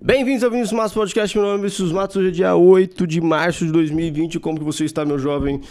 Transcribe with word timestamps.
Bem-vindos 0.00 0.44
ao 0.44 0.50
Vinícius 0.50 0.76
Matos 0.76 0.92
Podcast, 0.92 1.34
meu 1.34 1.46
nome 1.46 1.56
é 1.56 1.62
Vinícius 1.62 1.90
Matos, 1.90 2.16
hoje 2.16 2.28
é 2.28 2.30
dia 2.30 2.54
8 2.54 3.06
de 3.06 3.18
março 3.18 3.64
de 3.64 3.72
2020, 3.72 4.38
como 4.38 4.58
que 4.58 4.64
você 4.64 4.84
está, 4.84 5.06
meu 5.06 5.18
jovem? 5.18 5.62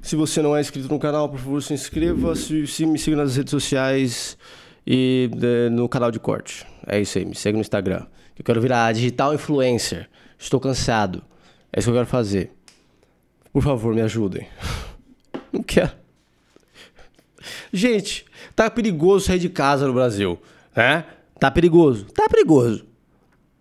Se 0.00 0.14
você 0.14 0.40
não 0.40 0.56
é 0.56 0.60
inscrito 0.60 0.88
no 0.88 1.00
canal, 1.00 1.28
por 1.28 1.40
favor, 1.40 1.60
se 1.60 1.74
inscreva, 1.74 2.36
se, 2.36 2.64
se 2.68 2.86
me 2.86 2.96
siga 2.96 3.16
nas 3.16 3.34
redes 3.34 3.50
sociais 3.50 4.38
e 4.86 5.28
de, 5.34 5.68
no 5.68 5.88
canal 5.88 6.12
de 6.12 6.20
corte. 6.20 6.64
É 6.86 7.00
isso 7.00 7.18
aí, 7.18 7.24
me 7.24 7.34
segue 7.34 7.56
no 7.56 7.60
Instagram. 7.60 8.06
Eu 8.38 8.44
quero 8.44 8.60
virar 8.60 8.92
digital 8.92 9.34
influencer, 9.34 10.08
estou 10.38 10.60
cansado, 10.60 11.20
é 11.72 11.80
isso 11.80 11.88
que 11.88 11.90
eu 11.90 11.96
quero 11.96 12.06
fazer. 12.06 12.52
Por 13.52 13.64
favor, 13.64 13.92
me 13.92 14.00
ajudem. 14.00 14.46
Não 15.52 15.64
quero. 15.64 15.90
Gente, 17.72 18.24
tá 18.54 18.70
perigoso 18.70 19.26
sair 19.26 19.40
de 19.40 19.48
casa 19.48 19.88
no 19.88 19.92
Brasil, 19.92 20.38
né? 20.74 21.04
Tá 21.40 21.50
perigoso? 21.50 22.04
Tá 22.14 22.28
perigoso. 22.28 22.89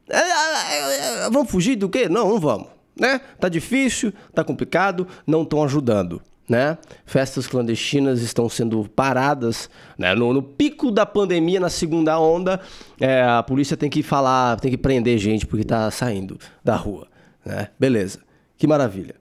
É, 0.10 0.18
é, 0.18 1.26
é, 1.26 1.30
vamos 1.30 1.52
fugir 1.52 1.76
do 1.76 1.88
quê? 1.88 2.10
Não, 2.10 2.30
não 2.30 2.40
vamos, 2.40 2.68
né? 3.00 3.22
Tá 3.40 3.48
difícil, 3.48 4.12
tá 4.34 4.44
complicado, 4.44 5.08
não 5.26 5.44
estão 5.44 5.64
ajudando, 5.64 6.22
né? 6.48 6.78
Festas 7.06 7.46
clandestinas 7.48 8.22
estão 8.22 8.50
sendo 8.50 8.90
paradas, 8.90 9.70
né? 9.98 10.16
No, 10.16 10.34
no 10.34 10.42
pico 10.42 10.92
da 10.92 11.06
pandemia, 11.06 11.60
na 11.60 11.70
segunda 11.70 12.20
onda, 12.20 12.60
é, 13.00 13.22
a 13.22 13.44
polícia 13.44 13.78
tem 13.78 13.90
que 13.90 14.02
falar, 14.02 14.60
tem 14.60 14.72
que 14.72 14.78
prender 14.78 15.18
gente 15.20 15.46
porque 15.46 15.64
tá 15.64 15.90
saindo 15.92 16.40
da 16.64 16.76
rua, 16.76 17.08
né? 17.46 17.70
Beleza, 17.80 18.20
que 18.58 18.66
maravilha. 18.66 19.16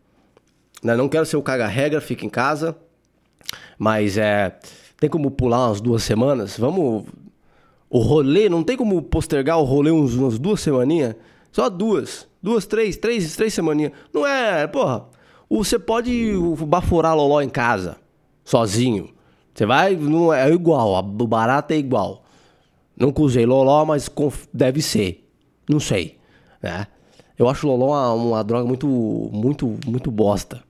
Né? 0.82 0.96
Não 0.96 1.08
quero 1.08 1.26
ser 1.26 1.36
o 1.36 1.42
caga-regra, 1.42 2.00
fica 2.00 2.24
em 2.24 2.30
casa, 2.30 2.76
mas 3.78 4.16
é... 4.16 4.58
Tem 5.00 5.08
como 5.08 5.30
pular 5.30 5.68
umas 5.68 5.80
duas 5.80 6.02
semanas? 6.02 6.58
Vamos 6.58 7.04
o 7.90 8.00
rolê, 8.00 8.48
não 8.48 8.62
tem 8.62 8.76
como 8.76 9.00
postergar 9.02 9.58
o 9.58 9.64
rolê 9.64 9.90
uns, 9.90 10.14
umas 10.14 10.38
duas 10.38 10.60
semaninhas? 10.60 11.16
Só 11.50 11.68
duas. 11.68 12.28
Duas, 12.42 12.66
três, 12.66 12.96
três, 12.96 13.34
três 13.34 13.54
semaninhas. 13.54 13.92
Não 14.12 14.26
é, 14.26 14.66
porra. 14.66 15.06
Você 15.50 15.78
pode 15.78 16.34
baforar 16.66 17.16
loló 17.16 17.40
em 17.40 17.48
casa, 17.48 17.96
sozinho. 18.44 19.10
Você 19.54 19.64
vai, 19.64 19.96
não 19.96 20.32
é 20.32 20.48
igual, 20.52 20.98
o 20.98 21.26
barato 21.26 21.72
é 21.72 21.78
igual. 21.78 22.22
Nunca 22.96 23.22
usei 23.22 23.46
loló, 23.46 23.84
mas 23.84 24.10
deve 24.52 24.82
ser. 24.82 25.26
Não 25.68 25.80
sei, 25.80 26.18
né? 26.62 26.86
Eu 27.38 27.48
acho 27.48 27.66
loló 27.66 27.88
uma, 27.88 28.12
uma 28.12 28.44
droga 28.44 28.66
muito, 28.66 28.86
muito, 28.86 29.78
muito 29.86 30.10
bosta. 30.10 30.62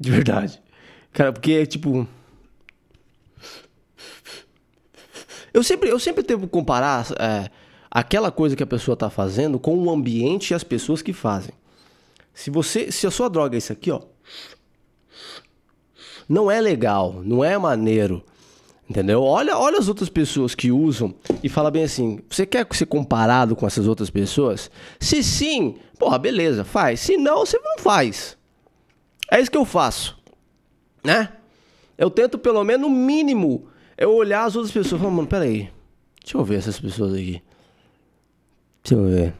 De 0.00 0.10
verdade. 0.10 0.60
Cara, 1.12 1.32
porque, 1.32 1.66
tipo... 1.66 2.08
Eu 5.54 5.62
sempre, 5.62 5.88
eu 5.88 6.00
sempre 6.00 6.24
tento 6.24 6.48
comparar 6.48 7.06
é, 7.16 7.48
aquela 7.88 8.32
coisa 8.32 8.56
que 8.56 8.62
a 8.64 8.66
pessoa 8.66 8.94
está 8.94 9.08
fazendo 9.08 9.56
com 9.56 9.78
o 9.78 9.88
ambiente 9.88 10.50
e 10.50 10.54
as 10.54 10.64
pessoas 10.64 11.00
que 11.00 11.12
fazem. 11.12 11.54
Se 12.34 12.50
você, 12.50 12.90
se 12.90 13.06
a 13.06 13.10
sua 13.12 13.30
droga 13.30 13.56
é 13.56 13.58
isso 13.58 13.72
aqui, 13.72 13.92
ó, 13.92 14.00
não 16.28 16.50
é 16.50 16.60
legal, 16.60 17.22
não 17.24 17.44
é 17.44 17.56
maneiro, 17.56 18.24
entendeu? 18.90 19.22
Olha, 19.22 19.56
olha 19.56 19.78
as 19.78 19.86
outras 19.86 20.08
pessoas 20.08 20.56
que 20.56 20.72
usam 20.72 21.14
e 21.40 21.48
fala 21.48 21.70
bem 21.70 21.84
assim: 21.84 22.18
você 22.28 22.44
quer 22.44 22.66
ser 22.72 22.86
comparado 22.86 23.54
com 23.54 23.64
essas 23.64 23.86
outras 23.86 24.10
pessoas? 24.10 24.68
Se 24.98 25.22
sim, 25.22 25.76
porra, 26.00 26.18
beleza, 26.18 26.64
faz. 26.64 26.98
Se 26.98 27.16
não, 27.16 27.46
você 27.46 27.60
não 27.60 27.78
faz. 27.78 28.36
É 29.30 29.40
isso 29.40 29.52
que 29.52 29.56
eu 29.56 29.64
faço, 29.64 30.18
né? 31.04 31.28
Eu 31.96 32.10
tento 32.10 32.38
pelo 32.38 32.64
menos 32.64 32.88
o 32.88 32.90
mínimo 32.90 33.68
eu 33.96 34.12
olhar 34.12 34.44
as 34.44 34.56
outras 34.56 34.72
pessoas 34.72 35.00
e 35.00 35.02
falar, 35.02 35.14
mano, 35.14 35.28
peraí. 35.28 35.70
Deixa 36.22 36.38
eu 36.38 36.44
ver 36.44 36.56
essas 36.56 36.80
pessoas 36.80 37.14
aqui. 37.14 37.42
Deixa 38.82 38.94
eu 38.94 39.04
ver. 39.06 39.34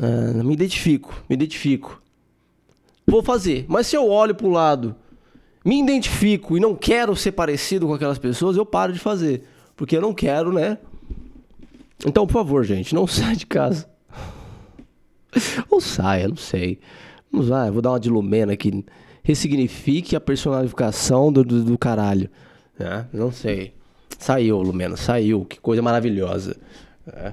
Ah, 0.00 0.42
me 0.42 0.54
identifico, 0.54 1.14
me 1.28 1.34
identifico. 1.34 2.02
Vou 3.06 3.22
fazer. 3.22 3.66
Mas 3.68 3.86
se 3.86 3.96
eu 3.96 4.08
olho 4.08 4.34
pro 4.34 4.48
lado, 4.48 4.96
me 5.64 5.80
identifico 5.80 6.56
e 6.56 6.60
não 6.60 6.74
quero 6.74 7.14
ser 7.14 7.32
parecido 7.32 7.86
com 7.86 7.94
aquelas 7.94 8.18
pessoas, 8.18 8.56
eu 8.56 8.64
paro 8.64 8.92
de 8.92 8.98
fazer. 8.98 9.44
Porque 9.76 9.96
eu 9.96 10.00
não 10.00 10.14
quero, 10.14 10.52
né? 10.52 10.78
Então, 12.06 12.26
por 12.26 12.32
favor, 12.32 12.64
gente, 12.64 12.94
não 12.94 13.06
saia 13.08 13.36
de 13.36 13.46
casa. 13.46 13.88
Ou 15.70 15.80
saia, 15.80 16.28
não 16.28 16.36
sei. 16.36 16.78
Vamos 17.30 17.48
lá, 17.48 17.70
vou 17.70 17.80
dar 17.80 17.90
uma 17.92 18.00
de 18.00 18.10
Lumena 18.10 18.52
aqui. 18.52 18.84
Ressignifique 19.22 20.16
a 20.16 20.20
personalificação 20.20 21.32
do, 21.32 21.44
do, 21.44 21.64
do 21.64 21.78
caralho. 21.78 22.28
Né? 22.78 23.06
Não 23.12 23.32
sei. 23.32 23.74
Saiu, 24.18 24.60
Lumena, 24.60 24.96
saiu. 24.96 25.44
Que 25.44 25.60
coisa 25.60 25.82
maravilhosa. 25.82 26.56
É. 27.06 27.32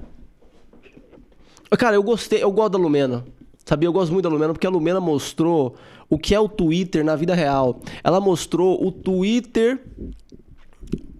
Cara, 1.77 1.95
eu 1.95 2.03
gostei, 2.03 2.44
eu 2.44 2.51
gosto 2.51 2.72
da 2.72 2.79
Lumena. 2.79 3.23
Sabia? 3.63 3.88
Eu 3.88 3.94
gosto 3.94 4.11
muito 4.11 4.23
da 4.23 4.29
Lumena 4.29 4.53
porque 4.53 4.66
a 4.66 4.69
Lumena 4.69 5.00
mostrou 5.00 5.75
o 6.09 6.17
que 6.17 6.33
é 6.33 6.39
o 6.39 6.50
Twitter 6.50 7.05
na 7.05 7.16
vida 7.16 7.35
real. 7.35 7.79
Ela 8.03 8.19
mostrou 8.19 8.83
o 8.83 8.91
Twitter 8.91 9.79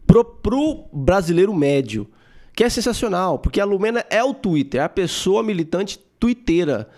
pro, 0.08 0.26
pro 0.26 0.86
brasileiro 0.92 1.54
médio. 1.54 2.08
Que 2.56 2.64
é 2.64 2.70
sensacional, 2.70 3.38
porque 3.38 3.62
a 3.62 3.66
Lumena 3.66 4.04
é 4.10 4.24
o 4.24 4.34
Twitter, 4.34 4.82
é 4.82 4.84
a 4.84 4.90
pessoa 4.90 5.44
militante 5.44 6.00
twitteira. 6.20 6.90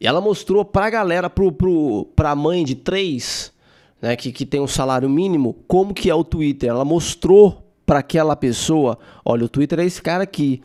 E 0.00 0.06
ela 0.06 0.20
mostrou 0.20 0.64
pra 0.64 0.88
galera, 0.88 1.28
pro, 1.28 1.52
pro, 1.52 2.06
pra 2.16 2.34
mãe 2.34 2.64
de 2.64 2.74
três, 2.74 3.52
né, 4.00 4.16
que, 4.16 4.32
que 4.32 4.46
tem 4.46 4.60
um 4.60 4.66
salário 4.66 5.08
mínimo, 5.08 5.54
como 5.66 5.92
que 5.92 6.08
é 6.10 6.14
o 6.14 6.24
Twitter. 6.24 6.70
Ela 6.70 6.84
mostrou 6.84 7.64
para 7.84 8.00
aquela 8.00 8.36
pessoa, 8.36 8.98
olha, 9.24 9.44
o 9.44 9.48
Twitter 9.48 9.80
é 9.80 9.84
esse 9.84 10.00
cara 10.00 10.22
aqui. 10.22 10.62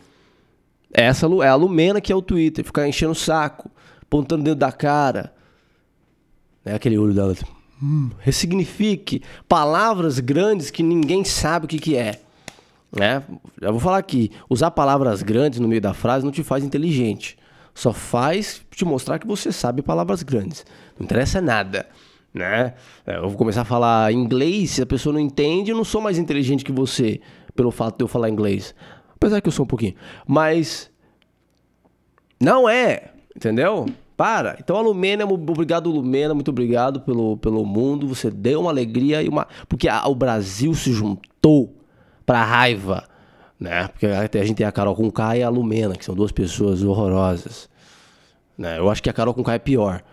Essa 0.93 1.25
é 1.25 1.47
a 1.47 1.55
Lumena 1.55 1.99
que 1.99 2.11
é 2.11 2.15
o 2.15 2.21
Twitter, 2.21 2.63
ficar 2.63 2.87
enchendo 2.87 3.13
o 3.13 3.15
saco, 3.15 3.69
apontando 4.01 4.43
dentro 4.43 4.59
da 4.59 4.71
cara. 4.71 5.33
Né, 6.63 6.75
aquele 6.75 6.97
olho 6.97 7.13
dela. 7.13 7.35
Hum, 7.81 8.11
ressignifique 8.19 9.21
palavras 9.47 10.19
grandes 10.19 10.69
que 10.69 10.83
ninguém 10.83 11.25
sabe 11.25 11.65
o 11.65 11.67
que, 11.67 11.79
que 11.79 11.97
é. 11.97 12.21
Né? 12.95 13.23
Já 13.59 13.71
vou 13.71 13.79
falar 13.79 13.97
aqui, 13.97 14.31
usar 14.47 14.69
palavras 14.69 15.23
grandes 15.23 15.59
no 15.59 15.67
meio 15.67 15.81
da 15.81 15.93
frase 15.93 16.23
não 16.23 16.31
te 16.31 16.43
faz 16.43 16.63
inteligente. 16.63 17.37
Só 17.73 17.91
faz 17.91 18.61
te 18.69 18.85
mostrar 18.85 19.17
que 19.17 19.25
você 19.25 19.51
sabe 19.51 19.81
palavras 19.81 20.21
grandes. 20.21 20.63
Não 20.97 21.05
interessa 21.05 21.41
nada 21.41 21.87
né? 22.33 22.73
É, 23.05 23.17
eu 23.17 23.29
vou 23.29 23.37
começar 23.37 23.61
a 23.61 23.65
falar 23.65 24.11
inglês, 24.11 24.71
se 24.71 24.81
a 24.81 24.85
pessoa 24.85 25.13
não 25.13 25.19
entende, 25.19 25.71
eu 25.71 25.77
não 25.77 25.83
sou 25.83 26.01
mais 26.01 26.17
inteligente 26.17 26.65
que 26.65 26.71
você 26.71 27.21
pelo 27.55 27.71
fato 27.71 27.97
de 27.97 28.03
eu 28.03 28.07
falar 28.07 28.29
inglês. 28.29 28.73
Apesar 29.15 29.39
que 29.39 29.47
eu 29.47 29.51
sou 29.51 29.63
um 29.63 29.67
pouquinho. 29.67 29.93
Mas 30.27 30.91
não 32.39 32.67
é, 32.67 33.11
entendeu? 33.35 33.85
Para. 34.17 34.57
Então, 34.59 34.75
a 34.77 34.81
Lumena, 34.81 35.25
obrigado, 35.25 35.89
Lumena, 35.89 36.33
muito 36.33 36.49
obrigado 36.49 37.01
pelo, 37.01 37.37
pelo 37.37 37.65
mundo. 37.65 38.07
Você 38.07 38.29
deu 38.29 38.61
uma 38.61 38.69
alegria 38.69 39.21
e 39.21 39.29
uma. 39.29 39.47
Porque 39.67 39.87
a, 39.87 40.05
o 40.07 40.15
Brasil 40.15 40.73
se 40.73 40.91
juntou 40.91 41.75
pra 42.25 42.43
raiva, 42.43 43.07
né? 43.59 43.87
Porque 43.87 44.05
a 44.05 44.45
gente 44.45 44.57
tem 44.57 44.67
a 44.67 44.71
Carol 44.71 44.95
com 44.95 45.09
K 45.11 45.37
e 45.37 45.43
a 45.43 45.49
Lumena, 45.49 45.95
que 45.95 46.05
são 46.05 46.13
duas 46.13 46.31
pessoas 46.31 46.83
horrorosas. 46.83 47.69
Né? 48.57 48.77
Eu 48.77 48.89
acho 48.89 49.01
que 49.01 49.09
a 49.09 49.13
Carol 49.13 49.33
com 49.33 49.43
K 49.43 49.55
é 49.55 49.59
pior. 49.59 50.03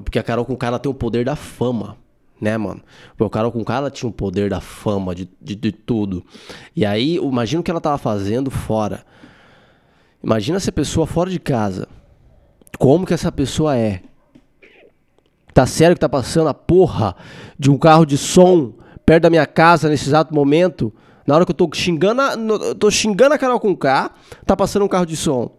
Porque 0.00 0.18
a 0.18 0.22
Carol 0.22 0.44
com 0.44 0.56
ela 0.64 0.78
tem 0.78 0.90
o 0.90 0.94
poder 0.94 1.24
da 1.24 1.36
fama, 1.36 1.96
né, 2.40 2.56
mano? 2.56 2.82
Porque 3.16 3.24
a 3.24 3.30
Carol 3.30 3.52
com 3.52 3.64
ela 3.72 3.90
tinha 3.90 4.08
o 4.08 4.12
poder 4.12 4.50
da 4.50 4.60
fama, 4.60 5.14
de, 5.14 5.28
de, 5.40 5.54
de 5.54 5.72
tudo. 5.72 6.24
E 6.74 6.84
aí, 6.84 7.16
imagina 7.16 7.60
o 7.60 7.64
que 7.64 7.70
ela 7.70 7.80
tava 7.80 7.98
fazendo 7.98 8.50
fora. 8.50 9.04
Imagina 10.22 10.56
essa 10.56 10.72
pessoa 10.72 11.06
fora 11.06 11.30
de 11.30 11.38
casa. 11.38 11.86
Como 12.78 13.06
que 13.06 13.14
essa 13.14 13.30
pessoa 13.30 13.76
é? 13.76 14.02
Tá 15.52 15.66
sério 15.66 15.94
que 15.94 16.00
tá 16.00 16.08
passando 16.08 16.48
a 16.48 16.54
porra 16.54 17.14
de 17.58 17.70
um 17.70 17.78
carro 17.78 18.04
de 18.04 18.18
som 18.18 18.72
perto 19.06 19.22
da 19.22 19.30
minha 19.30 19.46
casa 19.46 19.88
nesse 19.88 20.08
exato 20.08 20.34
momento? 20.34 20.92
Na 21.26 21.34
hora 21.34 21.44
que 21.44 21.52
eu 21.52 21.54
tô 21.54 21.70
xingando 21.72 22.20
a, 22.20 22.34
tô 22.78 22.90
xingando 22.90 23.34
a 23.34 23.38
Carol 23.38 23.60
com 23.60 23.74
K, 23.76 24.10
tá 24.44 24.56
passando 24.56 24.84
um 24.84 24.88
carro 24.88 25.06
de 25.06 25.16
som. 25.16 25.50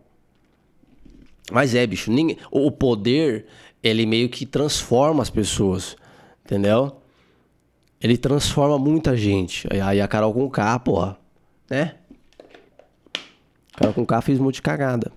Mas 1.51 1.75
é, 1.75 1.85
bicho, 1.85 2.11
ninguém, 2.11 2.37
o 2.51 2.71
poder 2.71 3.45
ele 3.85 4.07
meio 4.07 4.27
que 4.27 4.47
transforma 4.47 5.21
as 5.21 5.29
pessoas, 5.29 5.95
entendeu? 6.43 6.97
Ele 8.01 8.17
transforma 8.17 8.79
muita 8.79 9.15
gente. 9.15 9.67
Aí 9.71 10.01
a 10.01 10.07
Carol 10.07 10.33
com 10.33 10.49
K, 10.49 10.79
porra, 10.79 11.17
né? 11.69 11.93
Carol 13.77 13.93
com 13.93 14.03
K 14.03 14.21
fez 14.21 14.39
um 14.39 14.45
monte 14.45 14.55
de 14.55 14.63
cagada. 14.63 15.11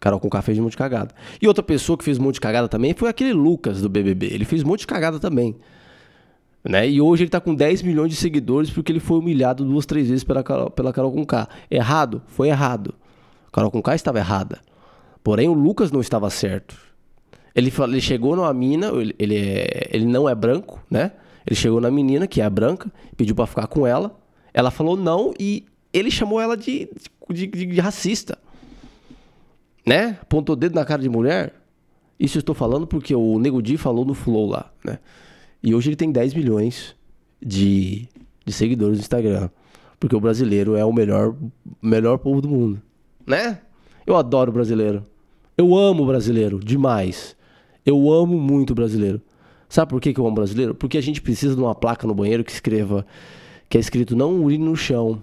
Carol 0.00 0.18
com 0.18 0.30
K 0.30 0.40
fez 0.40 0.58
um 0.58 0.62
monte 0.62 0.72
de 0.72 0.78
cagada. 0.78 1.14
E 1.42 1.46
outra 1.46 1.62
pessoa 1.62 1.98
que 1.98 2.04
fez 2.04 2.18
um 2.18 2.22
monte 2.22 2.34
de 2.34 2.40
cagada 2.40 2.68
também 2.68 2.94
foi 2.94 3.10
aquele 3.10 3.34
Lucas 3.34 3.82
do 3.82 3.88
BBB. 3.88 4.28
Ele 4.32 4.46
fez 4.46 4.62
um 4.62 4.68
monte 4.68 4.80
de 4.80 4.86
cagada 4.86 5.20
também. 5.20 5.54
Né? 6.64 6.88
E 6.88 7.02
hoje 7.02 7.24
ele 7.24 7.30
tá 7.30 7.40
com 7.40 7.54
10 7.54 7.82
milhões 7.82 8.10
de 8.10 8.16
seguidores 8.16 8.70
porque 8.70 8.90
ele 8.90 9.00
foi 9.00 9.18
humilhado 9.18 9.62
duas, 9.62 9.84
três 9.84 10.08
vezes 10.08 10.24
pela 10.24 10.42
Carol, 10.42 10.70
pela 10.70 10.90
Carol 10.90 11.12
com 11.12 11.26
K. 11.26 11.46
Errado? 11.70 12.22
Foi 12.28 12.48
errado. 12.48 12.94
Carol 13.52 13.70
com 13.70 13.82
K 13.82 13.94
estava 13.94 14.18
errada. 14.18 14.58
Porém, 15.22 15.48
o 15.48 15.52
Lucas 15.52 15.92
não 15.92 16.00
estava 16.00 16.30
certo. 16.30 16.91
Ele, 17.54 17.72
ele 17.84 18.00
chegou 18.00 18.34
numa 18.34 18.52
mina, 18.52 18.88
ele, 18.88 19.14
ele, 19.18 19.36
é, 19.36 19.88
ele 19.90 20.06
não 20.06 20.28
é 20.28 20.34
branco, 20.34 20.82
né? 20.90 21.12
Ele 21.46 21.56
chegou 21.56 21.80
na 21.80 21.90
menina, 21.90 22.26
que 22.26 22.40
é 22.40 22.48
branca, 22.48 22.90
pediu 23.16 23.34
para 23.34 23.46
ficar 23.46 23.66
com 23.66 23.86
ela. 23.86 24.18
Ela 24.54 24.70
falou 24.70 24.96
não 24.96 25.34
e 25.38 25.64
ele 25.92 26.10
chamou 26.10 26.40
ela 26.40 26.56
de, 26.56 26.88
de, 27.30 27.46
de, 27.46 27.66
de 27.66 27.80
racista. 27.80 28.38
né? 29.86 30.18
Apontou 30.22 30.54
o 30.54 30.56
dedo 30.56 30.74
na 30.74 30.84
cara 30.84 31.02
de 31.02 31.08
mulher. 31.08 31.54
Isso 32.18 32.38
eu 32.38 32.40
estou 32.40 32.54
falando 32.54 32.86
porque 32.86 33.14
o 33.14 33.38
Nego 33.38 33.60
Di 33.60 33.76
falou 33.76 34.04
no 34.04 34.14
Flow 34.14 34.48
lá, 34.48 34.70
né? 34.84 34.98
E 35.62 35.74
hoje 35.74 35.90
ele 35.90 35.96
tem 35.96 36.10
10 36.10 36.34
milhões 36.34 36.94
de, 37.40 38.08
de 38.44 38.52
seguidores 38.52 38.98
no 38.98 39.02
Instagram. 39.02 39.50
Porque 39.98 40.16
o 40.16 40.20
brasileiro 40.20 40.76
é 40.76 40.84
o 40.84 40.92
melhor, 40.92 41.34
melhor 41.80 42.18
povo 42.18 42.40
do 42.40 42.48
mundo, 42.48 42.82
né? 43.26 43.60
Eu 44.06 44.16
adoro 44.16 44.50
o 44.50 44.54
brasileiro. 44.54 45.04
Eu 45.56 45.76
amo 45.76 46.02
o 46.02 46.06
brasileiro 46.06 46.58
demais. 46.58 47.36
Eu 47.84 48.12
amo 48.12 48.38
muito 48.38 48.74
brasileiro. 48.74 49.20
Sabe 49.68 49.90
por 49.90 50.00
que, 50.00 50.12
que 50.12 50.20
eu 50.20 50.26
amo 50.26 50.34
brasileiro? 50.34 50.74
Porque 50.74 50.98
a 50.98 51.00
gente 51.00 51.20
precisa 51.20 51.54
de 51.54 51.60
uma 51.60 51.74
placa 51.74 52.06
no 52.06 52.14
banheiro 52.14 52.44
que 52.44 52.52
escreva, 52.52 53.06
que 53.68 53.78
é 53.78 53.80
escrito 53.80 54.14
não 54.14 54.42
urine 54.42 54.64
no 54.64 54.76
chão. 54.76 55.22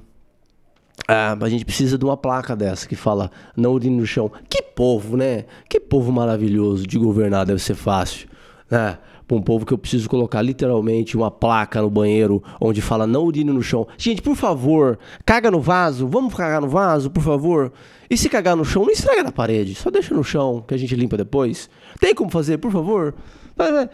Ah, 1.07 1.37
a 1.39 1.49
gente 1.49 1.63
precisa 1.63 1.97
de 1.97 2.03
uma 2.03 2.17
placa 2.17 2.55
dessa 2.55 2.87
que 2.87 2.95
fala 2.95 3.31
não 3.55 3.73
urine 3.73 3.95
no 3.95 4.05
chão. 4.05 4.31
Que 4.49 4.61
povo, 4.61 5.15
né? 5.15 5.45
Que 5.69 5.79
povo 5.79 6.11
maravilhoso 6.11 6.85
de 6.85 6.97
governar 6.97 7.45
deve 7.45 7.61
ser 7.61 7.75
fácil, 7.75 8.27
né? 8.69 8.97
Para 9.27 9.37
um 9.37 9.41
povo 9.41 9.63
que 9.63 9.71
eu 9.71 9.77
preciso 9.77 10.09
colocar 10.09 10.41
literalmente 10.41 11.15
uma 11.15 11.29
placa 11.29 11.79
no 11.83 11.89
banheiro 11.89 12.41
onde 12.59 12.81
fala 12.81 13.05
não 13.05 13.25
urine 13.25 13.51
no 13.51 13.61
chão. 13.61 13.87
Gente, 13.95 14.23
por 14.23 14.35
favor, 14.35 14.97
caga 15.23 15.51
no 15.51 15.61
vaso. 15.61 16.07
Vamos 16.07 16.33
cagar 16.33 16.59
no 16.59 16.67
vaso, 16.67 17.11
por 17.11 17.21
favor. 17.21 17.71
E 18.09 18.17
se 18.17 18.27
cagar 18.27 18.55
no 18.55 18.65
chão, 18.65 18.83
não 18.83 18.91
estraga 18.91 19.21
na 19.21 19.31
parede. 19.31 19.75
Só 19.75 19.91
deixa 19.91 20.15
no 20.15 20.23
chão 20.23 20.63
que 20.67 20.73
a 20.73 20.77
gente 20.77 20.95
limpa 20.95 21.15
depois. 21.15 21.69
Tem 21.99 22.13
como 22.13 22.29
fazer, 22.29 22.57
por 22.57 22.71
favor? 22.71 23.15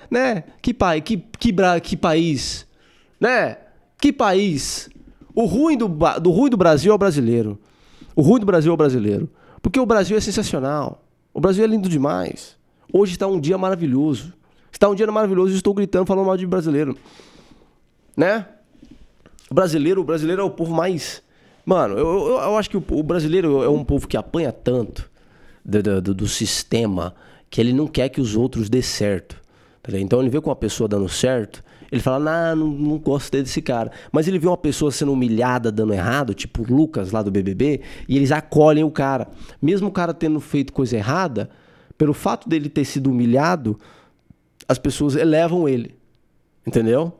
Né? 0.09 0.43
Que 0.61 0.73
pai, 0.73 1.01
que, 1.01 1.17
que, 1.17 1.53
que 1.81 1.97
país, 1.97 2.67
né? 3.19 3.57
Que 3.99 4.11
país. 4.11 4.89
O 5.33 5.45
ruim 5.45 5.77
do, 5.77 5.87
do 5.87 6.31
ruim 6.31 6.49
do 6.49 6.57
Brasil 6.57 6.91
é 6.91 6.95
o 6.95 6.97
brasileiro. 6.97 7.59
O 8.15 8.21
ruim 8.21 8.39
do 8.39 8.45
Brasil 8.45 8.71
é 8.71 8.73
o 8.73 8.77
brasileiro. 8.77 9.29
Porque 9.61 9.79
o 9.79 9.85
Brasil 9.85 10.15
é 10.15 10.21
sensacional. 10.21 11.03
O 11.33 11.41
Brasil 11.41 11.63
é 11.63 11.67
lindo 11.67 11.89
demais. 11.89 12.55
Hoje 12.93 13.13
está 13.13 13.27
um 13.27 13.39
dia 13.39 13.57
maravilhoso. 13.57 14.33
Está 14.71 14.87
um 14.87 14.95
dia 14.95 15.09
maravilhoso 15.11 15.53
e 15.53 15.55
estou 15.55 15.73
gritando 15.73 16.05
falando 16.05 16.25
mal 16.25 16.37
de 16.37 16.45
brasileiro. 16.45 16.97
Né? 18.15 18.45
O 19.49 19.53
brasileiro, 19.53 20.01
o 20.01 20.03
brasileiro 20.03 20.41
é 20.41 20.45
o 20.45 20.49
povo 20.49 20.73
mais. 20.73 21.21
Mano, 21.65 21.97
eu, 21.97 22.27
eu, 22.27 22.37
eu 22.37 22.57
acho 22.57 22.69
que 22.69 22.77
o, 22.77 22.83
o, 22.91 23.03
brasileiro 23.03 23.63
é 23.63 23.69
um 23.69 23.83
povo 23.83 24.07
que 24.07 24.15
apanha 24.15 24.51
tanto 24.51 25.09
do, 25.63 26.01
do, 26.01 26.13
do, 26.13 26.27
sistema 26.27 27.15
que 27.55 27.61
ele 27.61 27.71
não 27.71 27.87
quer 27.87 28.09
que 28.09 28.19
os 28.19 28.35
outros 28.35 28.69
dê 28.69 28.81
certo. 28.81 29.41
Tá 29.81 29.97
então 29.97 30.19
ele 30.19 30.29
vê 30.29 30.41
com 30.41 30.49
uma 30.49 30.55
pessoa 30.57 30.89
dando 30.89 31.07
certo, 31.07 31.63
ele 31.89 32.01
fala, 32.01 32.19
nah, 32.19 32.53
não, 32.53 32.67
não 32.67 32.97
gostei 32.97 33.41
desse 33.41 33.61
cara. 33.61 33.93
Mas 34.11 34.27
ele 34.27 34.37
vê 34.37 34.45
uma 34.45 34.57
pessoa 34.57 34.91
sendo 34.91 35.13
humilhada, 35.13 35.71
dando 35.71 35.93
errado, 35.93 36.33
tipo 36.33 36.63
o 36.63 36.75
Lucas 36.75 37.13
lá 37.13 37.21
do 37.21 37.31
BBB, 37.31 37.79
e 38.09 38.17
eles 38.17 38.33
acolhem 38.33 38.83
o 38.83 38.91
cara. 38.91 39.29
Mesmo 39.61 39.87
o 39.87 39.91
cara 39.91 40.13
tendo 40.13 40.41
feito 40.41 40.73
coisa 40.73 40.97
errada, 40.97 41.49
pelo 41.97 42.13
fato 42.13 42.49
dele 42.49 42.67
ter 42.67 42.83
sido 42.83 43.09
humilhado, 43.09 43.79
as 44.67 44.77
pessoas 44.77 45.15
elevam 45.15 45.69
ele. 45.69 45.95
Entendeu? 46.67 47.13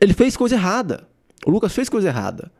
Ele 0.00 0.14
fez 0.14 0.36
coisa 0.36 0.56
errada. 0.56 1.06
O 1.46 1.52
Lucas 1.52 1.72
fez 1.72 1.88
coisa 1.88 2.08
errada. 2.08 2.50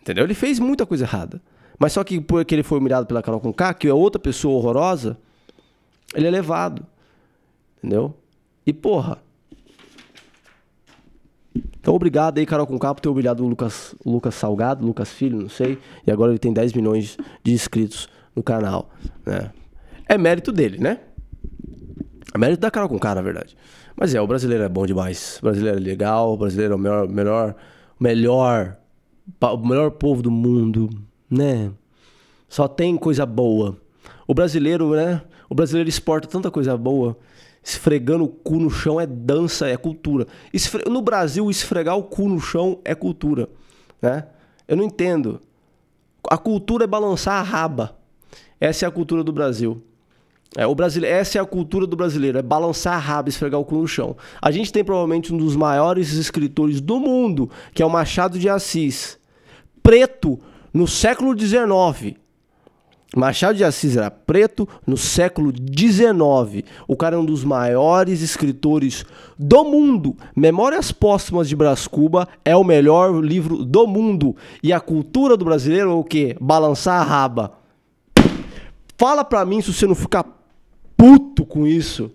Entendeu? 0.00 0.24
Ele 0.24 0.34
fez 0.34 0.58
muita 0.58 0.84
coisa 0.84 1.04
errada. 1.04 1.40
Mas 1.78 1.92
só 1.92 2.02
que 2.02 2.20
porque 2.20 2.52
ele 2.52 2.64
foi 2.64 2.78
humilhado 2.78 3.06
pela 3.06 3.22
Carol 3.22 3.38
Conká, 3.38 3.72
que 3.72 3.86
é 3.86 3.94
outra 3.94 4.18
pessoa 4.18 4.56
horrorosa, 4.56 5.16
ele 6.14 6.26
é 6.26 6.30
levado. 6.30 6.86
Entendeu? 7.78 8.14
E 8.66 8.72
porra. 8.72 9.18
Então, 11.80 11.94
obrigado 11.94 12.38
aí, 12.38 12.46
Carol 12.46 12.66
Conká, 12.66 12.94
por 12.94 13.00
ter 13.00 13.08
humilhado 13.08 13.44
o 13.44 13.48
Lucas, 13.48 13.94
Lucas 14.04 14.34
Salgado, 14.34 14.86
Lucas 14.86 15.10
Filho, 15.10 15.40
não 15.40 15.48
sei. 15.48 15.78
E 16.06 16.10
agora 16.10 16.30
ele 16.30 16.38
tem 16.38 16.52
10 16.52 16.74
milhões 16.74 17.16
de 17.42 17.52
inscritos 17.52 18.08
no 18.36 18.42
canal. 18.42 18.90
Né? 19.24 19.50
É 20.06 20.18
mérito 20.18 20.52
dele, 20.52 20.78
né? 20.78 21.00
É 22.34 22.38
mérito 22.38 22.60
da 22.60 22.70
Carol 22.70 22.88
Conká, 22.88 23.14
na 23.14 23.22
verdade. 23.22 23.56
Mas 23.96 24.14
é, 24.14 24.20
o 24.20 24.26
brasileiro 24.26 24.62
é 24.62 24.68
bom 24.68 24.84
demais. 24.86 25.38
O 25.38 25.46
brasileiro 25.46 25.78
é 25.78 25.80
legal, 25.80 26.34
o 26.34 26.36
brasileiro 26.36 26.74
é 26.74 26.76
o 26.76 26.78
melhor, 26.78 27.08
melhor, 27.08 27.56
melhor, 27.98 28.76
o 29.40 29.66
melhor 29.66 29.90
povo 29.92 30.22
do 30.22 30.30
mundo, 30.30 30.90
né? 31.28 31.72
Só 32.48 32.68
tem 32.68 32.96
coisa 32.96 33.24
boa. 33.24 33.79
O 34.30 34.34
brasileiro, 34.34 34.94
né? 34.94 35.22
O 35.48 35.56
brasileiro 35.56 35.88
exporta 35.88 36.28
tanta 36.28 36.52
coisa 36.52 36.76
boa 36.76 37.18
esfregando 37.64 38.22
o 38.22 38.28
cu 38.28 38.60
no 38.60 38.70
chão 38.70 39.00
é 39.00 39.04
dança, 39.04 39.66
é 39.66 39.76
cultura. 39.76 40.24
Esfre... 40.54 40.88
No 40.88 41.02
Brasil, 41.02 41.50
esfregar 41.50 41.96
o 41.96 42.04
cu 42.04 42.28
no 42.28 42.38
chão 42.38 42.78
é 42.84 42.94
cultura, 42.94 43.48
né? 44.00 44.28
Eu 44.68 44.76
não 44.76 44.84
entendo. 44.84 45.40
A 46.30 46.38
cultura 46.38 46.84
é 46.84 46.86
balançar 46.86 47.40
a 47.40 47.42
raba. 47.42 47.98
Essa 48.60 48.84
é 48.84 48.88
a 48.88 48.90
cultura 48.92 49.24
do 49.24 49.32
Brasil. 49.32 49.82
É, 50.56 50.64
o 50.64 50.76
brasileiro, 50.76 51.16
essa 51.16 51.38
é 51.38 51.40
a 51.40 51.44
cultura 51.44 51.84
do 51.84 51.96
brasileiro, 51.96 52.38
é 52.38 52.42
balançar 52.42 52.94
a 52.94 52.98
raba, 52.98 53.28
esfregar 53.28 53.58
o 53.58 53.64
cu 53.64 53.78
no 53.78 53.88
chão. 53.88 54.16
A 54.40 54.52
gente 54.52 54.72
tem 54.72 54.84
provavelmente 54.84 55.34
um 55.34 55.38
dos 55.38 55.56
maiores 55.56 56.12
escritores 56.12 56.80
do 56.80 57.00
mundo, 57.00 57.50
que 57.74 57.82
é 57.82 57.86
o 57.86 57.90
Machado 57.90 58.38
de 58.38 58.48
Assis. 58.48 59.18
Preto, 59.82 60.38
no 60.72 60.86
século 60.86 61.36
XIX. 61.36 62.16
Machado 63.16 63.56
de 63.56 63.64
Assis 63.64 63.96
era 63.96 64.10
preto 64.10 64.68
no 64.86 64.96
século 64.96 65.52
XIX. 65.52 66.64
O 66.86 66.96
cara 66.96 67.16
é 67.16 67.18
um 67.18 67.24
dos 67.24 67.42
maiores 67.42 68.22
escritores 68.22 69.04
do 69.36 69.64
mundo. 69.64 70.16
Memórias 70.36 70.92
Póstumas 70.92 71.48
de 71.48 71.56
Brás 71.56 71.88
Cuba 71.88 72.28
é 72.44 72.54
o 72.54 72.62
melhor 72.62 73.22
livro 73.24 73.64
do 73.64 73.86
mundo. 73.86 74.36
E 74.62 74.72
a 74.72 74.78
cultura 74.78 75.36
do 75.36 75.44
brasileiro 75.44 75.90
é 75.90 75.94
o 75.94 76.04
quê? 76.04 76.36
Balançar 76.40 77.00
a 77.00 77.04
raba. 77.04 77.52
Fala 78.96 79.24
pra 79.24 79.44
mim 79.44 79.60
se 79.60 79.72
você 79.72 79.86
não 79.86 79.94
fica 79.96 80.24
puto 80.96 81.44
com 81.44 81.66
isso. 81.66 82.12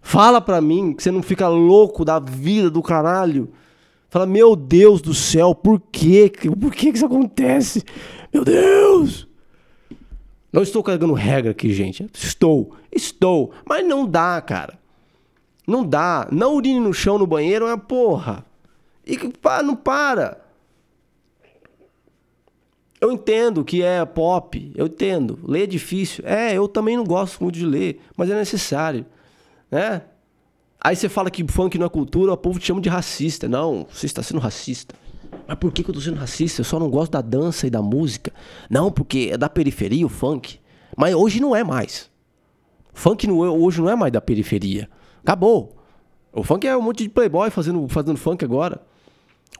Fala 0.00 0.40
pra 0.40 0.60
mim 0.60 0.92
que 0.92 1.02
você 1.02 1.10
não 1.10 1.22
fica 1.22 1.46
louco 1.46 2.04
da 2.04 2.18
vida 2.18 2.68
do 2.68 2.82
caralho. 2.82 3.52
Fala, 4.08 4.26
meu 4.26 4.56
Deus 4.56 5.00
do 5.00 5.14
céu, 5.14 5.54
por 5.54 5.80
quê? 5.92 6.32
Por 6.60 6.72
que 6.72 6.88
isso 6.88 7.06
acontece? 7.06 7.84
Meu 8.32 8.44
Deus! 8.44 9.28
Não 10.56 10.62
estou 10.62 10.82
carregando 10.82 11.12
regra 11.12 11.50
aqui, 11.50 11.70
gente. 11.70 12.08
Estou, 12.14 12.74
estou. 12.90 13.52
Mas 13.68 13.86
não 13.86 14.06
dá, 14.08 14.40
cara. 14.40 14.78
Não 15.66 15.84
dá. 15.84 16.26
Não 16.32 16.54
urine 16.54 16.80
no 16.80 16.94
chão 16.94 17.18
no 17.18 17.26
banheiro 17.26 17.66
é 17.66 17.76
porra. 17.76 18.42
E 19.06 19.18
não 19.62 19.76
para. 19.76 20.40
Eu 22.98 23.12
entendo 23.12 23.62
que 23.66 23.82
é 23.82 24.02
pop, 24.06 24.72
eu 24.74 24.86
entendo. 24.86 25.38
Ler 25.44 25.64
é 25.64 25.66
difícil. 25.66 26.24
É, 26.26 26.54
eu 26.54 26.66
também 26.66 26.96
não 26.96 27.04
gosto 27.04 27.42
muito 27.42 27.58
de 27.58 27.66
ler, 27.66 28.00
mas 28.16 28.30
é 28.30 28.34
necessário. 28.34 29.04
Né? 29.70 30.00
Aí 30.80 30.96
você 30.96 31.10
fala 31.10 31.30
que 31.30 31.46
funk 31.46 31.76
não 31.76 31.84
é 31.84 31.90
cultura, 31.90 32.32
o 32.32 32.36
povo 32.36 32.58
te 32.58 32.68
chama 32.68 32.80
de 32.80 32.88
racista. 32.88 33.46
Não, 33.46 33.86
você 33.92 34.06
está 34.06 34.22
sendo 34.22 34.40
racista. 34.40 34.94
Mas 35.46 35.58
por 35.58 35.72
que, 35.72 35.82
que 35.82 35.90
eu 35.90 35.94
tô 35.94 36.00
sendo 36.00 36.16
racista? 36.16 36.60
Eu 36.60 36.64
só 36.64 36.78
não 36.78 36.90
gosto 36.90 37.12
da 37.12 37.20
dança 37.20 37.66
e 37.66 37.70
da 37.70 37.82
música. 37.82 38.32
Não, 38.68 38.90
porque 38.90 39.30
é 39.32 39.38
da 39.38 39.48
periferia 39.48 40.06
o 40.06 40.08
funk. 40.08 40.58
Mas 40.96 41.14
hoje 41.14 41.40
não 41.40 41.54
é 41.54 41.62
mais. 41.62 42.10
Funk 42.92 43.26
não, 43.26 43.38
hoje 43.38 43.80
não 43.80 43.90
é 43.90 43.96
mais 43.96 44.12
da 44.12 44.20
periferia. 44.20 44.88
Acabou. 45.22 45.76
O 46.32 46.42
funk 46.42 46.66
é 46.66 46.76
um 46.76 46.82
monte 46.82 47.02
de 47.02 47.08
playboy 47.08 47.50
fazendo, 47.50 47.86
fazendo 47.88 48.16
funk 48.16 48.44
agora. 48.44 48.80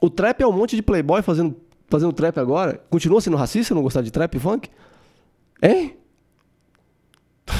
O 0.01 0.09
trap 0.09 0.41
é 0.41 0.47
um 0.47 0.51
monte 0.51 0.75
de 0.75 0.81
playboy 0.81 1.21
fazendo, 1.21 1.55
fazendo 1.87 2.13
trap 2.13 2.37
agora. 2.39 2.81
Continua 2.89 3.21
sendo 3.21 3.37
racista 3.37 3.73
não 3.73 3.81
gostar 3.81 4.01
de 4.01 4.11
trap 4.11 4.35
e 4.35 4.39
funk? 4.39 4.69
Hein? 5.61 5.97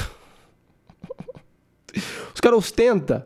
Os 2.34 2.40
caras 2.40 2.58
ostentam. 2.58 3.24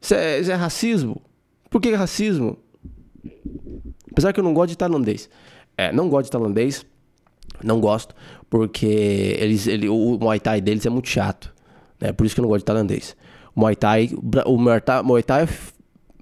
Isso 0.00 0.14
é, 0.14 0.40
isso 0.40 0.52
é 0.52 0.54
racismo. 0.54 1.20
Por 1.68 1.80
que 1.80 1.92
racismo? 1.94 2.58
Apesar 4.16 4.32
que 4.32 4.40
eu 4.40 4.44
não 4.44 4.54
gosto 4.54 4.70
de 4.70 4.78
tailandês. 4.78 5.28
É, 5.76 5.92
não 5.92 6.08
gosto 6.08 6.24
de 6.24 6.30
tailandês. 6.30 6.86
Não 7.62 7.78
gosto, 7.80 8.14
porque 8.48 8.86
eles, 8.86 9.66
ele, 9.66 9.90
o 9.90 10.16
Muay 10.18 10.40
Thai 10.40 10.62
deles 10.62 10.86
é 10.86 10.90
muito 10.90 11.06
chato. 11.06 11.54
Né? 12.00 12.12
Por 12.12 12.24
isso 12.24 12.34
que 12.34 12.40
eu 12.40 12.42
não 12.42 12.48
gosto 12.48 12.60
de 12.60 12.64
tailandês. 12.64 13.14
O 13.54 13.60
Muay 13.60 13.76
Thai, 13.76 14.10
o 14.46 14.56
Muay 14.56 14.80
Thai, 14.80 15.02
Muay 15.02 15.22
Thai 15.22 15.42
é 15.42 15.48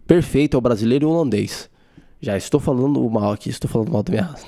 perfeito, 0.08 0.56
é 0.56 0.58
o 0.58 0.60
brasileiro 0.60 1.04
e 1.04 1.06
o 1.06 1.10
holandês. 1.10 1.70
Já 2.20 2.36
estou 2.36 2.58
falando 2.58 3.08
mal 3.08 3.30
aqui, 3.30 3.48
estou 3.48 3.70
falando 3.70 3.92
mal 3.92 4.02
da 4.02 4.10
minha 4.10 4.24
raça. 4.24 4.44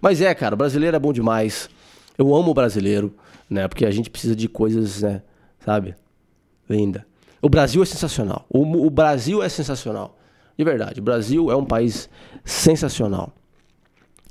Mas 0.00 0.20
é, 0.20 0.32
cara, 0.32 0.54
o 0.54 0.58
brasileiro 0.58 0.96
é 0.96 1.00
bom 1.00 1.12
demais. 1.12 1.68
Eu 2.16 2.32
amo 2.32 2.52
o 2.52 2.54
brasileiro, 2.54 3.12
né? 3.50 3.66
Porque 3.66 3.84
a 3.84 3.90
gente 3.90 4.08
precisa 4.08 4.36
de 4.36 4.48
coisas, 4.48 5.02
né? 5.02 5.20
Sabe? 5.64 5.96
Linda. 6.70 7.04
O 7.42 7.48
Brasil 7.48 7.82
é 7.82 7.86
sensacional. 7.86 8.46
O, 8.48 8.86
o 8.86 8.90
Brasil 8.90 9.42
é 9.42 9.48
sensacional. 9.48 10.15
De 10.56 10.64
verdade, 10.64 11.00
o 11.00 11.02
Brasil 11.02 11.50
é 11.50 11.56
um 11.56 11.64
país 11.64 12.08
sensacional. 12.44 13.32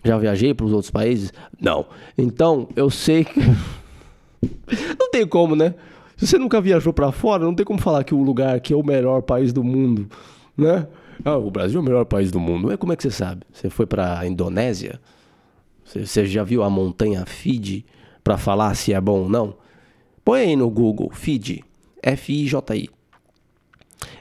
Já 0.03 0.17
viajei 0.17 0.53
para 0.53 0.65
os 0.65 0.71
outros 0.71 0.91
países? 0.91 1.33
Não. 1.59 1.85
Então, 2.17 2.67
eu 2.75 2.89
sei 2.89 3.25
que. 3.25 3.39
não 4.99 5.09
tem 5.09 5.27
como, 5.27 5.55
né? 5.55 5.73
Se 6.15 6.27
você 6.27 6.37
nunca 6.37 6.61
viajou 6.61 6.93
para 6.93 7.11
fora, 7.11 7.43
não 7.43 7.53
tem 7.53 7.65
como 7.65 7.79
falar 7.79 8.03
que 8.03 8.13
o 8.13 8.23
lugar 8.23 8.55
aqui 8.55 8.73
é 8.73 8.75
o 8.75 8.83
melhor 8.83 9.21
país 9.21 9.51
do 9.51 9.63
mundo, 9.63 10.07
né? 10.55 10.87
Ah, 11.23 11.37
o 11.37 11.49
Brasil 11.49 11.79
é 11.79 11.81
o 11.81 11.85
melhor 11.85 12.05
país 12.05 12.31
do 12.31 12.39
mundo. 12.39 12.71
É 12.71 12.77
como 12.77 12.93
é 12.93 12.95
que 12.95 13.03
você 13.03 13.11
sabe? 13.11 13.41
Você 13.51 13.69
foi 13.69 13.85
para 13.85 14.19
a 14.19 14.27
Indonésia? 14.27 14.99
Você, 15.83 16.25
já 16.25 16.43
viu 16.43 16.63
a 16.63 16.69
montanha 16.69 17.25
Fiji 17.25 17.85
para 18.23 18.37
falar 18.37 18.75
se 18.75 18.93
é 18.93 18.99
bom 18.99 19.21
ou 19.21 19.29
não? 19.29 19.55
Põe 20.23 20.41
aí 20.41 20.55
no 20.55 20.69
Google, 20.69 21.11
F-I-J-I. 22.01 22.89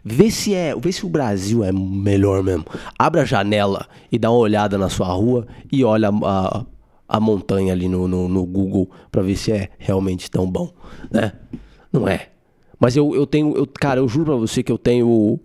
Vê 0.04 0.30
se 0.30 0.52
é, 0.54 0.74
vê 0.76 0.92
se 0.92 1.06
o 1.06 1.08
Brasil 1.08 1.64
é 1.64 1.72
melhor 1.72 2.42
mesmo. 2.42 2.66
Abre 2.98 3.22
a 3.22 3.24
janela 3.24 3.86
e 4.12 4.18
dá 4.18 4.30
uma 4.30 4.38
olhada 4.38 4.76
na 4.76 4.90
sua 4.90 5.08
rua 5.08 5.46
e 5.72 5.82
olha 5.82 6.10
a, 6.10 6.66
a 7.08 7.20
montanha 7.20 7.72
ali 7.72 7.88
no, 7.88 8.06
no, 8.06 8.28
no 8.28 8.44
Google 8.44 8.90
para 9.10 9.22
ver 9.22 9.36
se 9.36 9.50
é 9.50 9.70
realmente 9.78 10.30
tão 10.30 10.50
bom, 10.50 10.70
né? 11.10 11.32
Não 11.90 12.06
é. 12.06 12.28
Mas 12.78 12.96
eu, 12.96 13.14
eu 13.14 13.26
tenho, 13.26 13.56
eu, 13.56 13.66
cara, 13.66 14.00
eu 14.00 14.06
juro 14.06 14.26
pra 14.26 14.34
você 14.34 14.62
que 14.62 14.70
eu 14.70 14.76
tenho. 14.76 15.40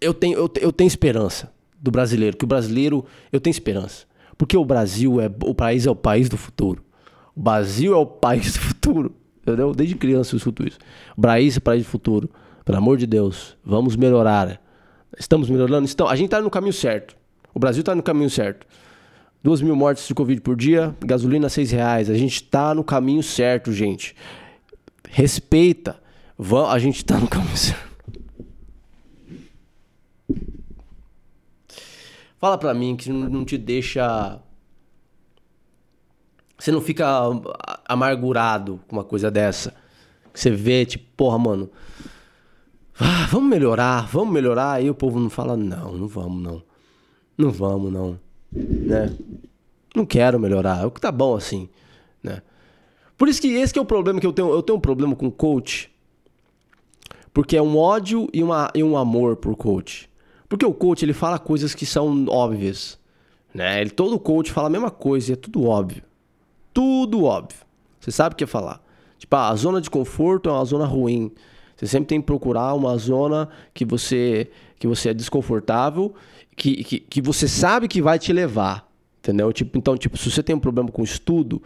Eu 0.00 0.14
tenho, 0.14 0.38
eu, 0.38 0.50
eu 0.60 0.72
tenho 0.72 0.88
esperança 0.88 1.52
do 1.80 1.90
brasileiro, 1.90 2.36
que 2.36 2.44
o 2.44 2.48
brasileiro, 2.48 3.04
eu 3.30 3.40
tenho 3.40 3.52
esperança. 3.52 4.06
Porque 4.36 4.56
o 4.56 4.64
Brasil 4.64 5.20
é, 5.20 5.30
o 5.44 5.54
país 5.54 5.84
é 5.86 5.90
o 5.90 5.96
país 5.96 6.28
do 6.28 6.36
futuro. 6.36 6.82
O 7.34 7.40
Brasil 7.42 7.92
é 7.92 7.96
o 7.96 8.06
país 8.06 8.54
do 8.54 8.60
futuro. 8.60 9.14
Entendeu? 9.48 9.74
Desde 9.74 9.94
criança 9.94 10.34
eu 10.34 10.36
escuto 10.36 10.66
isso. 10.66 10.78
O 11.16 11.22
país 11.22 11.54
do 11.56 11.84
futuro. 11.84 12.28
Pelo 12.64 12.76
amor 12.76 12.98
de 12.98 13.06
Deus, 13.06 13.56
vamos 13.64 13.96
melhorar. 13.96 14.60
Estamos 15.18 15.48
melhorando? 15.48 15.86
Estamos, 15.86 16.12
a 16.12 16.16
gente 16.16 16.26
está 16.26 16.38
no 16.42 16.50
caminho 16.50 16.74
certo. 16.74 17.16
O 17.54 17.58
Brasil 17.58 17.80
está 17.80 17.94
no 17.94 18.02
caminho 18.02 18.28
certo. 18.28 18.66
Duas 19.42 19.62
mil 19.62 19.74
mortes 19.74 20.06
de 20.06 20.14
Covid 20.14 20.38
por 20.42 20.54
dia, 20.54 20.94
gasolina 21.00 21.48
seis 21.48 21.70
reais. 21.70 22.10
A 22.10 22.14
gente 22.14 22.34
está 22.34 22.74
no 22.74 22.84
caminho 22.84 23.22
certo, 23.22 23.72
gente. 23.72 24.14
Respeita. 25.08 25.98
A 26.68 26.78
gente 26.78 26.96
está 26.96 27.16
no 27.18 27.26
caminho 27.26 27.56
certo. 27.56 27.88
Fala 32.38 32.58
pra 32.58 32.74
mim 32.74 32.96
que 32.96 33.10
não 33.10 33.46
te 33.46 33.56
deixa. 33.56 34.38
Você 36.58 36.72
não 36.72 36.80
fica 36.80 37.06
amargurado 37.86 38.80
com 38.88 38.96
uma 38.96 39.04
coisa 39.04 39.30
dessa. 39.30 39.74
Você 40.34 40.50
vê, 40.50 40.84
tipo, 40.84 41.04
porra, 41.16 41.38
mano. 41.38 41.70
Ah, 42.98 43.26
vamos 43.30 43.48
melhorar, 43.48 44.08
vamos 44.08 44.34
melhorar. 44.34 44.72
Aí 44.72 44.90
o 44.90 44.94
povo 44.94 45.20
não 45.20 45.30
fala, 45.30 45.56
não, 45.56 45.92
não 45.92 46.08
vamos, 46.08 46.42
não. 46.42 46.62
Não 47.36 47.50
vamos, 47.50 47.92
não 47.92 48.18
né? 48.52 49.14
Não 49.94 50.06
quero 50.06 50.38
melhorar, 50.38 50.86
o 50.86 50.90
que 50.90 51.00
tá 51.00 51.10
bom 51.10 51.34
assim, 51.36 51.68
né? 52.22 52.42
Por 53.16 53.28
isso 53.28 53.40
que 53.40 53.48
esse 53.48 53.72
que 53.72 53.78
é 53.78 53.82
o 53.82 53.86
problema 53.86 54.20
que 54.20 54.26
eu 54.26 54.32
tenho, 54.32 54.50
eu 54.50 54.62
tenho 54.62 54.78
um 54.78 54.80
problema 54.80 55.16
com 55.16 55.30
coach. 55.30 55.90
Porque 57.32 57.56
é 57.56 57.62
um 57.62 57.76
ódio 57.76 58.28
e, 58.32 58.42
uma, 58.42 58.70
e 58.74 58.82
um 58.82 58.96
amor 58.96 59.36
por 59.36 59.56
coach. 59.56 60.08
Porque 60.48 60.64
o 60.64 60.72
coach 60.72 61.04
ele 61.04 61.12
fala 61.12 61.38
coisas 61.38 61.74
que 61.74 61.84
são 61.84 62.26
óbvias, 62.28 62.98
né? 63.52 63.80
Ele, 63.80 63.90
todo 63.90 64.18
coach 64.18 64.52
fala 64.52 64.68
a 64.68 64.70
mesma 64.70 64.90
coisa, 64.90 65.30
e 65.30 65.32
é 65.32 65.36
tudo 65.36 65.64
óbvio. 65.64 66.02
Tudo 66.78 67.24
óbvio. 67.24 67.58
Você 67.98 68.12
sabe 68.12 68.34
o 68.34 68.36
que 68.36 68.44
é 68.44 68.46
falar. 68.46 68.80
Tipo, 69.18 69.34
ah, 69.34 69.48
a 69.48 69.56
zona 69.56 69.80
de 69.80 69.90
conforto 69.90 70.48
é 70.48 70.52
uma 70.52 70.64
zona 70.64 70.84
ruim. 70.86 71.32
Você 71.74 71.88
sempre 71.88 72.06
tem 72.06 72.20
que 72.20 72.26
procurar 72.26 72.72
uma 72.74 72.96
zona 72.96 73.48
que 73.74 73.84
você 73.84 74.48
que 74.78 74.86
você 74.86 75.08
é 75.08 75.14
desconfortável 75.14 76.14
que, 76.54 76.84
que, 76.84 77.00
que 77.00 77.20
você 77.20 77.48
sabe 77.48 77.88
que 77.88 78.00
vai 78.00 78.16
te 78.16 78.32
levar. 78.32 78.88
Entendeu? 79.18 79.52
Tipo, 79.52 79.76
então, 79.76 79.96
tipo, 79.96 80.16
se 80.16 80.30
você 80.30 80.40
tem 80.40 80.54
um 80.54 80.60
problema 80.60 80.88
com 80.88 81.02
estudo, 81.02 81.60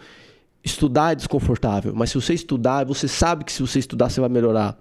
estudar 0.65 1.13
é 1.13 1.15
desconfortável. 1.15 1.93
Mas 1.95 2.09
se 2.09 2.15
você 2.15 2.33
estudar, 2.33 2.87
você 2.87 3.07
sabe 3.07 3.45
que 3.45 3.53
se 3.53 3.61
você 3.61 3.81
estudar, 3.81 4.09
você 4.09 4.19
vai 4.19 4.31
melhorar. 4.31 4.81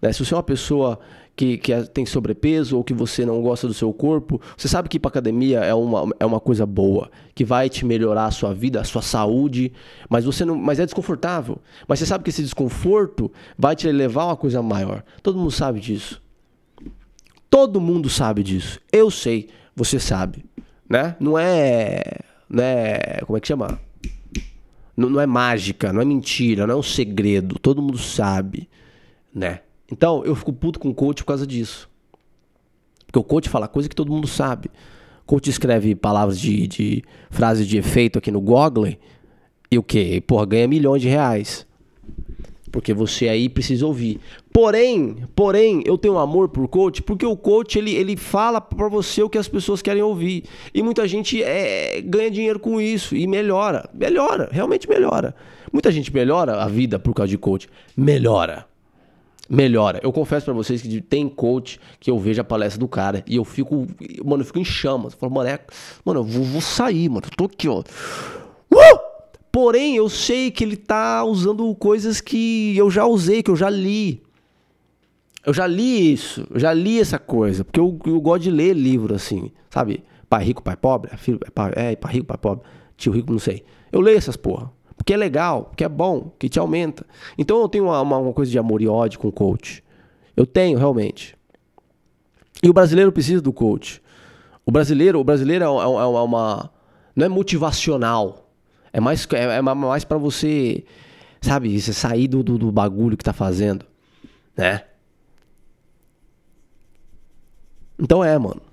Né? 0.00 0.12
Se 0.12 0.24
você 0.24 0.34
é 0.34 0.36
uma 0.36 0.42
pessoa 0.42 0.98
que, 1.36 1.58
que 1.58 1.72
é, 1.72 1.82
tem 1.82 2.06
sobrepeso 2.06 2.76
ou 2.76 2.82
que 2.82 2.94
você 2.94 3.26
não 3.26 3.42
gosta 3.42 3.68
do 3.68 3.74
seu 3.74 3.92
corpo, 3.92 4.40
você 4.56 4.66
sabe 4.66 4.88
que 4.88 4.96
ir 4.96 5.00
para 5.00 5.10
academia 5.10 5.60
é 5.60 5.74
uma, 5.74 6.08
é 6.18 6.24
uma 6.24 6.40
coisa 6.40 6.64
boa, 6.64 7.10
que 7.34 7.44
vai 7.44 7.68
te 7.68 7.84
melhorar 7.84 8.24
a 8.24 8.30
sua 8.30 8.54
vida, 8.54 8.80
a 8.80 8.84
sua 8.84 9.02
saúde, 9.02 9.72
mas 10.08 10.24
você 10.24 10.44
não, 10.44 10.56
mas 10.56 10.80
é 10.80 10.84
desconfortável. 10.86 11.58
Mas 11.86 11.98
você 11.98 12.06
sabe 12.06 12.24
que 12.24 12.30
esse 12.30 12.42
desconforto 12.42 13.30
vai 13.58 13.76
te 13.76 13.90
levar 13.92 14.22
a 14.22 14.26
uma 14.26 14.36
coisa 14.36 14.62
maior. 14.62 15.04
Todo 15.22 15.38
mundo 15.38 15.50
sabe 15.50 15.78
disso. 15.78 16.22
Todo 17.50 17.80
mundo 17.80 18.08
sabe 18.08 18.42
disso. 18.42 18.80
Eu 18.90 19.10
sei, 19.10 19.48
você 19.74 20.00
sabe, 20.00 20.44
né? 20.88 21.16
Não 21.20 21.38
é, 21.38 22.02
né? 22.48 23.20
Como 23.26 23.36
é 23.36 23.40
que 23.40 23.48
chama? 23.48 23.78
Não, 24.96 25.10
não 25.10 25.20
é 25.20 25.26
mágica, 25.26 25.92
não 25.92 26.00
é 26.00 26.04
mentira, 26.04 26.66
não 26.66 26.74
é 26.74 26.76
um 26.78 26.82
segredo. 26.82 27.58
Todo 27.58 27.82
mundo 27.82 27.98
sabe, 27.98 28.68
né? 29.34 29.60
Então 29.90 30.24
eu 30.24 30.34
fico 30.34 30.52
puto 30.52 30.78
com 30.78 30.88
o 30.88 30.94
coach 30.94 31.22
por 31.22 31.28
causa 31.28 31.46
disso. 31.46 31.88
Porque 33.06 33.18
o 33.18 33.24
coach 33.24 33.48
fala 33.48 33.68
coisa 33.68 33.88
que 33.88 33.94
todo 33.94 34.12
mundo 34.12 34.26
sabe. 34.26 34.68
O 35.22 35.26
coach 35.26 35.48
escreve 35.48 35.94
palavras 35.94 36.38
de, 36.38 36.66
de 36.66 37.04
frases 37.30 37.66
de 37.66 37.78
efeito 37.78 38.18
aqui 38.18 38.30
no 38.30 38.40
Google 38.40 38.88
e 39.70 39.78
o 39.78 39.82
que? 39.82 40.20
Porra, 40.20 40.46
ganha 40.46 40.68
milhões 40.68 41.02
de 41.02 41.08
reais. 41.08 41.66
Porque 42.70 42.92
você 42.92 43.28
aí 43.28 43.48
precisa 43.48 43.86
ouvir. 43.86 44.20
Porém, 44.52 45.24
porém, 45.34 45.82
eu 45.86 45.96
tenho 45.96 46.18
amor 46.18 46.48
por 46.48 46.68
coach, 46.68 47.02
porque 47.02 47.24
o 47.24 47.36
coach 47.36 47.78
ele, 47.78 47.94
ele 47.94 48.16
fala 48.16 48.60
para 48.60 48.88
você 48.88 49.22
o 49.22 49.30
que 49.30 49.38
as 49.38 49.48
pessoas 49.48 49.80
querem 49.80 50.02
ouvir. 50.02 50.44
E 50.74 50.82
muita 50.82 51.06
gente 51.08 51.42
é, 51.42 52.02
ganha 52.02 52.30
dinheiro 52.30 52.58
com 52.60 52.80
isso 52.80 53.16
e 53.16 53.26
melhora. 53.26 53.88
Melhora, 53.94 54.48
realmente 54.52 54.88
melhora. 54.88 55.34
Muita 55.72 55.90
gente 55.90 56.12
melhora 56.12 56.62
a 56.62 56.68
vida 56.68 56.98
por 56.98 57.14
causa 57.14 57.30
de 57.30 57.38
coach. 57.38 57.68
Melhora. 57.96 58.66
Melhora. 59.48 60.00
Eu 60.02 60.12
confesso 60.12 60.46
para 60.46 60.54
vocês 60.54 60.82
que 60.82 61.00
tem 61.00 61.28
coach 61.28 61.78
que 62.00 62.10
eu 62.10 62.18
vejo 62.18 62.40
a 62.40 62.44
palestra 62.44 62.80
do 62.80 62.88
cara 62.88 63.22
e 63.26 63.36
eu 63.36 63.44
fico, 63.44 63.86
mano, 64.24 64.42
eu 64.42 64.46
fico 64.46 64.58
em 64.58 64.64
chamas. 64.64 65.12
Eu 65.12 65.18
falo, 65.18 65.32
mano, 65.32 65.48
é, 65.48 65.60
mano, 66.04 66.20
eu 66.20 66.24
vou, 66.24 66.44
vou 66.44 66.60
sair, 66.60 67.08
mano. 67.08 67.22
Eu 67.24 67.36
tô 67.36 67.44
aqui, 67.44 67.68
ó. 67.68 67.80
Uh! 67.80 69.06
Porém, 69.52 69.96
eu 69.96 70.08
sei 70.10 70.50
que 70.50 70.62
ele 70.62 70.76
tá 70.76 71.24
usando 71.24 71.74
coisas 71.76 72.20
que 72.20 72.76
eu 72.76 72.90
já 72.90 73.06
usei, 73.06 73.42
que 73.42 73.50
eu 73.50 73.56
já 73.56 73.70
li. 73.70 74.22
Eu 75.46 75.54
já 75.54 75.66
li 75.66 76.12
isso, 76.12 76.44
eu 76.50 76.58
já 76.58 76.72
li 76.72 77.00
essa 77.00 77.20
coisa, 77.20 77.64
porque 77.64 77.78
eu, 77.78 77.96
eu 78.04 78.20
gosto 78.20 78.42
de 78.42 78.50
ler 78.50 78.74
livro 78.74 79.14
assim, 79.14 79.52
sabe? 79.70 80.02
Pai 80.28 80.44
rico, 80.44 80.60
pai 80.60 80.76
pobre, 80.76 81.16
filho, 81.16 81.38
pai, 81.54 81.72
é, 81.76 81.94
pai 81.94 82.14
rico, 82.14 82.26
pai 82.26 82.36
pobre, 82.36 82.66
tio 82.96 83.12
rico, 83.12 83.30
não 83.30 83.38
sei. 83.38 83.64
Eu 83.92 84.00
leio 84.00 84.18
essas 84.18 84.36
porra, 84.36 84.72
porque 84.96 85.12
é 85.14 85.16
legal, 85.16 85.64
porque 85.64 85.84
é 85.84 85.88
bom, 85.88 86.32
que 86.38 86.48
te 86.48 86.58
aumenta. 86.58 87.06
Então 87.36 87.60
eu 87.60 87.68
tenho 87.68 87.84
uma, 87.84 88.00
uma, 88.00 88.32
coisa 88.32 88.50
de 88.50 88.58
amor 88.58 88.80
e 88.80 88.88
ódio 88.88 89.18
com 89.18 89.28
o 89.28 89.32
coach. 89.32 89.84
Eu 90.36 90.46
tenho, 90.46 90.78
realmente. 90.78 91.36
E 92.62 92.68
o 92.68 92.72
brasileiro 92.72 93.12
precisa 93.12 93.40
do 93.40 93.52
coach. 93.52 94.02
O 94.64 94.72
brasileiro, 94.72 95.20
o 95.20 95.24
brasileiro 95.24 95.64
é, 95.64 95.68
é, 95.68 95.70
é 95.70 96.22
uma. 96.22 96.70
Não 97.14 97.26
é 97.26 97.28
motivacional. 97.28 98.50
É 98.92 99.00
mais, 99.00 99.28
é, 99.32 99.58
é 99.58 99.62
mais 99.62 100.04
para 100.04 100.16
você, 100.16 100.84
sabe, 101.40 101.78
você 101.78 101.92
sair 101.92 102.26
do, 102.28 102.42
do, 102.42 102.56
do 102.56 102.72
bagulho 102.72 103.16
que 103.16 103.24
tá 103.24 103.32
fazendo, 103.32 103.84
né? 104.56 104.82
Então 107.98 108.24
é, 108.24 108.38
mano. 108.38 108.65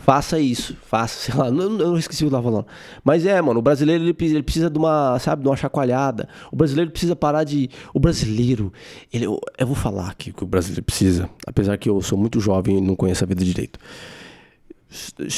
Faça 0.00 0.40
isso, 0.40 0.76
faça, 0.86 1.30
sei 1.30 1.34
lá, 1.34 1.48
eu 1.48 1.96
esqueci 1.96 2.24
o 2.24 2.28
que 2.28 2.34
eu 2.34 2.38
tava 2.38 2.50
falando. 2.50 2.66
Mas 3.04 3.26
é, 3.26 3.40
mano, 3.40 3.60
o 3.60 3.62
brasileiro 3.62 4.02
ele, 4.02 4.16
ele, 4.18 4.42
precisa 4.42 4.70
de 4.70 4.78
uma, 4.78 5.18
sabe, 5.18 5.42
de 5.42 5.48
uma 5.48 5.56
chacoalhada. 5.56 6.28
O 6.50 6.56
brasileiro 6.56 6.90
precisa 6.90 7.14
parar 7.14 7.44
de. 7.44 7.68
O 7.92 8.00
brasileiro, 8.00 8.72
ele, 9.12 9.26
eu, 9.26 9.38
eu 9.58 9.66
vou 9.66 9.76
falar 9.76 10.08
aqui 10.10 10.30
o 10.30 10.34
que 10.34 10.42
o 10.42 10.46
brasileiro 10.46 10.82
precisa, 10.82 11.28
apesar 11.46 11.76
que 11.76 11.88
eu 11.88 12.00
sou 12.00 12.16
muito 12.16 12.40
jovem 12.40 12.78
e 12.78 12.80
não 12.80 12.96
conheço 12.96 13.22
a 13.24 13.26
vida 13.26 13.44
direito. 13.44 13.78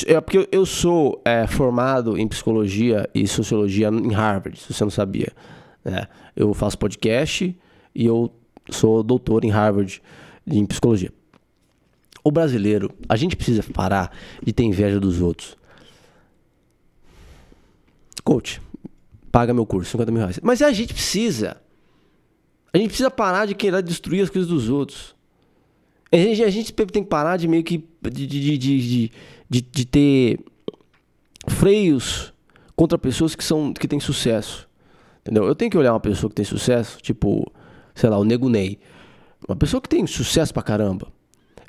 É 0.06 0.18
porque 0.20 0.48
eu 0.50 0.64
sou 0.64 1.20
é, 1.24 1.46
formado 1.46 2.16
em 2.16 2.26
psicologia 2.26 3.08
e 3.14 3.26
sociologia 3.26 3.88
em 3.88 4.12
Harvard, 4.12 4.58
se 4.58 4.72
você 4.72 4.84
não 4.84 4.90
sabia. 4.90 5.32
Né? 5.84 6.06
Eu 6.34 6.54
faço 6.54 6.78
podcast 6.78 7.54
e 7.94 8.06
eu 8.06 8.32
sou 8.70 9.02
doutor 9.02 9.44
em 9.44 9.50
Harvard 9.50 10.00
em 10.46 10.64
psicologia. 10.64 11.12
O 12.24 12.30
brasileiro, 12.30 12.92
a 13.08 13.16
gente 13.16 13.36
precisa 13.36 13.62
parar 13.62 14.16
de 14.42 14.52
ter 14.52 14.62
inveja 14.62 15.00
dos 15.00 15.20
outros. 15.20 15.56
Coach, 18.22 18.62
paga 19.32 19.52
meu 19.52 19.66
curso, 19.66 19.90
50 19.90 20.12
mil 20.12 20.20
reais. 20.20 20.38
Mas 20.42 20.62
a 20.62 20.70
gente 20.72 20.94
precisa. 20.94 21.56
A 22.72 22.78
gente 22.78 22.88
precisa 22.88 23.10
parar 23.10 23.46
de 23.46 23.54
querer 23.54 23.82
destruir 23.82 24.22
as 24.22 24.30
coisas 24.30 24.48
dos 24.48 24.68
outros. 24.68 25.14
A 26.12 26.16
gente, 26.16 26.44
a 26.44 26.50
gente 26.50 26.72
tem 26.72 27.02
que 27.02 27.08
parar 27.08 27.36
de 27.36 27.48
meio 27.48 27.64
que. 27.64 27.84
de, 28.02 28.26
de, 28.26 28.58
de, 28.58 29.10
de, 29.48 29.60
de 29.60 29.84
ter 29.84 30.38
freios 31.48 32.32
contra 32.76 32.96
pessoas 32.96 33.34
que, 33.34 33.42
são, 33.42 33.72
que 33.72 33.88
têm 33.88 34.00
sucesso. 34.00 34.68
Entendeu? 35.20 35.44
Eu 35.44 35.54
tenho 35.54 35.70
que 35.70 35.78
olhar 35.78 35.92
uma 35.92 36.00
pessoa 36.00 36.28
que 36.28 36.36
tem 36.36 36.44
sucesso, 36.44 36.98
tipo, 37.00 37.50
sei 37.94 38.10
lá, 38.10 38.18
o 38.18 38.24
Nego 38.24 38.48
Ney. 38.48 38.78
Uma 39.46 39.56
pessoa 39.56 39.80
que 39.80 39.88
tem 39.88 40.06
sucesso 40.06 40.52
pra 40.52 40.62
caramba. 40.62 41.11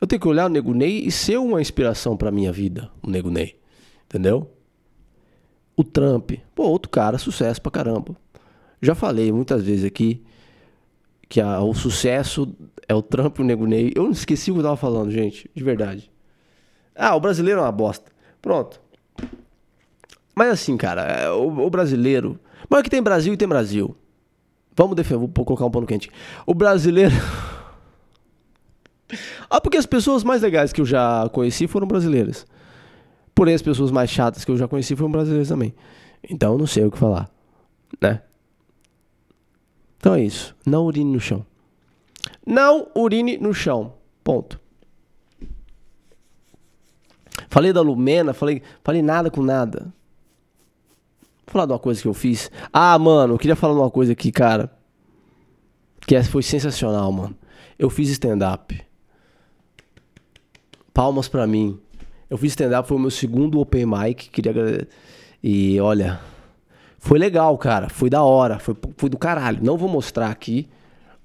Eu 0.04 0.08
tenho 0.08 0.20
que 0.20 0.28
olhar 0.28 0.48
o 0.48 0.50
Nego 0.50 0.74
Ney 0.74 1.08
e 1.08 1.10
ser 1.10 1.38
uma 1.38 1.62
inspiração 1.62 2.18
pra 2.18 2.30
minha 2.30 2.52
vida, 2.52 2.92
o 3.02 3.10
Nego 3.10 3.30
Ney. 3.30 3.58
Entendeu? 4.04 4.52
O 5.78 5.84
Trump, 5.86 6.32
pô, 6.54 6.64
outro 6.64 6.92
cara, 6.92 7.18
sucesso 7.18 7.62
pra 7.62 7.72
caramba. 7.72 8.14
Já 8.82 8.96
falei 8.96 9.32
muitas 9.32 9.64
vezes 9.64 9.86
aqui 9.86 10.22
que 11.30 11.40
a, 11.40 11.62
o 11.62 11.74
sucesso 11.74 12.54
é 12.86 12.94
o 12.94 13.02
Trump 13.02 13.40
e 13.40 13.44
o 13.44 13.46
Nego 13.46 13.66
Ney. 13.66 13.94
Eu 13.96 14.04
não 14.04 14.12
esqueci 14.12 14.52
o 14.52 14.56
que 14.56 14.60
eu 14.60 14.64
tava 14.64 14.76
falando, 14.76 15.10
gente, 15.10 15.50
de 15.56 15.64
verdade. 15.64 16.12
Ah, 16.94 17.16
o 17.16 17.22
brasileiro 17.22 17.62
é 17.62 17.64
uma 17.64 17.72
bosta. 17.72 18.12
Pronto. 18.42 18.82
Mas 20.36 20.50
assim, 20.50 20.76
cara, 20.76 21.04
é, 21.04 21.30
o, 21.30 21.48
o 21.48 21.70
brasileiro. 21.70 22.38
Mas 22.70 22.82
que 22.82 22.90
tem 22.90 23.02
Brasil 23.02 23.34
e 23.34 23.38
tem 23.38 23.48
Brasil. 23.48 23.96
Vamos 24.76 24.98
defender, 24.98 25.20
vou 25.34 25.46
colocar 25.46 25.66
um 25.66 25.72
pano 25.72 25.88
quente. 25.88 26.12
O 26.46 26.54
brasileiro. 26.54 27.14
ah, 29.56 29.62
porque 29.62 29.78
as 29.78 29.86
pessoas 29.86 30.24
mais 30.24 30.42
legais 30.42 30.74
que 30.74 30.82
eu 30.82 30.86
já 30.86 31.30
conheci 31.30 31.68
foram 31.68 31.86
brasileiras. 31.86 32.44
Porém, 33.36 33.54
as 33.54 33.62
pessoas 33.62 33.92
mais 33.92 34.10
chatas 34.10 34.44
que 34.44 34.50
eu 34.50 34.58
já 34.58 34.68
conheci 34.68 34.96
foram 34.96 35.12
brasileiras 35.12 35.48
também. 35.48 35.76
Então, 36.28 36.54
eu 36.54 36.58
não 36.58 36.66
sei 36.66 36.84
o 36.86 36.90
que 36.90 36.98
falar, 36.98 37.30
né? 38.02 38.24
Então 39.98 40.16
é 40.16 40.24
isso. 40.24 40.56
Não 40.66 40.86
urine 40.86 41.14
no 41.14 41.20
chão. 41.20 41.46
Não 42.44 42.88
urine 42.96 43.38
no 43.38 43.54
chão. 43.54 43.94
Ponto. 44.24 44.60
Falei 47.48 47.72
da 47.72 47.82
Lumena, 47.82 48.34
falei, 48.34 48.64
falei 48.84 49.04
nada 49.04 49.30
com 49.30 49.44
nada. 49.44 49.94
Vou 51.46 51.54
falar 51.54 51.68
de 51.68 51.74
uma 51.74 51.80
coisa 51.80 52.02
que 52.02 52.08
eu 52.08 52.14
fiz. 52.16 52.50
Ah, 52.74 52.98
mano, 52.98 53.36
eu 53.36 53.38
queria 53.38 53.56
falar 53.56 53.76
de 53.76 53.82
uma 53.82 53.92
coisa 53.92 54.14
aqui, 54.14 54.32
cara. 54.32 54.76
Que 56.08 56.24
foi 56.24 56.42
sensacional, 56.42 57.12
mano. 57.12 57.38
Eu 57.78 57.92
fiz 57.92 58.10
stand-up. 58.10 58.93
Palmas 60.94 61.28
pra 61.28 61.48
mim. 61.48 61.80
Eu 62.30 62.38
fiz 62.38 62.52
stand-up, 62.52 62.88
foi 62.88 62.98
o 62.98 63.00
meu 63.00 63.12
segundo 63.12 63.60
open 63.60 63.86
mic. 63.86 64.30
Queria. 64.30 64.88
E 65.44 65.80
olha, 65.80 66.20
foi 67.00 67.20
legal, 67.20 67.58
cara. 67.58 67.90
Foi 67.90 68.10
da 68.10 68.24
hora. 68.24 68.60
Foi, 68.60 68.76
foi 68.98 69.10
do 69.10 69.18
caralho. 69.18 69.60
Não 69.62 69.78
vou 69.78 69.90
mostrar 69.90 70.30
aqui 70.30 70.68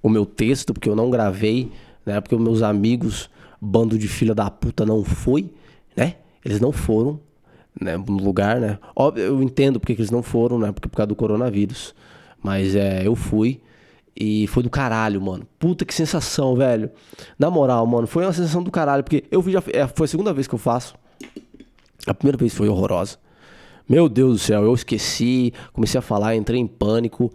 o 0.02 0.08
meu 0.08 0.26
texto, 0.26 0.72
porque 0.72 0.88
eu 0.88 0.96
não 0.96 1.10
gravei, 1.10 1.70
né? 2.04 2.20
Porque 2.20 2.36
meus 2.36 2.62
amigos, 2.62 3.30
bando 3.60 3.98
de 3.98 4.08
filha 4.08 4.34
da 4.34 4.50
puta, 4.50 4.84
não 4.86 5.04
foi, 5.04 5.50
né? 5.96 6.16
Eles 6.44 6.60
não 6.60 6.72
foram 6.72 7.20
né, 7.80 7.96
no 7.96 8.18
lugar, 8.18 8.60
né? 8.60 8.78
Óbvio, 8.94 9.24
eu 9.24 9.42
entendo 9.42 9.78
porque 9.78 9.92
eles 9.92 10.10
não 10.10 10.22
foram, 10.22 10.58
né? 10.58 10.72
Porque 10.72 10.88
por 10.88 10.96
causa 10.96 11.08
do 11.08 11.16
coronavírus. 11.16 11.94
Mas 12.42 12.74
é, 12.74 13.06
eu 13.06 13.14
fui. 13.14 13.60
E 14.20 14.48
foi 14.48 14.64
do 14.64 14.70
caralho, 14.70 15.20
mano. 15.20 15.46
Puta 15.60 15.84
que 15.84 15.94
sensação, 15.94 16.56
velho. 16.56 16.90
Na 17.38 17.48
moral, 17.48 17.86
mano, 17.86 18.06
foi 18.08 18.24
uma 18.24 18.32
sensação 18.32 18.64
do 18.64 18.70
caralho. 18.70 19.04
Porque 19.04 19.22
eu 19.30 19.40
vi 19.40 19.52
já. 19.52 19.62
É, 19.72 19.86
foi 19.86 20.06
a 20.06 20.08
segunda 20.08 20.32
vez 20.32 20.48
que 20.48 20.54
eu 20.56 20.58
faço. 20.58 20.96
A 22.04 22.12
primeira 22.12 22.36
vez 22.36 22.52
foi 22.52 22.68
horrorosa. 22.68 23.16
Meu 23.88 24.08
Deus 24.08 24.32
do 24.32 24.38
céu, 24.38 24.64
eu 24.64 24.74
esqueci. 24.74 25.52
Comecei 25.72 25.98
a 25.98 26.02
falar, 26.02 26.34
entrei 26.34 26.58
em 26.58 26.66
pânico. 26.66 27.32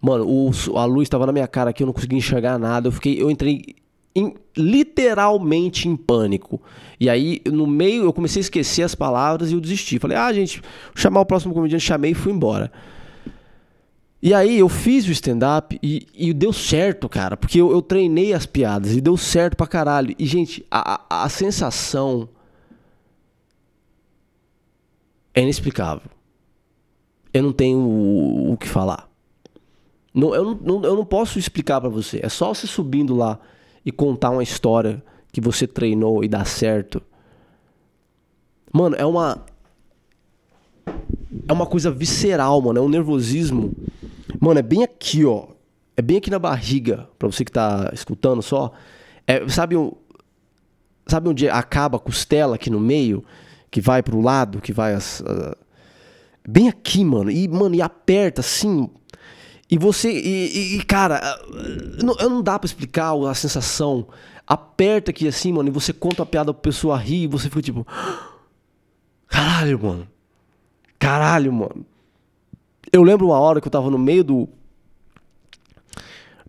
Mano, 0.00 0.26
o, 0.28 0.50
a 0.76 0.84
luz 0.84 1.06
estava 1.06 1.24
na 1.24 1.32
minha 1.32 1.46
cara 1.46 1.70
aqui, 1.70 1.84
eu 1.84 1.86
não 1.86 1.94
conseguia 1.94 2.18
enxergar 2.18 2.58
nada. 2.58 2.88
Eu 2.88 2.92
fiquei. 2.92 3.22
Eu 3.22 3.30
entrei 3.30 3.76
em, 4.12 4.34
literalmente 4.56 5.88
em 5.88 5.94
pânico. 5.94 6.60
E 6.98 7.08
aí, 7.08 7.40
no 7.46 7.64
meio, 7.64 8.02
eu 8.02 8.12
comecei 8.12 8.40
a 8.40 8.42
esquecer 8.42 8.82
as 8.82 8.96
palavras 8.96 9.52
e 9.52 9.54
eu 9.54 9.60
desisti. 9.60 10.00
Falei, 10.00 10.16
ah, 10.16 10.32
gente, 10.32 10.60
chamar 10.96 11.20
o 11.20 11.26
próximo 11.26 11.54
comediante, 11.54 11.84
chamei 11.84 12.10
e 12.10 12.14
fui 12.14 12.32
embora. 12.32 12.72
E 14.20 14.34
aí 14.34 14.58
eu 14.58 14.68
fiz 14.68 15.06
o 15.06 15.12
stand-up 15.12 15.78
e, 15.80 16.06
e, 16.12 16.32
deu 16.32 16.52
certo, 16.52 17.08
cara, 17.08 17.36
porque 17.36 17.60
eu, 17.60 17.70
eu, 17.70 17.80
treinei 17.80 18.32
as 18.32 18.46
piadas 18.46 18.96
e 18.96 19.00
deu 19.00 19.16
certo 19.16 19.56
pra 19.56 19.66
caralho. 19.66 20.14
E, 20.18 20.26
gente, 20.26 20.66
a, 20.68 21.24
a, 21.24 21.28
sensação 21.28 22.28
é 25.32 25.40
inexplicável. 25.40 26.10
Eu 27.32 27.44
não 27.44 27.52
tenho 27.52 27.78
o, 27.78 28.52
o 28.52 28.56
que 28.56 28.68
falar. 28.68 29.08
Não, 30.12 30.34
eu, 30.34 30.58
não, 30.60 30.82
eu 30.82 30.96
não 30.96 31.04
posso 31.04 31.38
explicar 31.38 31.80
para 31.80 31.88
você. 31.88 32.18
É 32.20 32.28
só 32.28 32.52
você 32.52 32.66
subindo 32.66 33.14
lá 33.14 33.38
e 33.86 33.92
contar 33.92 34.30
uma 34.30 34.42
história 34.42 35.00
que 35.30 35.40
você 35.40 35.64
treinou 35.64 36.24
e 36.24 36.28
dá 36.28 36.44
certo. 36.44 37.00
Mano, 38.72 38.96
é 38.96 39.06
uma. 39.06 39.44
É 41.48 41.52
uma 41.52 41.66
coisa 41.66 41.90
visceral, 41.90 42.60
mano. 42.60 42.78
É 42.78 42.82
um 42.82 42.88
nervosismo. 42.88 43.72
Mano, 44.38 44.60
é 44.60 44.62
bem 44.62 44.84
aqui, 44.84 45.24
ó. 45.24 45.48
É 45.96 46.02
bem 46.02 46.18
aqui 46.18 46.30
na 46.30 46.38
barriga, 46.38 47.08
pra 47.18 47.26
você 47.26 47.44
que 47.44 47.50
tá 47.50 47.90
escutando 47.92 48.40
só. 48.42 48.70
É, 49.26 49.48
sabe, 49.48 49.74
sabe 51.06 51.28
onde 51.28 51.48
acaba 51.48 51.96
a 51.96 52.00
costela 52.00 52.54
aqui 52.54 52.70
no 52.70 52.78
meio? 52.78 53.24
Que 53.70 53.80
vai 53.80 54.02
pro 54.02 54.20
lado, 54.20 54.60
que 54.60 54.72
vai 54.72 54.94
as. 54.94 55.20
Uh, 55.20 55.56
bem 56.46 56.68
aqui, 56.68 57.04
mano. 57.04 57.30
E, 57.30 57.48
mano, 57.48 57.74
e 57.74 57.82
aperta 57.82 58.42
assim. 58.42 58.88
E 59.70 59.76
você. 59.76 60.10
E, 60.10 60.76
e 60.76 60.84
cara, 60.84 61.20
não, 62.02 62.14
não 62.14 62.42
dá 62.42 62.58
para 62.58 62.66
explicar 62.66 63.12
a 63.14 63.34
sensação. 63.34 64.06
Aperta 64.46 65.10
aqui 65.10 65.26
assim, 65.26 65.52
mano, 65.52 65.68
e 65.68 65.72
você 65.72 65.92
conta 65.92 66.22
a 66.22 66.26
piada 66.26 66.54
pra 66.54 66.62
pessoa 66.62 66.96
rir 66.96 67.24
e 67.24 67.26
você 67.26 67.48
fica 67.48 67.62
tipo. 67.62 67.86
Caralho, 69.26 69.78
mano. 69.82 70.08
Caralho, 70.98 71.52
mano. 71.52 71.86
Eu 72.92 73.02
lembro 73.02 73.26
uma 73.26 73.38
hora 73.38 73.60
que 73.60 73.68
eu 73.68 73.72
tava 73.72 73.90
no 73.90 73.98
meio 73.98 74.24
do. 74.24 74.48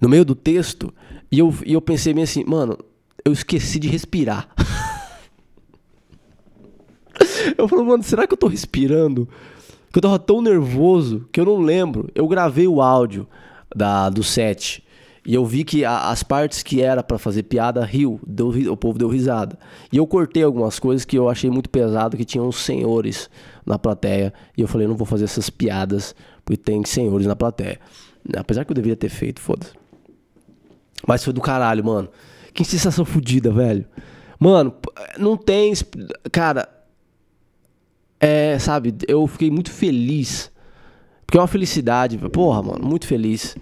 No 0.01 0.07
meio 0.07 0.23
do 0.23 0.33
texto, 0.33 0.93
e 1.29 1.39
eu, 1.39 1.53
e 1.65 1.73
eu 1.73 1.81
pensei 1.81 2.13
bem 2.13 2.23
assim, 2.23 2.45
mano, 2.45 2.77
eu 3.25 3.33
esqueci 3.33 3.79
de 3.79 3.89
respirar. 3.89 4.47
eu 7.57 7.67
falo, 7.67 7.85
mano, 7.85 8.01
será 8.01 8.25
que 8.25 8.33
eu 8.33 8.37
tô 8.37 8.47
respirando? 8.47 9.27
que 9.91 9.97
eu 9.97 10.01
tava 10.01 10.19
tão 10.19 10.41
nervoso 10.41 11.27
que 11.31 11.39
eu 11.39 11.45
não 11.45 11.57
lembro. 11.57 12.09
Eu 12.13 12.27
gravei 12.27 12.67
o 12.67 12.81
áudio 12.81 13.27
da, 13.75 14.09
do 14.09 14.23
set. 14.23 14.83
E 15.29 15.35
eu 15.35 15.45
vi 15.45 15.63
que 15.63 15.85
a, 15.85 16.09
as 16.09 16.23
partes 16.23 16.63
que 16.63 16.81
era 16.81 17.03
para 17.03 17.19
fazer 17.19 17.43
piada 17.43 17.85
riu, 17.85 18.19
deu, 18.25 18.49
o 18.71 18.75
povo 18.75 18.97
deu 18.97 19.07
risada. 19.07 19.59
E 19.93 19.97
eu 19.97 20.07
cortei 20.07 20.41
algumas 20.41 20.79
coisas 20.79 21.05
que 21.05 21.15
eu 21.15 21.29
achei 21.29 21.51
muito 21.51 21.69
pesado, 21.69 22.17
que 22.17 22.25
tinham 22.25 22.51
senhores 22.51 23.29
na 23.63 23.77
plateia. 23.77 24.33
E 24.57 24.61
eu 24.61 24.67
falei, 24.67 24.87
não 24.87 24.95
vou 24.95 25.05
fazer 25.05 25.25
essas 25.25 25.47
piadas, 25.47 26.15
porque 26.43 26.57
tem 26.57 26.83
senhores 26.83 27.27
na 27.27 27.35
plateia. 27.35 27.79
Apesar 28.35 28.65
que 28.65 28.71
eu 28.71 28.73
deveria 28.73 28.95
ter 28.95 29.09
feito, 29.09 29.39
foda-se. 29.39 29.71
Mas 31.07 31.23
foi 31.23 31.31
do 31.31 31.41
caralho, 31.41 31.85
mano. 31.85 32.09
Que 32.51 32.65
sensação 32.65 33.05
fodida, 33.05 33.51
velho. 33.51 33.85
Mano, 34.39 34.73
não 35.19 35.37
tem. 35.37 35.73
Cara, 36.31 36.67
é, 38.19 38.57
sabe, 38.57 38.95
eu 39.07 39.27
fiquei 39.27 39.51
muito 39.51 39.69
feliz. 39.69 40.51
Porque 41.23 41.37
é 41.37 41.41
uma 41.41 41.45
felicidade, 41.45 42.17
porra, 42.17 42.63
mano, 42.63 42.83
muito 42.83 43.05
feliz. 43.05 43.55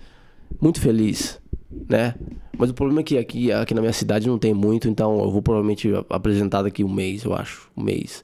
Muito 0.62 0.80
feliz, 0.80 1.42
né? 1.72 2.16
Mas 2.58 2.70
o 2.70 2.74
problema 2.74 3.02
é 3.02 3.04
que 3.04 3.18
aqui, 3.18 3.52
aqui 3.52 3.74
na 3.74 3.82
minha 3.82 3.94
cidade 3.94 4.28
não 4.28 4.38
tem 4.38 4.54
muito, 4.54 4.88
então 4.88 5.20
eu 5.20 5.30
vou 5.30 5.42
provavelmente 5.42 5.90
apresentar 6.10 6.64
daqui 6.64 6.84
um 6.84 6.92
mês, 6.92 7.24
eu 7.24 7.34
acho. 7.34 7.70
Um 7.78 7.84
mês, 7.84 8.24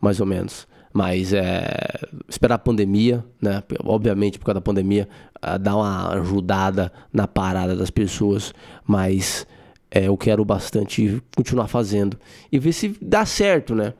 mais 0.00 0.20
ou 0.20 0.26
menos. 0.26 0.66
Mas 0.92 1.32
é. 1.32 1.66
Esperar 2.28 2.54
a 2.54 2.58
pandemia, 2.58 3.24
né? 3.42 3.62
Obviamente, 3.82 4.38
por 4.38 4.46
causa 4.46 4.60
da 4.60 4.60
pandemia, 4.60 5.08
dar 5.60 5.76
uma 5.76 6.14
ajudada 6.14 6.92
na 7.12 7.26
parada 7.26 7.74
das 7.74 7.90
pessoas. 7.90 8.54
Mas 8.86 9.44
é, 9.90 10.06
eu 10.06 10.16
quero 10.16 10.44
bastante 10.44 11.20
continuar 11.36 11.66
fazendo. 11.66 12.16
E 12.50 12.60
ver 12.60 12.72
se 12.72 12.96
dá 13.02 13.26
certo, 13.26 13.74
né? 13.74 13.92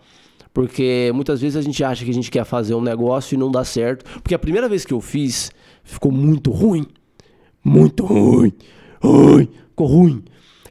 Porque 0.53 1.11
muitas 1.12 1.40
vezes 1.40 1.57
a 1.57 1.62
gente 1.62 1.83
acha 1.83 2.05
que 2.05 2.11
a 2.12 2.14
gente 2.14 2.31
quer 2.31 2.44
fazer 2.44 2.77
um 2.77 2.81
negócio 2.81 3.35
e 3.35 3.38
não 3.38 3.51
dá 3.51 3.64
certo. 3.64 4.05
Porque 4.20 4.35
a 4.37 4.38
primeira 4.38 4.68
vez 4.68 4.85
que 4.85 4.94
eu 4.94 5.01
fiz, 5.01 5.51
ficou 5.83 6.12
muito 6.12 6.53
ruim. 6.53 6.87
Muito 7.64 8.05
ruim. 8.05 8.53
Ruim. 9.03 9.48
Ficou 9.70 9.87
ruim. 9.87 10.24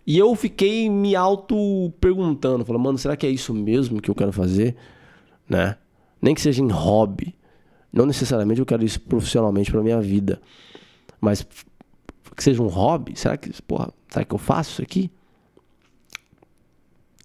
E 0.06 0.17
eu 0.17 0.36
fiquei 0.36 0.89
me 0.89 1.15
auto 1.15 1.91
perguntando, 1.99 2.65
falando, 2.65 2.84
mano, 2.84 2.97
será 2.97 3.15
que 3.15 3.25
é 3.25 3.29
isso 3.29 3.53
mesmo 3.53 4.01
que 4.01 4.12
eu 4.12 4.15
quero 4.15 4.34
fazer? 4.34 4.75
Né? 5.49 5.77
Nem 6.21 6.36
que 6.36 6.41
seja 6.41 6.62
em 6.62 6.69
hobby. 6.69 7.36
Não 7.91 8.06
necessariamente 8.06 8.60
eu 8.60 8.65
quero 8.65 8.84
isso 8.84 8.99
profissionalmente 8.99 9.71
para 9.71 9.82
minha 9.82 10.01
vida. 10.01 10.41
Mas 11.19 11.45
que 12.36 12.43
seja 12.43 12.62
um 12.62 12.67
hobby, 12.67 13.17
será 13.17 13.38
que, 13.38 13.49
porra, 13.62 13.93
será 14.10 14.25
que 14.25 14.34
eu 14.34 14.39
faço 14.39 14.71
isso 14.71 14.82
aqui? 14.82 15.12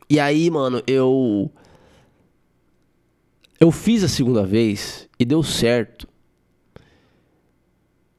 E 0.09 0.21
aí, 0.21 0.51
mano, 0.51 0.83
eu 0.87 1.51
eu 3.61 3.73
fiz 3.73 4.05
a 4.05 4.09
segunda 4.09 4.45
vez 4.45 5.09
e 5.19 5.25
deu 5.25 5.43
certo. 5.43 6.07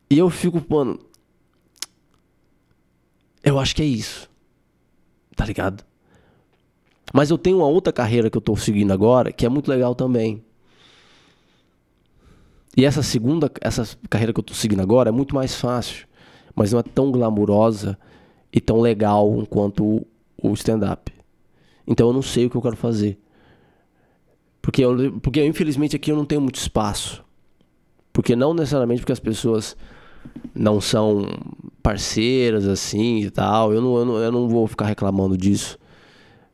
E 0.09 0.17
eu 0.17 0.29
fico, 0.29 0.63
mano. 0.69 0.99
Eu 3.43 3.60
acho 3.60 3.75
que 3.75 3.82
é 3.82 3.86
isso. 3.86 4.30
Tá 5.36 5.45
ligado? 5.45 5.84
Mas 7.13 7.30
eu 7.30 7.38
tenho 7.38 7.58
uma 7.58 7.67
outra 7.67 7.91
carreira 7.91 8.30
que 8.30 8.38
eu 8.38 8.41
tô 8.41 8.56
seguindo 8.56 8.91
agora, 8.91 9.32
que 9.32 9.45
é 9.45 9.49
muito 9.49 9.69
legal 9.69 9.95
também. 9.95 10.43
E 12.78 12.86
essa 12.86 13.02
segunda, 13.02 13.52
essa 13.62 13.88
carreira 14.10 14.32
que 14.32 14.39
eu 14.39 14.43
tô 14.43 14.54
seguindo 14.54 14.82
agora 14.82 15.10
é 15.10 15.12
muito 15.12 15.34
mais 15.34 15.56
fácil, 15.56 16.08
mas 16.56 16.71
não 16.71 16.80
é 16.80 16.84
tão 16.84 17.12
glamurosa 17.12 17.97
e 18.54 18.62
tão 18.62 18.80
legal 18.80 19.45
quanto 19.49 20.06
o 20.41 20.54
stand-up. 20.54 21.12
Então 21.88 22.08
eu 22.08 22.13
não 22.13 22.21
sei 22.21 22.45
o 22.45 22.49
que 22.49 22.56
eu 22.56 22.62
quero 22.62 22.78
fazer. 22.78 23.19
Porque, 24.62 24.84
eu, 24.84 25.19
porque 25.19 25.43
infelizmente 25.43 25.95
aqui 25.95 26.12
eu 26.12 26.15
não 26.15 26.25
tenho 26.25 26.41
muito 26.41 26.58
espaço. 26.58 27.23
Porque 28.13 28.36
não 28.36 28.54
necessariamente 28.54 29.02
porque 29.02 29.13
as 29.13 29.19
pessoas 29.19 29.75
não 30.53 30.82
são 30.82 31.25
parceiras 31.82 32.67
assim 32.67 33.19
e 33.19 33.29
tal. 33.29 33.73
Eu 33.73 33.82
não, 33.82 33.97
eu 33.97 34.05
não, 34.05 34.17
eu 34.17 34.32
não 34.32 34.49
vou 34.49 34.67
ficar 34.67 34.86
reclamando 34.86 35.38
disso. 35.38 35.77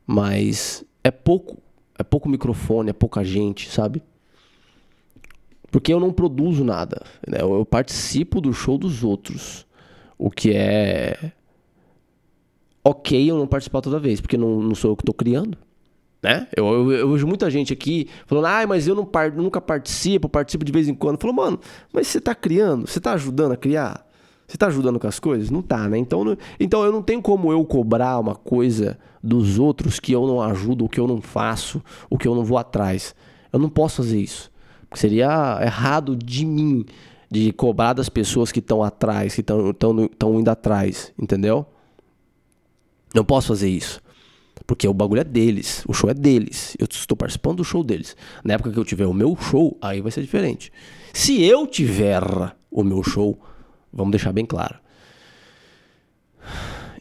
Mas 0.06 0.84
é 1.04 1.12
pouco. 1.12 1.58
É 1.98 2.04
pouco 2.04 2.28
microfone, 2.28 2.90
é 2.90 2.94
pouca 2.94 3.24
gente, 3.24 3.70
sabe? 3.70 4.04
Porque 5.72 5.94
eu 5.94 6.00
não 6.00 6.12
produzo 6.12 6.64
nada. 6.64 7.02
Né? 7.26 7.38
Eu 7.42 7.66
participo 7.66 8.42
do 8.42 8.54
show 8.54 8.78
dos 8.78 9.04
outros. 9.04 9.66
O 10.18 10.30
que 10.30 10.52
é. 10.54 11.32
Ok 12.84 13.30
eu 13.30 13.38
não 13.38 13.48
participar 13.48 13.82
toda 13.82 14.00
vez, 14.00 14.22
porque 14.22 14.38
não, 14.38 14.62
não 14.62 14.76
sou 14.76 14.92
eu 14.92 14.96
que 14.96 15.02
estou 15.02 15.16
criando. 15.16 15.58
Né? 16.26 16.48
Eu, 16.58 16.66
eu, 16.66 16.92
eu, 16.92 17.12
vejo 17.12 17.28
muita 17.28 17.52
gente 17.52 17.72
aqui 17.72 18.08
falando, 18.26 18.46
ah, 18.46 18.66
mas 18.68 18.88
eu 18.88 18.96
não 18.96 19.08
nunca 19.36 19.62
participo, 19.62 20.28
participo 20.28 20.66
de 20.66 20.72
vez 20.72 20.88
em 20.88 20.96
quando. 20.96 21.22
Falou, 21.22 21.36
mano, 21.36 21.60
mas 21.94 22.08
você 22.08 22.18
está 22.18 22.34
criando? 22.34 22.88
Você 22.88 22.98
está 22.98 23.14
ajudando 23.14 23.52
a 23.52 23.56
criar? 23.56 24.04
Você 24.48 24.56
está 24.56 24.66
ajudando 24.66 25.00
com 25.00 25.06
as 25.06 25.20
coisas? 25.20 25.52
Não 25.52 25.62
tá, 25.62 25.88
né? 25.88 26.00
Então, 26.00 26.36
então 26.60 26.84
eu 26.84 26.92
não 26.92 27.04
tenho 27.04 27.22
como 27.22 27.52
eu 27.52 27.64
cobrar 27.64 28.18
uma 28.18 28.34
coisa 28.34 28.98
dos 29.22 29.60
outros 29.60 30.00
que 30.00 30.14
eu 30.14 30.26
não 30.26 30.42
ajudo, 30.42 30.86
o 30.86 30.90
que 30.90 31.00
eu 31.00 31.08
não 31.08 31.22
faço, 31.22 31.80
o 32.10 32.18
que 32.18 32.28
eu 32.28 32.34
não 32.34 32.44
vou 32.44 32.58
atrás. 32.58 33.14
Eu 33.54 33.60
não 33.60 33.70
posso 33.70 33.98
fazer 33.98 34.20
isso. 34.20 34.52
Seria 34.96 35.60
errado 35.62 36.16
de 36.16 36.44
mim 36.44 36.88
de 37.30 37.52
cobrar 37.52 37.94
das 37.94 38.10
pessoas 38.10 38.52
que 38.52 38.60
estão 38.60 38.82
atrás, 38.82 39.36
que 39.36 39.42
estão 39.42 40.40
indo 40.40 40.50
atrás, 40.50 41.14
entendeu? 41.20 41.68
Não 43.14 43.24
posso 43.24 43.50
fazer 43.50 43.70
isso. 43.70 44.04
Porque 44.68 44.88
o 44.88 44.94
bagulho 44.94 45.22
é 45.22 45.24
deles, 45.24 45.84
o 45.88 45.94
show 45.94 46.10
é 46.10 46.14
deles. 46.14 46.76
Eu 46.80 46.88
estou 46.90 47.16
participando 47.16 47.58
do 47.58 47.64
show 47.64 47.84
deles. 47.84 48.16
Na 48.44 48.56
época 48.56 48.72
que 48.72 48.80
eu 48.80 48.86
tiver 48.86 49.06
o 49.06 49.14
meu 49.14 49.36
show, 49.36 49.78
aí 49.82 50.02
vai 50.02 50.12
ser 50.12 50.22
diferente. 50.22 50.72
Se 51.14 51.44
eu 51.44 51.68
tiver 51.68 52.24
o 52.72 52.84
meu 52.84 53.04
show, 53.04 53.40
Vamos 53.96 54.12
deixar 54.12 54.34
bem 54.34 54.46
claro. 54.46 54.78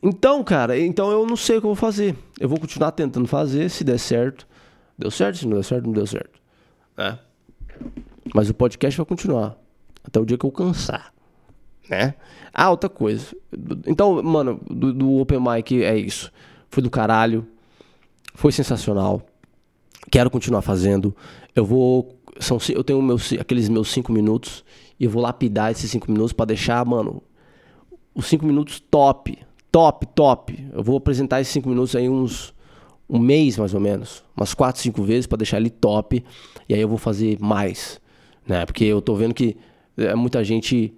Então, 0.01 0.45
cara, 0.45 0.79
então 0.79 1.11
eu 1.11 1.27
não 1.27 1.37
sei 1.37 1.57
o 1.57 1.61
que 1.61 1.67
eu 1.67 1.71
vou 1.71 1.77
fazer. 1.77 2.17
Eu 2.39 2.49
vou 2.49 2.61
continuar 2.61 2.93
tentando 2.93 3.27
fazer, 3.27 3.69
se 3.69 3.83
der 3.83 3.99
certo. 3.99 4.47
Deu 4.97 5.11
certo, 5.11 5.39
se 5.39 5.47
não 5.47 5.57
der 5.57 5.65
certo, 5.65 5.87
não 5.87 5.93
deu 5.93 6.07
certo. 6.07 6.39
É. 6.97 7.19
Mas 8.33 8.49
o 8.49 8.55
podcast 8.55 8.97
vai 8.97 9.05
continuar. 9.05 9.57
Até 10.05 10.21
o 10.21 10.25
dia 10.25 10.39
que 10.39 10.47
eu 10.47 10.53
cansar. 10.53 11.13
Né? 11.91 12.15
Ah, 12.53 12.71
outra 12.71 12.89
coisa. 12.89 13.37
Então, 13.87 14.23
mano, 14.23 14.61
do, 14.71 14.93
do 14.93 15.17
Open 15.17 15.41
Mic 15.41 15.83
é 15.83 15.97
isso. 15.97 16.31
Foi 16.71 16.83
do 16.83 16.91
caralho. 16.91 17.45
Foi 18.35 18.53
sensacional. 18.53 19.23
Quero 20.11 20.31
continuar 20.31 20.63
fazendo. 20.63 21.15
Eu 21.55 21.65
vou. 21.65 22.19
São, 22.41 22.59
eu 22.69 22.83
tenho 22.83 23.01
meus, 23.01 23.33
aqueles 23.33 23.69
meus 23.69 23.91
cinco 23.91 24.13
minutos 24.13 24.65
e 24.99 25.05
eu 25.05 25.11
vou 25.11 25.23
lapidar 25.23 25.71
esses 25.71 25.91
cinco 25.91 26.11
minutos 26.11 26.33
para 26.33 26.47
deixar, 26.47 26.85
mano, 26.85 27.23
os 28.15 28.27
cinco 28.27 28.45
minutos 28.45 28.81
top. 28.81 29.39
Top, 29.71 30.07
top. 30.15 30.69
Eu 30.73 30.83
vou 30.83 30.97
apresentar 30.97 31.41
esses 31.41 31.53
cinco 31.53 31.69
minutos 31.69 31.97
aí 31.97 32.09
uns 32.09 32.53
um 33.09 33.19
mês 33.19 33.59
mais 33.59 33.75
ou 33.75 33.81
menos, 33.81 34.25
umas 34.37 34.55
quatro, 34.55 34.81
cinco 34.81 35.03
vezes 35.03 35.27
para 35.27 35.39
deixar 35.39 35.59
ele 35.59 35.71
top. 35.71 36.25
E 36.69 36.75
aí 36.75 36.81
eu 36.81 36.89
vou 36.89 36.99
fazer 36.99 37.39
mais, 37.41 38.01
né? 38.47 38.65
Porque 38.65 38.85
eu 38.85 39.03
tô 39.03 39.15
vendo 39.15 39.35
que 39.35 39.57
é 39.97 40.15
muita 40.15 40.43
gente, 40.43 40.95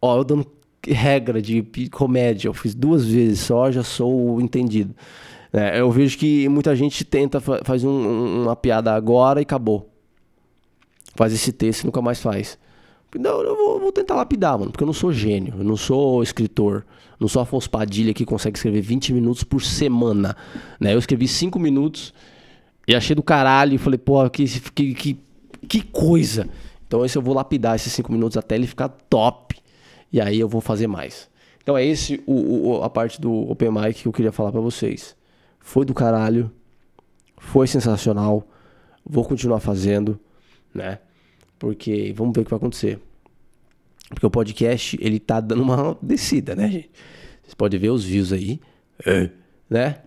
ó, 0.00 0.16
eu 0.18 0.24
dando 0.24 0.46
regra 0.86 1.40
de 1.40 1.62
comédia, 1.90 2.48
eu 2.48 2.54
fiz 2.54 2.74
duas 2.74 3.06
vezes 3.06 3.40
só, 3.40 3.70
já 3.70 3.82
sou 3.82 4.40
entendido. 4.40 4.94
É, 5.56 5.78
eu 5.78 5.88
vejo 5.88 6.18
que 6.18 6.48
muita 6.48 6.74
gente 6.74 7.04
tenta 7.04 7.40
faz 7.40 7.84
um, 7.84 8.42
uma 8.42 8.56
piada 8.56 8.92
agora 8.92 9.40
e 9.40 9.44
acabou. 9.44 9.88
Faz 11.14 11.32
esse 11.32 11.52
texto 11.52 11.82
e 11.82 11.86
nunca 11.86 12.02
mais 12.02 12.20
faz. 12.20 12.58
Não, 13.16 13.40
eu 13.40 13.54
vou, 13.54 13.78
vou, 13.78 13.92
tentar 13.92 14.16
lapidar, 14.16 14.58
mano, 14.58 14.72
porque 14.72 14.82
eu 14.82 14.86
não 14.86 14.92
sou 14.92 15.12
gênio, 15.12 15.54
eu 15.56 15.62
não 15.62 15.76
sou 15.76 16.20
escritor, 16.24 16.84
não 17.20 17.28
sou 17.28 17.40
Afonso 17.40 17.70
Padilha 17.70 18.12
que 18.12 18.24
consegue 18.24 18.58
escrever 18.58 18.80
20 18.80 19.12
minutos 19.12 19.44
por 19.44 19.62
semana, 19.62 20.36
né? 20.80 20.92
Eu 20.92 20.98
escrevi 20.98 21.28
5 21.28 21.56
minutos 21.60 22.12
e 22.88 22.96
achei 22.96 23.14
do 23.14 23.22
caralho 23.22 23.74
e 23.74 23.78
falei, 23.78 23.98
pô, 23.98 24.28
que, 24.28 24.44
que, 24.72 24.94
que, 24.94 25.18
que 25.68 25.82
coisa. 25.82 26.48
Então 26.88 27.04
esse 27.04 27.16
eu 27.16 27.22
vou 27.22 27.32
lapidar 27.32 27.76
esses 27.76 27.92
5 27.92 28.10
minutos 28.10 28.36
até 28.36 28.56
ele 28.56 28.66
ficar 28.66 28.88
top 28.88 29.54
e 30.12 30.20
aí 30.20 30.40
eu 30.40 30.48
vou 30.48 30.60
fazer 30.60 30.88
mais. 30.88 31.28
Então 31.62 31.78
é 31.78 31.86
esse 31.86 32.20
o, 32.26 32.70
o 32.70 32.82
a 32.82 32.90
parte 32.90 33.20
do 33.20 33.48
Open 33.48 33.70
Mic 33.70 34.02
que 34.02 34.08
eu 34.08 34.12
queria 34.12 34.32
falar 34.32 34.50
para 34.50 34.60
vocês. 34.60 35.14
Foi 35.64 35.86
do 35.86 35.94
caralho, 35.94 36.52
foi 37.38 37.66
sensacional, 37.66 38.46
vou 39.04 39.24
continuar 39.24 39.60
fazendo, 39.60 40.20
né? 40.74 40.98
Porque 41.58 42.12
vamos 42.14 42.34
ver 42.34 42.42
o 42.42 42.44
que 42.44 42.50
vai 42.50 42.58
acontecer. 42.58 43.00
Porque 44.10 44.26
o 44.26 44.30
podcast, 44.30 44.98
ele 45.00 45.18
tá 45.18 45.40
dando 45.40 45.62
uma 45.62 45.96
descida, 46.02 46.54
né, 46.54 46.70
gente? 46.70 46.90
Vocês 47.42 47.54
podem 47.54 47.80
ver 47.80 47.88
os 47.88 48.04
views 48.04 48.30
aí. 48.30 48.60
É. 49.06 49.30
Né? 49.68 50.02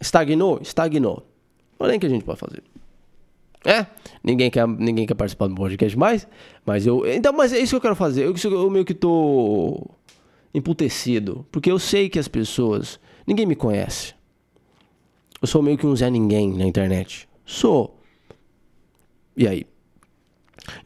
Estagnou? 0.00 0.60
Estagnou. 0.62 1.28
Olha 1.76 1.96
o 1.96 2.00
que 2.00 2.06
a 2.06 2.08
gente 2.08 2.24
pode 2.24 2.38
fazer. 2.38 2.62
É, 3.64 3.86
ninguém 4.22 4.52
quer, 4.52 4.68
ninguém 4.68 5.04
quer 5.04 5.14
participar 5.14 5.48
do 5.48 5.56
podcast 5.56 5.98
mais, 5.98 6.28
mas 6.64 6.86
eu. 6.86 7.04
Então, 7.06 7.32
mas 7.32 7.52
é 7.52 7.58
isso 7.58 7.70
que 7.70 7.76
eu 7.76 7.80
quero 7.80 7.96
fazer. 7.96 8.24
Eu, 8.24 8.34
eu 8.52 8.70
meio 8.70 8.84
que 8.84 8.94
tô 8.94 9.90
emputecido, 10.54 11.44
porque 11.50 11.72
eu 11.72 11.78
sei 11.80 12.08
que 12.08 12.20
as 12.20 12.28
pessoas. 12.28 13.00
Ninguém 13.26 13.46
me 13.46 13.56
conhece. 13.56 14.14
Eu 15.44 15.46
sou 15.46 15.60
meio 15.60 15.76
que 15.76 15.86
um 15.86 15.94
Zé 15.94 16.08
Ninguém 16.08 16.54
na 16.54 16.64
internet. 16.64 17.28
Sou. 17.44 18.00
E 19.36 19.46
aí? 19.46 19.66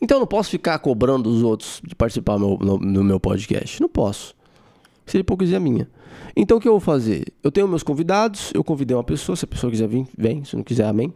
Então 0.02 0.16
eu 0.16 0.20
não 0.20 0.26
posso 0.26 0.50
ficar 0.50 0.76
cobrando 0.80 1.30
os 1.30 1.44
outros 1.44 1.80
de 1.86 1.94
participar 1.94 2.40
no, 2.40 2.58
no, 2.58 3.04
meu 3.04 3.20
podcast. 3.20 3.80
Não 3.80 3.88
posso. 3.88 4.34
Seria 5.06 5.20
hipocrisia 5.20 5.60
minha. 5.60 5.88
Então 6.34 6.58
o 6.58 6.60
que 6.60 6.66
eu 6.66 6.72
vou 6.72 6.80
fazer? 6.80 7.32
Eu 7.40 7.52
tenho 7.52 7.68
meus 7.68 7.84
convidados, 7.84 8.50
eu 8.52 8.64
convidei 8.64 8.96
uma 8.96 9.04
pessoa, 9.04 9.36
se 9.36 9.44
a 9.44 9.48
pessoa 9.48 9.70
quiser 9.70 9.86
vir, 9.86 10.08
vem, 10.18 10.42
se 10.42 10.56
não 10.56 10.64
quiser, 10.64 10.86
amém. 10.88 11.14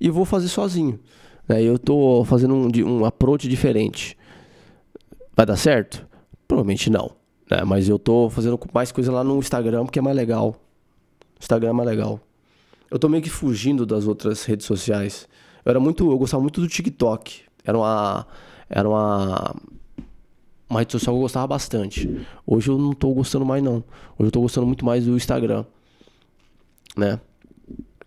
E 0.00 0.08
vou 0.08 0.24
fazer 0.24 0.46
sozinho. 0.46 1.00
Né? 1.48 1.64
Eu 1.64 1.74
estou 1.74 2.24
fazendo 2.24 2.54
um, 2.54 2.70
um 2.84 3.04
approach 3.04 3.48
diferente. 3.48 4.16
Vai 5.34 5.44
dar 5.44 5.56
certo? 5.56 6.06
Provavelmente 6.46 6.88
não. 6.88 7.10
Né? 7.50 7.64
Mas 7.64 7.88
eu 7.88 7.96
estou 7.96 8.30
fazendo 8.30 8.56
mais 8.72 8.92
coisa 8.92 9.10
lá 9.10 9.24
no 9.24 9.38
Instagram, 9.38 9.86
porque 9.86 9.98
é 9.98 10.02
mais 10.02 10.16
legal. 10.16 10.54
Instagram 11.40 11.70
é 11.70 11.72
mais 11.72 11.88
legal. 11.88 12.20
Eu 12.90 12.98
tô 12.98 13.08
meio 13.08 13.22
que 13.22 13.30
fugindo 13.30 13.84
das 13.84 14.06
outras 14.06 14.44
redes 14.44 14.66
sociais. 14.66 15.28
Eu 15.64 15.70
era 15.70 15.80
muito, 15.80 16.10
eu 16.10 16.18
gostava 16.18 16.42
muito 16.42 16.60
do 16.60 16.68
TikTok. 16.68 17.42
Era 17.64 17.76
uma. 17.76 18.26
Era 18.70 18.88
uma. 18.88 19.54
Uma 20.68 20.80
rede 20.80 20.92
social 20.92 21.14
que 21.14 21.18
eu 21.18 21.22
gostava 21.22 21.46
bastante. 21.46 22.26
Hoje 22.44 22.70
eu 22.70 22.78
não 22.78 22.92
tô 22.92 23.12
gostando 23.12 23.44
mais, 23.44 23.62
não. 23.62 23.84
Hoje 24.18 24.28
eu 24.28 24.30
tô 24.30 24.40
gostando 24.40 24.66
muito 24.66 24.84
mais 24.84 25.04
do 25.04 25.16
Instagram. 25.16 25.64
Né? 26.96 27.20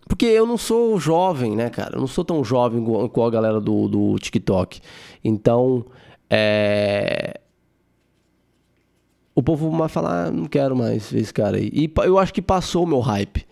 Porque 0.06 0.26
eu 0.26 0.44
não 0.44 0.58
sou 0.58 0.98
jovem, 0.98 1.54
né, 1.54 1.70
cara? 1.70 1.96
Eu 1.96 2.00
não 2.00 2.06
sou 2.06 2.24
tão 2.24 2.44
jovem 2.44 2.82
igual 2.82 3.26
a 3.26 3.30
galera 3.30 3.60
do, 3.60 3.88
do 3.88 4.18
TikTok. 4.18 4.80
Então, 5.24 5.86
é. 6.28 7.40
O 9.34 9.42
povo 9.42 9.70
vai 9.70 9.88
falar, 9.88 10.26
ah, 10.26 10.30
não 10.30 10.46
quero 10.46 10.76
mais 10.76 11.10
ver 11.10 11.20
esse 11.20 11.32
cara 11.32 11.56
aí. 11.56 11.70
E 11.72 11.90
eu 12.04 12.18
acho 12.18 12.34
que 12.34 12.42
passou 12.42 12.84
o 12.84 12.86
meu 12.86 13.00
hype, 13.00 13.46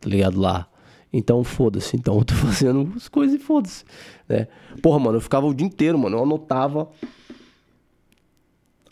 tá 0.00 0.08
ligado? 0.08 0.40
Lá. 0.40 0.68
Então, 1.16 1.44
foda-se. 1.44 1.96
Então, 1.96 2.18
eu 2.18 2.24
tô 2.24 2.34
fazendo 2.34 2.92
as 2.96 3.06
coisas 3.06 3.40
e 3.40 3.42
foda-se. 3.42 3.84
Né? 4.28 4.48
Porra, 4.82 4.98
mano, 4.98 5.18
eu 5.18 5.20
ficava 5.20 5.46
o 5.46 5.54
dia 5.54 5.64
inteiro, 5.64 5.96
mano. 5.96 6.18
Eu 6.18 6.24
anotava. 6.24 6.90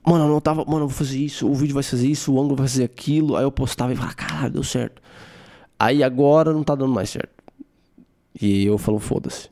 Mano, 0.06 0.24
eu 0.24 0.28
anotava, 0.28 0.64
mano, 0.64 0.84
eu 0.84 0.88
vou 0.88 0.96
fazer 0.96 1.18
isso, 1.18 1.48
o 1.48 1.54
vídeo 1.54 1.74
vai 1.74 1.82
fazer 1.82 2.08
isso, 2.08 2.32
o 2.32 2.40
ângulo 2.40 2.56
vai 2.56 2.68
fazer 2.68 2.84
aquilo. 2.84 3.36
Aí 3.36 3.44
eu 3.44 3.50
postava 3.50 3.92
e 3.92 3.96
falava, 3.96 4.14
caralho, 4.14 4.52
deu 4.52 4.62
certo. 4.62 5.02
Aí 5.78 6.02
agora 6.02 6.52
não 6.52 6.62
tá 6.62 6.76
dando 6.76 6.92
mais 6.92 7.10
certo. 7.10 7.30
E 8.40 8.66
eu 8.66 8.78
falo, 8.78 9.00
foda-se. 9.00 9.50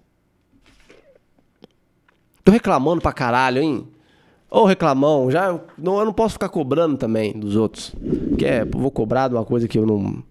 Tô 2.44 2.52
reclamando 2.52 3.02
pra 3.02 3.12
caralho, 3.12 3.62
hein? 3.62 3.87
Ô 4.48 4.64
reclamão, 4.64 5.30
já 5.30 5.61
não, 5.78 5.98
eu 5.98 6.04
não 6.04 6.12
posso 6.12 6.35
ficar 6.35 6.48
cobrando 6.48 6.96
também 6.96 7.33
dos 7.33 7.54
outros. 7.54 7.94
Que 8.37 8.44
é, 8.44 8.64
vou 8.64 8.90
cobrar 8.90 9.28
de 9.28 9.35
uma 9.35 9.44
coisa 9.44 9.68
que 9.68 9.78
eu 9.78 9.87
não. 9.87 10.22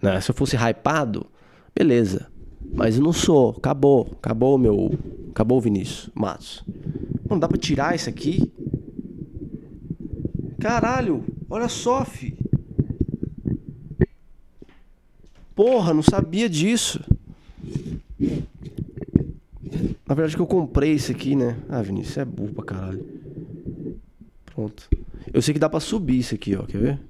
Né? 0.00 0.20
Se 0.20 0.30
eu 0.30 0.34
fosse 0.34 0.56
hypado, 0.56 1.26
Beleza. 1.74 2.30
Mas 2.72 2.96
eu 2.96 3.02
não 3.02 3.12
sou. 3.12 3.50
Acabou. 3.50 4.10
Acabou 4.12 4.58
meu. 4.58 4.98
Acabou 5.30 5.58
o 5.58 5.60
Vinícius 5.60 6.10
Matos. 6.14 6.64
Não 7.28 7.38
dá 7.38 7.48
pra 7.48 7.58
tirar 7.58 7.94
isso 7.94 8.08
aqui? 8.08 8.50
Caralho. 10.58 11.24
Olha 11.48 11.68
só, 11.68 12.04
fi. 12.04 12.36
Porra, 15.54 15.92
não 15.94 16.02
sabia 16.02 16.48
disso. 16.48 17.00
Na 20.06 20.14
verdade 20.14 20.34
que 20.34 20.42
eu 20.42 20.46
comprei 20.46 20.92
isso 20.92 21.12
aqui, 21.12 21.36
né? 21.36 21.56
Ah, 21.68 21.82
Vinícius, 21.82 22.18
é 22.18 22.24
burro 22.24 22.52
pra 22.52 22.64
caralho. 22.64 23.04
Pronto. 24.46 24.88
Eu 25.32 25.40
sei 25.40 25.54
que 25.54 25.60
dá 25.60 25.68
pra 25.68 25.80
subir 25.80 26.18
isso 26.18 26.34
aqui, 26.34 26.56
ó. 26.56 26.62
Quer 26.64 26.78
ver? 26.78 27.00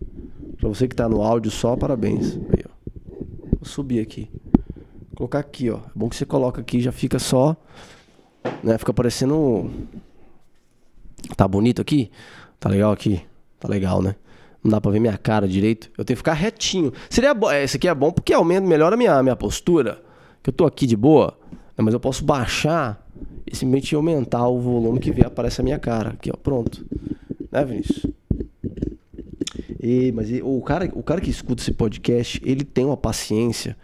Pra 0.59 0.68
você 0.68 0.87
que 0.87 0.94
tá 0.94 1.09
no 1.09 1.23
áudio 1.23 1.51
só, 1.51 1.77
parabéns. 1.77 2.37
Aí, 2.37 2.64
ó. 2.66 2.70
Vou 3.59 3.64
subir 3.64 4.01
aqui 4.01 4.29
colocar 5.20 5.40
aqui, 5.40 5.68
ó. 5.68 5.76
É 5.76 5.90
bom 5.94 6.09
que 6.09 6.16
você 6.16 6.24
coloca 6.24 6.62
aqui 6.62 6.80
já 6.80 6.90
fica 6.90 7.18
só. 7.18 7.54
Né? 8.64 8.78
Fica 8.78 8.92
parecendo. 8.94 9.70
Tá 11.37 11.46
bonito 11.46 11.83
aqui? 11.83 12.11
Tá 12.59 12.70
legal 12.70 12.90
aqui? 12.90 13.20
Tá 13.59 13.68
legal, 13.68 14.00
né? 14.00 14.16
Não 14.64 14.70
dá 14.70 14.80
pra 14.80 14.90
ver 14.90 14.98
minha 14.98 15.18
cara 15.18 15.46
direito. 15.46 15.90
Eu 15.98 16.04
tenho 16.04 16.16
que 16.16 16.20
ficar 16.20 16.33
retinho. 16.33 16.90
Seria 17.11 17.35
bom. 17.35 17.52
Esse 17.52 17.76
aqui 17.76 17.87
é 17.87 17.94
bom 17.94 18.11
porque 18.11 18.33
aumenta, 18.33 18.66
melhora 18.66 18.94
a 18.94 18.96
minha, 18.96 19.22
minha 19.22 19.37
postura. 19.37 20.02
Que 20.42 20.48
eu 20.48 20.54
tô 20.54 20.64
aqui 20.64 20.87
de 20.87 20.96
boa. 20.96 21.37
Né? 21.52 21.85
Mas 21.85 21.92
eu 21.92 22.00
posso 22.00 22.24
baixar 22.24 23.06
e 23.46 23.54
simplesmente 23.54 23.94
aumentar 23.94 24.48
o 24.48 24.59
volume 24.59 25.00
que 25.00 25.11
vê, 25.11 25.26
aparece 25.26 25.61
a 25.61 25.64
minha 25.64 25.78
cara. 25.78 26.11
Aqui, 26.11 26.30
ó, 26.33 26.37
pronto. 26.37 26.85
Né, 27.52 27.64
Vinícius? 27.64 28.06
E, 29.83 30.12
mas 30.12 30.30
o, 30.42 30.61
cara, 30.62 30.90
o 30.94 31.02
cara 31.02 31.20
que 31.20 31.30
escuta 31.30 31.62
esse 31.62 31.72
podcast, 31.72 32.40
ele 32.44 32.64
tem 32.64 32.87
uma 32.87 32.96
paciência 32.96 33.76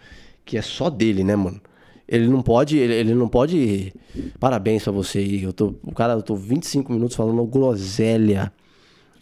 que 0.46 0.56
é 0.56 0.62
só 0.62 0.88
dele, 0.88 1.24
né, 1.24 1.35
mano? 1.37 1.61
Ele 2.09 2.28
não 2.28 2.40
pode, 2.40 2.78
ele, 2.78 2.94
ele 2.94 3.14
não 3.14 3.28
pode. 3.28 3.92
Parabéns 4.38 4.85
pra 4.85 4.92
você 4.92 5.18
aí. 5.18 5.42
Eu 5.42 5.52
tô, 5.52 5.74
o 5.82 5.92
cara, 5.92 6.12
eu 6.12 6.22
tô 6.22 6.37
25 6.37 6.92
minutos 6.92 7.16
falando 7.16 7.44
groselha. 7.44 8.52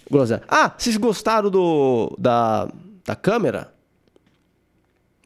Groselha. 0.08 0.42
Ah, 0.46 0.72
vocês 0.76 0.98
gostaram 0.98 1.50
do 1.50 2.14
da, 2.18 2.68
da 3.04 3.16
câmera? 3.16 3.72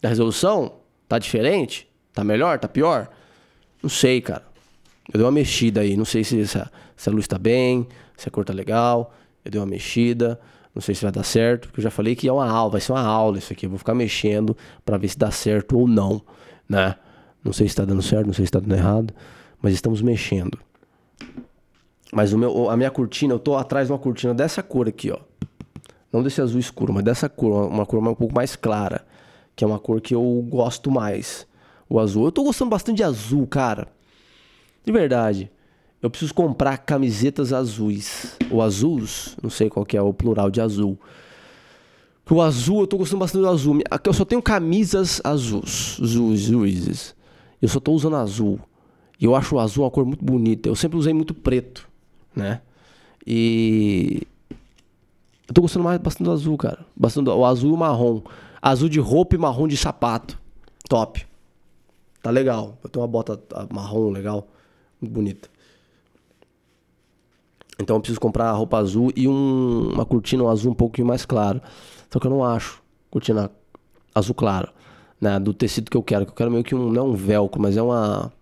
Da 0.00 0.08
resolução? 0.08 0.76
Tá 1.08 1.18
diferente? 1.18 1.88
Tá 2.12 2.22
melhor? 2.22 2.61
Tá 2.61 2.68
pior? 2.68 3.11
Não 3.82 3.90
sei, 3.90 4.20
cara. 4.20 4.46
Eu 5.12 5.14
dei 5.14 5.24
uma 5.24 5.32
mexida 5.32 5.80
aí. 5.80 5.96
Não 5.96 6.04
sei 6.04 6.22
se, 6.22 6.46
se, 6.46 6.58
a, 6.58 6.70
se 6.96 7.08
a 7.08 7.12
luz 7.12 7.26
tá 7.26 7.38
bem, 7.38 7.88
se 8.16 8.28
a 8.28 8.30
cor 8.30 8.44
tá 8.44 8.52
legal. 8.52 9.12
Eu 9.44 9.50
dei 9.50 9.61
uma 9.61 9.66
mexida. 9.66 10.38
Não 10.74 10.83
sei 10.83 10.94
se 10.94 11.02
vai 11.02 11.12
dar 11.12 11.24
certo, 11.24 11.68
porque 11.68 11.81
eu 11.81 11.85
já 11.85 11.90
falei 11.90 12.14
que 12.14 12.28
é 12.28 12.33
uma 12.33 12.48
aula, 12.48 12.72
vai 12.72 12.81
ser 12.81 12.92
uma 12.92 13.02
aula 13.02 13.38
isso 13.38 13.52
aqui. 13.52 13.66
Eu 13.66 13.70
vou 13.70 13.78
ficar 13.78 13.94
mexendo 13.94 14.57
para 14.85 14.96
ver 14.96 15.09
se 15.09 15.18
dá 15.18 15.31
certo 15.31 15.78
ou 15.78 15.88
não, 15.88 16.22
né? 16.68 16.94
Não 17.42 17.52
sei 17.52 17.66
se 17.66 17.72
está 17.72 17.85
dando 17.85 18.02
certo, 18.02 18.26
não 18.26 18.35
sei 18.35 18.44
se 18.44 18.48
está 18.48 18.61
dando 18.61 18.74
errado, 18.74 19.14
mas 19.61 19.74
estamos 19.74 20.02
mexendo. 20.02 20.59
Mas 22.12 22.33
o 22.33 22.38
meu, 22.38 22.70
a 22.70 22.76
minha 22.76 22.90
cortina, 22.90 23.35
eu 23.35 23.38
tô 23.38 23.57
atrás 23.57 23.88
de 23.88 23.92
uma 23.92 23.98
cortina 23.98 24.35
dessa 24.35 24.62
cor 24.62 24.88
aqui, 24.88 25.11
ó. 25.11 25.18
Não 26.12 26.22
desse 26.22 26.40
azul 26.40 26.59
escuro, 26.59 26.92
mas 26.92 27.04
dessa 27.04 27.28
cor, 27.28 27.68
uma 27.68 27.85
cor 27.85 28.00
um 28.00 28.14
pouco 28.14 28.35
mais 28.35 28.57
clara, 28.57 29.04
que 29.54 29.62
é 29.62 29.66
uma 29.66 29.78
cor 29.78 30.00
que 30.00 30.14
eu 30.14 30.46
gosto 30.48 30.90
mais. 30.90 31.46
O 31.88 31.98
azul. 31.98 32.26
Eu 32.26 32.33
tô 32.33 32.42
gostando 32.42 32.70
bastante 32.70 32.98
de 32.98 33.02
azul, 33.02 33.46
cara. 33.46 33.88
De 34.85 34.92
verdade. 34.92 35.50
Eu 36.00 36.08
preciso 36.08 36.32
comprar 36.32 36.78
camisetas 36.78 37.52
azuis. 37.52 38.37
Ou 38.50 38.62
azuis, 38.62 39.37
não 39.42 39.50
sei 39.50 39.68
qual 39.68 39.84
que 39.84 39.96
é 39.96 40.02
o 40.02 40.14
plural 40.14 40.50
de 40.50 40.61
azul. 40.61 40.98
O 42.30 42.42
azul, 42.42 42.80
eu 42.82 42.87
tô 42.87 42.98
gostando 42.98 43.20
bastante 43.20 43.42
do 43.42 43.48
azul. 43.48 43.80
Eu 44.04 44.12
só 44.12 44.24
tenho 44.24 44.42
camisas 44.42 45.20
azuis. 45.24 45.98
Azuis, 46.00 46.44
azuis. 46.44 47.14
Eu 47.61 47.68
só 47.68 47.80
tô 47.80 47.92
usando 47.92 48.16
azul. 48.16 48.61
E 49.18 49.24
eu 49.24 49.34
acho 49.34 49.56
o 49.56 49.58
azul 49.58 49.84
uma 49.84 49.90
cor 49.90 50.04
muito 50.04 50.24
bonita. 50.24 50.68
Eu 50.68 50.76
sempre 50.76 50.98
usei 50.98 51.12
muito 51.12 51.34
preto, 51.34 51.88
né? 52.37 52.61
E. 53.26 54.22
Eu 55.48 55.54
tô 55.54 55.62
gostando 55.62 55.84
mais 55.84 55.98
bastante 55.98 56.26
do 56.26 56.32
azul, 56.32 56.56
cara. 56.56 56.84
Bastante 56.94 57.24
do... 57.24 57.34
o 57.34 57.44
azul 57.44 57.70
e 57.70 57.72
o 57.72 57.76
marrom. 57.76 58.22
Azul 58.61 58.88
de 58.88 59.00
roupa 59.00 59.34
e 59.34 59.38
marrom 59.38 59.66
de 59.66 59.76
sapato. 59.76 60.38
Top. 60.88 61.26
Tá 62.22 62.30
legal. 62.30 62.78
Eu 62.84 62.90
tenho 62.90 63.02
uma 63.02 63.08
bota 63.08 63.40
marrom 63.72 64.11
legal. 64.11 64.46
Muito 65.00 65.12
bonita. 65.12 65.48
Então 67.79 67.97
eu 67.97 68.01
preciso 68.01 68.21
comprar 68.21 68.51
roupa 68.53 68.79
azul 68.79 69.12
e 69.14 69.29
um, 69.29 69.91
uma 69.93 70.05
cortina 70.05 70.49
azul 70.51 70.73
um 70.73 70.75
pouquinho 70.75 71.07
mais 71.07 71.25
claro. 71.25 71.61
Só 72.11 72.19
que 72.19 72.27
eu 72.27 72.31
não 72.31 72.45
acho 72.45 72.83
cortina 73.11 73.51
azul 74.14 74.35
claro, 74.35 74.71
né? 75.21 75.38
Do 75.38 75.55
tecido 75.55 75.91
que 75.91 75.97
eu 75.97 76.03
quero. 76.03 76.27
Que 76.27 76.33
eu 76.33 76.37
quero 76.37 76.51
meio 76.51 76.64
que 76.64 76.75
um, 76.75 76.91
não 76.91 77.03
é 77.03 77.05
um 77.05 77.14
velcro, 77.14 77.61
mas 77.61 77.77
é 77.77 77.83
uma. 77.83 78.33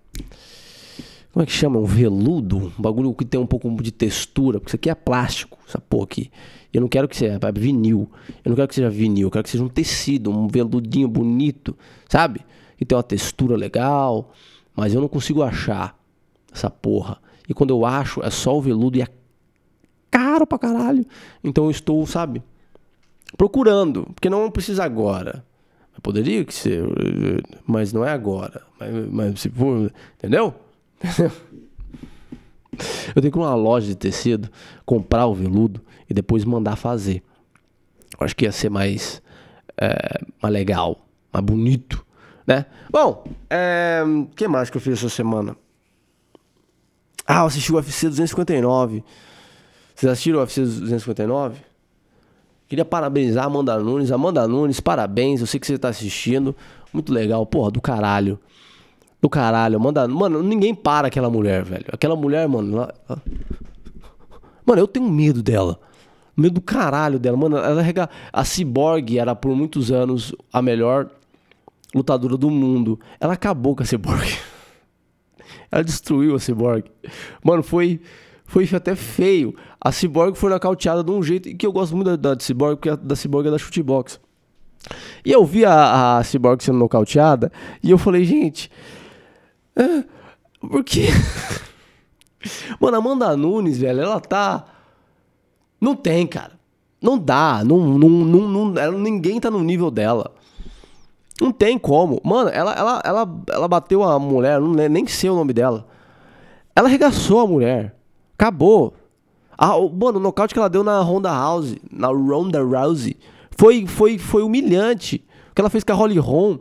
Como 1.32 1.42
é 1.42 1.46
que 1.46 1.52
chama? 1.52 1.78
Um 1.78 1.84
veludo? 1.84 2.72
Um 2.78 2.82
bagulho 2.82 3.12
que 3.12 3.24
tem 3.24 3.38
um 3.38 3.46
pouco 3.46 3.70
de 3.82 3.92
textura. 3.92 4.58
Porque 4.58 4.70
isso 4.70 4.76
aqui 4.76 4.88
é 4.88 4.94
plástico, 4.94 5.58
essa 5.68 5.78
porra 5.78 6.04
aqui. 6.04 6.30
Eu 6.72 6.80
não 6.80 6.88
quero 6.88 7.06
que 7.06 7.16
seja 7.16 7.38
é 7.40 7.52
vinil. 7.52 8.10
Eu 8.42 8.50
não 8.50 8.56
quero 8.56 8.68
que 8.68 8.74
seja 8.74 8.88
vinil. 8.88 9.26
Eu 9.26 9.30
quero 9.30 9.44
que 9.44 9.50
seja 9.50 9.62
um 9.62 9.68
tecido, 9.68 10.30
um 10.30 10.48
veludinho 10.48 11.08
bonito, 11.08 11.76
sabe? 12.08 12.40
Que 12.78 12.86
tem 12.86 12.96
uma 12.96 13.02
textura 13.02 13.54
legal. 13.54 14.32
Mas 14.74 14.94
eu 14.94 15.00
não 15.00 15.08
consigo 15.08 15.42
achar 15.42 15.98
essa 16.52 16.70
porra. 16.70 17.18
E 17.48 17.54
quando 17.54 17.70
eu 17.70 17.84
acho, 17.84 18.22
é 18.22 18.30
só 18.30 18.56
o 18.56 18.60
veludo 18.60 18.98
e 18.98 19.02
a 19.02 19.08
caro 20.16 20.46
pra 20.46 20.58
caralho. 20.58 21.04
Então 21.44 21.64
eu 21.64 21.70
estou, 21.70 22.06
sabe, 22.06 22.42
procurando, 23.36 24.04
porque 24.14 24.30
não 24.30 24.50
precisa 24.50 24.82
agora. 24.82 25.44
Poderia 26.02 26.44
que 26.44 26.54
ser, 26.54 26.84
mas 27.66 27.92
não 27.92 28.04
é 28.04 28.10
agora. 28.10 28.62
Mas, 28.78 28.94
mas 29.10 29.40
se 29.40 29.50
for, 29.50 29.92
entendeu? 30.16 30.54
eu 33.14 33.20
tenho 33.20 33.32
que 33.32 33.38
ir 33.38 33.40
numa 33.40 33.54
loja 33.54 33.88
de 33.88 33.94
tecido, 33.94 34.48
comprar 34.84 35.26
o 35.26 35.34
veludo 35.34 35.82
e 36.08 36.14
depois 36.14 36.44
mandar 36.44 36.76
fazer. 36.76 37.22
Eu 38.18 38.24
acho 38.24 38.36
que 38.36 38.44
ia 38.44 38.52
ser 38.52 38.70
mais, 38.70 39.22
é, 39.78 40.20
mais 40.40 40.52
legal, 40.52 41.06
mais 41.32 41.44
bonito, 41.44 42.06
né? 42.46 42.66
Bom, 42.90 43.24
o 43.26 43.30
é, 43.50 44.02
que 44.34 44.48
mais 44.48 44.70
que 44.70 44.76
eu 44.76 44.80
fiz 44.80 44.98
essa 44.98 45.08
semana? 45.08 45.56
Ah, 47.26 47.40
eu 47.40 47.46
assisti 47.46 47.72
o 47.72 47.76
UFC 47.76 48.08
259. 48.08 49.02
Vocês 49.96 50.12
assistiram 50.12 50.40
o 50.40 50.42
UFC 50.42 50.60
259? 50.60 51.56
Queria 52.68 52.84
parabenizar 52.84 53.44
a 53.44 53.46
Amanda 53.46 53.78
Nunes. 53.78 54.12
Amanda 54.12 54.46
Nunes, 54.46 54.78
parabéns. 54.78 55.40
Eu 55.40 55.46
sei 55.46 55.58
que 55.58 55.66
você 55.66 55.78
tá 55.78 55.88
assistindo. 55.88 56.54
Muito 56.92 57.10
legal. 57.14 57.46
Porra, 57.46 57.70
do 57.70 57.80
caralho. 57.80 58.38
Do 59.22 59.30
caralho. 59.30 59.76
Amanda... 59.76 60.06
Mano, 60.06 60.42
ninguém 60.42 60.74
para 60.74 61.08
aquela 61.08 61.30
mulher, 61.30 61.64
velho. 61.64 61.86
Aquela 61.90 62.14
mulher, 62.14 62.46
mano. 62.46 62.76
Ela... 62.76 62.94
Mano, 64.66 64.82
eu 64.82 64.86
tenho 64.86 65.08
medo 65.08 65.42
dela. 65.42 65.80
Medo 66.36 66.56
do 66.56 66.60
caralho 66.60 67.18
dela. 67.18 67.36
Mano, 67.38 67.56
ela 67.56 67.80
rega... 67.80 68.10
A 68.30 68.44
Cyborg 68.44 69.18
era 69.18 69.34
por 69.34 69.56
muitos 69.56 69.90
anos 69.90 70.34
a 70.52 70.60
melhor 70.60 71.08
lutadora 71.94 72.36
do 72.36 72.50
mundo. 72.50 73.00
Ela 73.18 73.32
acabou 73.32 73.74
com 73.74 73.82
a 73.82 73.86
Cyborg. 73.86 74.28
ela 75.72 75.82
destruiu 75.82 76.34
a 76.34 76.38
Cyborg. 76.38 76.84
Mano, 77.42 77.62
foi 77.62 78.02
foi 78.46 78.68
até 78.72 78.94
feio. 78.94 79.54
A 79.80 79.90
Cyborg 79.92 80.36
foi 80.36 80.50
nocauteada 80.50 81.02
de 81.02 81.10
um 81.10 81.22
jeito 81.22 81.54
que 81.56 81.66
eu 81.66 81.72
gosto 81.72 81.94
muito 81.94 82.16
da, 82.16 82.34
da 82.34 82.40
Cyborg, 82.40 82.76
porque 82.76 82.90
a 82.90 82.96
da 82.96 83.16
Cyborg 83.16 83.48
é 83.48 83.50
da 83.50 83.58
chutebox. 83.58 84.20
E 85.24 85.32
eu 85.32 85.44
vi 85.44 85.64
a, 85.64 86.18
a 86.18 86.24
Cyborg 86.24 86.62
sendo 86.62 86.78
nocauteada 86.78 87.50
e 87.82 87.90
eu 87.90 87.98
falei, 87.98 88.24
gente, 88.24 88.70
é, 89.74 90.04
por 90.60 90.84
quê? 90.84 91.08
Mano, 92.80 92.96
a 92.96 93.00
Amanda 93.00 93.36
Nunes, 93.36 93.78
velho, 93.78 94.00
ela 94.00 94.20
tá. 94.20 94.64
Não 95.80 95.96
tem, 95.96 96.26
cara. 96.26 96.52
Não 97.02 97.18
dá. 97.18 97.62
Não, 97.64 97.78
não, 97.98 98.08
não, 98.08 98.48
não, 98.48 98.80
ela, 98.80 98.96
ninguém 98.96 99.40
tá 99.40 99.50
no 99.50 99.60
nível 99.62 99.90
dela. 99.90 100.32
Não 101.40 101.52
tem 101.52 101.78
como. 101.78 102.20
Mano, 102.24 102.48
ela, 102.50 102.72
ela, 102.72 103.02
ela, 103.04 103.42
ela 103.50 103.68
bateu 103.68 104.02
a 104.02 104.18
mulher, 104.18 104.60
não, 104.60 104.72
nem 104.72 105.06
sei 105.06 105.28
o 105.28 105.34
nome 105.34 105.52
dela. 105.52 105.86
Ela 106.74 106.88
arregaçou 106.88 107.40
a 107.40 107.46
mulher. 107.46 107.94
Acabou. 108.38 108.94
Ah, 109.56 109.72
mano, 109.78 110.18
o 110.18 110.22
nocaute 110.22 110.52
que 110.52 110.58
ela 110.60 110.68
deu 110.68 110.84
na 110.84 111.00
Ronda 111.00 111.30
House, 111.30 111.76
na 111.90 112.08
Ronda 112.08 112.62
Rousey, 112.62 113.16
foi, 113.56 113.86
foi, 113.86 114.18
foi 114.18 114.42
humilhante. 114.42 115.24
O 115.50 115.54
que 115.54 115.60
ela 115.62 115.70
fez 115.70 115.82
com 115.82 115.92
a 115.92 115.96
Holly 115.96 116.18
Holm. 116.18 116.58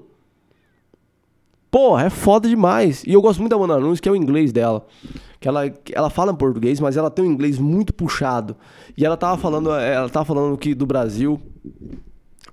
Porra, 1.69 2.05
é 2.05 2.09
foda 2.09 2.47
demais. 2.47 3.03
E 3.03 3.11
eu 3.11 3.21
gosto 3.21 3.39
muito 3.39 3.51
da 3.51 3.57
Mona 3.57 3.77
Nunes, 3.77 3.99
que 3.99 4.07
é 4.07 4.11
o 4.11 4.15
inglês 4.15 4.53
dela. 4.53 4.85
Que 5.41 5.47
ela, 5.49 5.63
ela 5.91 6.09
fala 6.09 6.31
em 6.31 6.35
português, 6.35 6.79
mas 6.79 6.95
ela 6.95 7.11
tem 7.11 7.25
um 7.25 7.31
inglês 7.31 7.59
muito 7.59 7.93
puxado. 7.93 8.55
E 8.97 9.05
ela 9.05 9.17
tava 9.17 9.37
falando, 9.37 9.73
ela 9.73 10.07
tava 10.07 10.23
falando 10.23 10.57
que 10.57 10.73
do 10.73 10.85
Brasil 10.85 11.37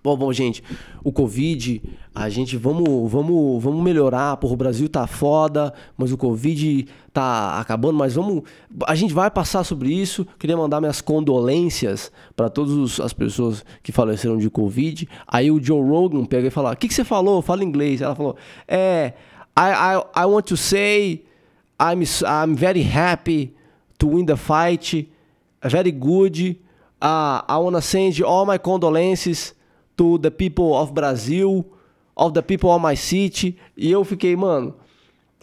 Bom, 0.05 0.17
bom, 0.17 0.33
gente, 0.33 0.65
o 1.05 1.13
Covid, 1.13 1.81
a 2.13 2.29
gente 2.29 2.57
vamos, 2.57 3.09
vamos, 3.09 3.63
vamos 3.63 3.85
melhorar, 3.85 4.37
porra, 4.37 4.55
o 4.55 4.57
Brasil 4.57 4.89
tá 4.89 5.07
foda, 5.07 5.73
mas 5.97 6.11
o 6.11 6.17
Covid 6.17 6.89
tá 7.13 7.61
acabando, 7.61 7.97
mas 7.99 8.17
vamos, 8.17 8.43
a 8.85 8.97
gente 8.97 9.15
vai 9.15 9.31
passar 9.31 9.63
sobre 9.63 9.95
isso. 9.95 10.27
Queria 10.41 10.57
mandar 10.57 10.81
minhas 10.81 11.01
condolências 11.01 12.11
para 12.35 12.51
todas 12.51 12.99
as 12.99 13.13
pessoas 13.13 13.65
que 13.81 13.93
faleceram 13.93 14.39
de 14.39 14.51
Covid. 14.51 15.09
Aí 15.25 15.53
o 15.53 15.63
Joe 15.63 15.81
Rogan 15.81 16.25
pega 16.25 16.49
e 16.49 16.51
fala: 16.51 16.73
"O 16.73 16.77
que, 16.77 16.89
que 16.89 16.95
você 16.95 17.05
falou? 17.05 17.41
Fala 17.41 17.63
inglês". 17.63 18.01
Ela 18.01 18.17
falou: 18.17 18.35
"É, 18.67 19.13
I, 19.57 19.71
I, 19.71 20.23
I 20.23 20.27
want 20.27 20.47
to 20.47 20.57
say 20.57 21.25
I'm 21.81 22.03
I'm 22.27 22.57
very 22.57 22.83
happy 22.83 23.55
to 23.99 24.09
win 24.09 24.27
the 24.27 24.37
fight, 24.37 25.09
very 25.63 25.93
good. 25.93 26.59
Uh, 27.01 27.45
I 27.49 27.57
want 27.59 27.77
to 27.77 27.83
send 27.83 28.21
all 28.25 28.45
my 28.45 28.59
condolences 28.59 29.55
to 29.97 30.19
the 30.19 30.31
people 30.31 30.75
of 30.75 30.93
Brasil, 30.93 31.65
of 32.17 32.35
the 32.35 32.43
people 32.43 32.71
of 32.71 32.85
my 32.85 32.97
city. 32.97 33.57
E 33.77 33.91
eu 33.91 34.05
fiquei, 34.05 34.37
mano, 34.37 34.75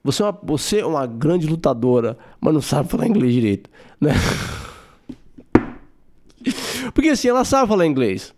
você 0.04 0.24
é 0.24 0.26
uma, 0.26 0.40
você 0.44 0.80
é 0.80 0.86
uma 0.86 1.06
grande 1.06 1.48
lutadora, 1.48 2.18
mas 2.40 2.54
não 2.54 2.62
sabe 2.62 2.90
falar 2.90 3.08
inglês 3.08 3.34
direito, 3.34 3.70
né? 4.00 4.14
Porque 6.94 7.10
assim, 7.10 7.28
ela 7.28 7.44
sabe 7.44 7.68
falar 7.68 7.86
inglês. 7.86 8.34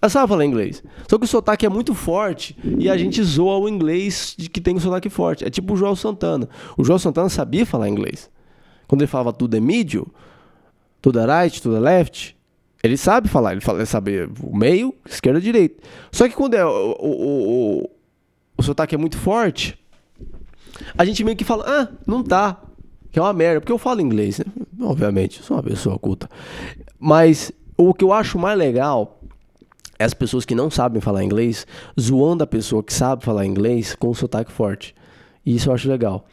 Ela 0.00 0.10
sabe 0.10 0.28
falar 0.28 0.44
inglês. 0.44 0.82
Só 1.08 1.18
que 1.18 1.24
o 1.24 1.28
sotaque 1.28 1.64
é 1.64 1.68
muito 1.68 1.94
forte 1.94 2.56
e 2.78 2.90
a 2.90 2.96
gente 2.96 3.22
zoa 3.22 3.58
o 3.58 3.68
inglês 3.68 4.34
de 4.36 4.50
que 4.50 4.60
tem 4.60 4.76
um 4.76 4.80
sotaque 4.80 5.08
forte. 5.08 5.44
É 5.44 5.50
tipo 5.50 5.74
o 5.74 5.76
João 5.76 5.96
Santana. 5.96 6.48
O 6.76 6.84
João 6.84 6.98
Santana 6.98 7.28
sabia 7.28 7.64
falar 7.64 7.88
inglês. 7.88 8.30
Quando 8.86 9.00
ele 9.00 9.08
falava 9.08 9.32
tudo 9.32 9.56
é 9.56 9.60
medium, 9.60 10.06
tudo 11.00 11.18
é 11.18 11.42
right, 11.42 11.62
tudo 11.62 11.76
é 11.76 11.80
left, 11.80 12.35
ele 12.82 12.96
sabe 12.96 13.28
falar, 13.28 13.52
ele, 13.52 13.60
fala, 13.60 13.78
ele 13.78 13.86
sabe 13.86 14.28
o 14.42 14.56
meio, 14.56 14.94
esquerda, 15.04 15.40
direita. 15.40 15.82
Só 16.12 16.28
que 16.28 16.34
quando 16.34 16.54
é, 16.54 16.64
o, 16.64 16.96
o, 16.98 17.82
o, 17.82 17.90
o 18.58 18.62
sotaque 18.62 18.94
é 18.94 18.98
muito 18.98 19.18
forte, 19.18 19.78
a 20.96 21.04
gente 21.04 21.24
meio 21.24 21.36
que 21.36 21.44
fala, 21.44 21.64
ah, 21.66 21.88
não 22.06 22.22
tá. 22.22 22.60
Que 23.10 23.18
é 23.18 23.22
uma 23.22 23.32
merda, 23.32 23.60
porque 23.60 23.72
eu 23.72 23.78
falo 23.78 24.00
inglês, 24.00 24.38
né? 24.38 24.44
Obviamente, 24.80 25.42
sou 25.42 25.56
uma 25.56 25.62
pessoa 25.62 25.98
culta. 25.98 26.28
Mas 26.98 27.50
o 27.76 27.94
que 27.94 28.04
eu 28.04 28.12
acho 28.12 28.38
mais 28.38 28.58
legal 28.58 29.20
é 29.98 30.04
as 30.04 30.12
pessoas 30.12 30.44
que 30.44 30.54
não 30.54 30.70
sabem 30.70 31.00
falar 31.00 31.24
inglês 31.24 31.66
zoando 31.98 32.44
a 32.44 32.46
pessoa 32.46 32.82
que 32.82 32.92
sabe 32.92 33.24
falar 33.24 33.46
inglês 33.46 33.94
com 33.94 34.08
o 34.08 34.14
sotaque 34.14 34.52
forte. 34.52 34.94
Isso 35.44 35.70
eu 35.70 35.74
acho 35.74 35.88
legal. 35.88 36.26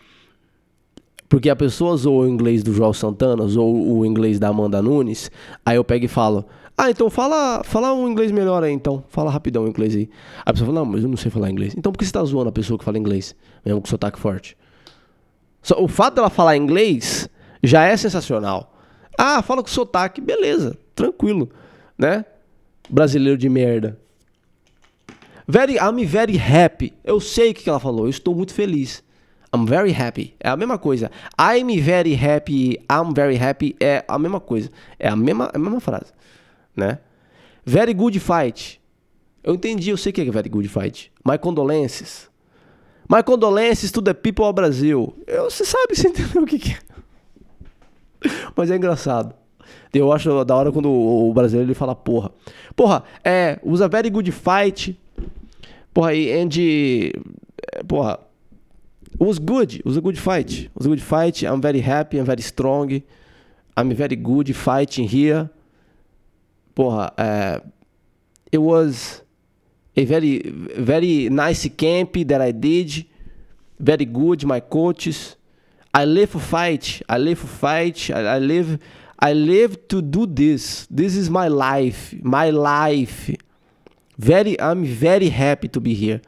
Porque 1.28 1.50
a 1.50 1.56
pessoa 1.56 1.96
zoa 1.98 2.26
o 2.26 2.28
inglês 2.28 2.64
do 2.64 2.74
João 2.74 2.94
Santana, 2.94 3.48
zoa 3.48 3.66
o 3.66 4.06
inglês 4.06 4.40
da 4.40 4.50
Amanda 4.50 4.82
Nunes, 4.82 5.32
aí 5.66 5.78
eu 5.78 5.84
pego 5.84 6.06
e 6.06 6.08
falo, 6.08 6.46
ah, 6.78 6.90
então 6.90 7.10
fala, 7.10 7.64
fala 7.64 7.94
um 7.94 8.10
inglês 8.10 8.32
melhor 8.32 8.64
aí, 8.64 8.74
então. 8.74 9.04
Fala 9.10 9.30
rapidão 9.30 9.64
o 9.64 9.68
inglês 9.68 9.96
aí. 9.96 10.10
A 10.44 10.52
pessoa 10.52 10.68
fala, 10.68 10.80
não, 10.80 10.86
mas 10.86 11.04
eu 11.04 11.10
não 11.10 11.18
sei 11.18 11.30
falar 11.30 11.50
inglês. 11.50 11.74
Então 11.78 11.92
por 11.92 12.00
que 12.00 12.06
você 12.06 12.12
tá 12.12 12.24
zoando 12.24 12.50
a 12.50 12.52
pessoa 12.52 12.78
que 12.78 12.86
fala 12.86 12.98
inglês, 12.98 13.36
mesmo 13.66 13.82
com 13.82 13.88
sotaque 13.88 14.20
forte? 14.20 14.58
Só, 15.62 15.82
o 15.82 15.88
fato 15.88 16.16
dela 16.16 16.30
falar 16.30 16.58
inglês 16.58 17.30
já 17.62 17.84
é 17.86 17.96
sensacional. 17.96 18.76
Ah, 19.18 19.42
fala 19.42 19.62
com 19.62 19.70
sotaque, 19.70 20.20
beleza, 20.20 20.78
tranquilo, 20.96 21.50
né? 21.98 22.26
Brasileiro 22.90 23.38
de 23.38 23.48
merda. 23.48 24.00
Very, 25.48 25.76
I'm 25.76 26.04
very 26.06 26.38
happy. 26.40 26.94
Eu 27.04 27.20
sei 27.20 27.52
o 27.52 27.54
que 27.54 27.70
ela 27.70 27.80
falou, 27.80 28.06
eu 28.06 28.10
estou 28.10 28.36
muito 28.36 28.54
feliz. 28.54 29.03
I'm 29.54 29.68
very 29.68 29.94
happy. 29.94 30.34
É 30.40 30.50
a 30.50 30.58
mesma 30.58 30.80
coisa. 30.80 31.12
I'm 31.40 31.80
very 31.80 32.16
happy, 32.16 32.80
I'm 32.90 33.14
very 33.14 33.38
happy 33.38 33.76
é 33.80 34.04
a 34.08 34.18
mesma 34.18 34.40
coisa. 34.40 34.70
É 34.98 35.08
a 35.08 35.16
mesma, 35.16 35.52
a 35.54 35.60
mesma 35.60 35.80
frase, 35.80 36.12
né? 36.76 36.98
Very 37.64 37.94
good 37.94 38.20
fight. 38.20 38.82
Eu 39.44 39.54
entendi, 39.54 39.92
eu 39.92 39.98
sei 39.98 40.10
o 40.10 40.14
que 40.14 40.22
é 40.22 40.32
very 40.32 40.50
good 40.50 40.68
fight. 40.68 41.12
My 41.24 41.38
condolences. 41.38 42.30
My 43.08 43.22
condolences 43.22 43.92
to 43.92 44.02
the 44.02 44.14
people 44.14 44.46
of 44.46 44.54
Brasil. 44.54 45.14
Eu, 45.28 45.50
você 45.50 45.64
sabe, 45.64 45.94
você 45.96 46.08
entendeu 46.08 46.42
o 46.42 46.46
que, 46.46 46.58
que 46.58 46.72
é. 46.72 46.80
Mas 48.56 48.72
é 48.72 48.76
engraçado. 48.76 49.36
Eu 49.94 50.12
acho 50.12 50.44
da 50.44 50.56
hora 50.56 50.72
quando 50.72 50.90
o 50.90 51.32
brasileiro 51.34 51.70
ele 51.70 51.76
fala 51.76 51.94
porra. 51.94 52.32
Porra, 52.76 53.04
é, 53.24 53.60
usa 53.64 53.88
very 53.88 54.10
good 54.10 54.32
fight. 54.32 55.00
Porra, 55.94 56.12
and. 56.14 56.50
Porra. 57.88 58.20
Was 59.20 59.40
good, 59.40 59.74
It 59.74 59.86
was 59.86 59.98
a 59.98 60.02
good 60.02 60.18
fight. 60.18 60.52
It 60.52 60.72
Was 60.76 60.86
a 60.86 60.90
good 60.90 61.02
fight. 61.02 61.44
I'm 61.44 61.62
very 61.62 61.82
happy, 61.82 62.18
I'm 62.18 62.26
very 62.26 62.42
strong. 62.42 63.02
I'm 63.76 63.94
very 63.94 64.16
good 64.16 64.56
fighting 64.56 65.08
here. 65.08 65.50
Porra, 66.76 67.14
é, 67.18 67.62
it 68.52 68.58
was 68.58 69.22
a 69.96 70.06
very 70.06 70.42
very 70.78 71.30
nice 71.30 71.68
camp 71.70 72.14
that 72.28 72.42
I 72.42 72.52
did. 72.52 73.06
Very 73.80 74.06
good, 74.06 74.46
my 74.46 74.60
coaches. 74.60 75.36
I 75.94 76.06
live 76.06 76.32
for 76.32 76.40
fight. 76.40 77.02
I 77.08 77.18
live 77.18 77.40
for 77.40 77.48
fight. 77.48 78.10
I, 78.12 78.36
I 78.36 78.40
live 78.40 78.80
I 79.20 79.34
live 79.34 79.88
to 79.88 80.02
do 80.02 80.26
this. 80.26 80.88
This 80.90 81.16
is 81.16 81.30
my 81.30 81.48
life. 81.48 82.14
My 82.22 82.50
life. 82.50 83.30
Very 84.18 84.60
I'm 84.60 84.86
very 84.86 85.30
happy 85.30 85.68
to 85.70 85.80
be 85.80 85.94
here. 85.94 86.22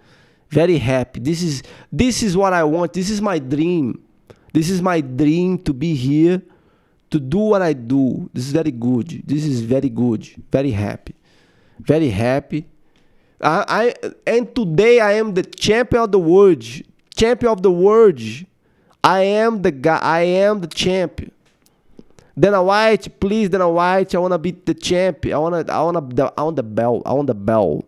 Very 0.49 0.77
happy. 0.77 1.19
This 1.19 1.41
is 1.41 1.63
this 1.91 2.23
is 2.23 2.37
what 2.37 2.53
I 2.53 2.63
want. 2.63 2.93
This 2.93 3.09
is 3.09 3.21
my 3.21 3.39
dream. 3.39 4.01
This 4.53 4.69
is 4.69 4.81
my 4.81 5.01
dream 5.01 5.57
to 5.59 5.73
be 5.73 5.95
here 5.95 6.41
to 7.09 7.19
do 7.19 7.37
what 7.37 7.61
I 7.61 7.73
do. 7.73 8.29
This 8.33 8.45
is 8.45 8.51
very 8.51 8.71
good. 8.71 9.23
This 9.25 9.43
is 9.43 9.61
very 9.61 9.89
good. 9.89 10.27
Very 10.51 10.71
happy. 10.71 11.15
Very 11.79 12.09
happy 12.09 12.65
I, 13.41 13.93
I 14.03 14.11
and 14.25 14.53
today 14.55 14.99
I 14.99 15.13
am 15.13 15.33
the 15.33 15.43
champion 15.43 16.03
of 16.03 16.11
the 16.11 16.19
world. 16.19 16.63
Champion 17.15 17.51
of 17.51 17.61
the 17.61 17.71
world. 17.71 18.19
I 19.03 19.21
am 19.21 19.61
the 19.61 19.71
guy. 19.71 19.99
I 19.99 20.21
am 20.21 20.61
the 20.61 20.67
champion. 20.67 21.31
Dana 22.37 22.61
White, 22.61 23.19
please, 23.19 23.49
Dana 23.49 23.69
White. 23.69 24.13
I 24.15 24.17
wanna 24.17 24.37
beat 24.37 24.65
the 24.65 24.73
champ. 24.73 25.25
I 25.25 25.37
wanna, 25.37 25.63
I 25.69 25.81
wanna, 25.81 26.33
I 26.37 26.43
want 26.43 26.55
the 26.55 26.63
belt. 26.63 27.03
I 27.05 27.13
want 27.13 27.27
the 27.27 27.35
belt. 27.35 27.87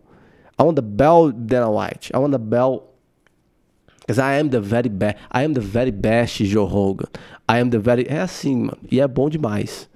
I 0.58 0.64
want 0.64 0.76
the 0.76 0.82
belt, 0.82 1.46
Dana 1.46 1.70
White. 1.70 2.10
I 2.12 2.18
want 2.18 2.32
the 2.32 2.38
belt. 2.38 2.84
Because 4.00 4.18
I 4.18 4.38
am 4.40 4.48
the 4.48 4.60
very 4.60 4.88
best. 4.88 5.16
I 5.30 5.44
am 5.44 5.52
the 5.52 5.60
very 5.60 5.90
best 5.90 6.36
Joe 6.36 6.66
Rogan. 6.66 7.08
I 7.48 7.58
am 7.58 7.70
the 7.70 7.78
very. 7.78 8.04
É 8.08 8.20
assim, 8.20 8.56
mano. 8.56 8.78
E 8.90 9.00
é 9.00 9.06
bom 9.06 9.28
demais. 9.28 9.88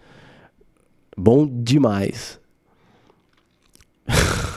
Bom 1.16 1.46
demais. 1.46 2.38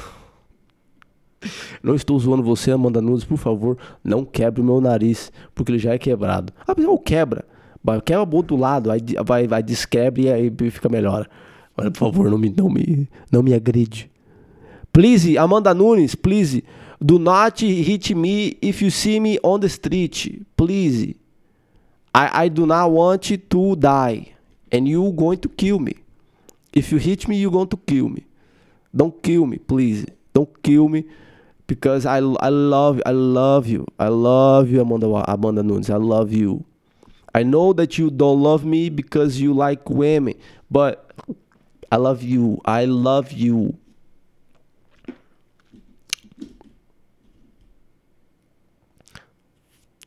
Não 1.82 1.96
estou 1.96 2.18
zoando 2.20 2.44
você, 2.44 2.72
Amanda 2.72 3.00
Nunes, 3.02 3.24
por 3.24 3.38
favor, 3.38 3.78
não 4.04 4.26
quebre 4.26 4.60
o 4.62 4.64
meu 4.64 4.82
nariz, 4.82 5.32
porque 5.54 5.72
ele 5.72 5.78
já 5.78 5.94
é 5.94 5.98
quebrado. 6.00 6.52
Ah, 6.68 6.74
mas 6.76 6.84
não 6.84 6.98
quebra. 6.98 7.46
Quebra 8.04 8.24
o 8.24 8.36
outro 8.36 8.56
lado, 8.56 8.90
aí 8.90 9.00
vai, 9.24 9.48
vai 9.48 9.62
desquebre 9.62 10.24
e 10.24 10.32
aí 10.32 10.52
fica 10.72 10.90
melhor. 10.90 11.30
Mas, 11.78 11.90
por 11.90 12.00
favor, 12.00 12.32
não 12.32 12.38
me, 12.40 12.50
não 12.50 12.70
me, 12.70 13.08
não 13.32 13.44
me 13.44 13.54
agride. 13.54 14.10
Please, 14.96 15.36
Amanda 15.36 15.74
Nunes, 15.74 16.16
please, 16.16 16.62
do 17.06 17.20
not 17.20 17.60
hit 17.60 18.16
me 18.16 18.58
if 18.62 18.82
you 18.82 18.90
see 18.90 19.20
me 19.20 19.38
on 19.44 19.60
the 19.60 19.68
street. 19.68 20.46
Please. 20.56 21.16
I, 22.14 22.44
I 22.44 22.48
do 22.48 22.66
not 22.66 22.90
want 22.92 23.24
to 23.24 23.76
die. 23.76 24.32
And 24.72 24.88
you 24.88 25.06
are 25.06 25.12
going 25.12 25.40
to 25.40 25.50
kill 25.50 25.80
me. 25.80 25.96
If 26.72 26.94
you 26.94 26.98
hit 26.98 27.28
me, 27.28 27.36
you 27.36 27.50
are 27.50 27.52
going 27.52 27.68
to 27.68 27.76
kill 27.76 28.08
me. 28.08 28.26
Don't 28.96 29.22
kill 29.22 29.46
me, 29.46 29.58
please. 29.58 30.06
Don't 30.34 30.64
kill 30.64 30.88
me 30.88 31.04
because 31.68 32.06
I, 32.06 32.20
I 32.20 32.48
love 32.48 33.02
I 33.06 33.12
love 33.12 33.68
you. 33.68 33.86
I 34.00 34.08
love 34.08 34.70
you, 34.70 34.80
Amanda, 34.80 35.08
Amanda 35.30 35.62
Nunes. 35.62 35.90
I 35.90 35.98
love 35.98 36.32
you. 36.32 36.64
I 37.34 37.44
know 37.44 37.74
that 37.74 37.98
you 37.98 38.10
don't 38.10 38.42
love 38.42 38.64
me 38.64 38.88
because 38.90 39.42
you 39.42 39.54
like 39.54 39.90
women, 39.90 40.36
but 40.72 41.12
I 41.92 41.98
love 41.98 42.24
you. 42.24 42.62
I 42.64 42.86
love 42.86 43.34
you. 43.34 43.78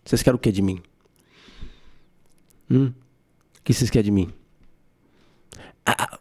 Vocês 0.08 0.22
querem 0.22 0.36
o 0.36 0.38
que 0.38 0.50
de 0.50 0.62
mim? 0.62 0.80
Hum? 2.70 2.86
O 2.86 3.62
que 3.62 3.74
vocês 3.74 3.90
querem 3.90 4.06
de 4.06 4.10
mim? 4.10 4.32
Ah, 5.84 6.18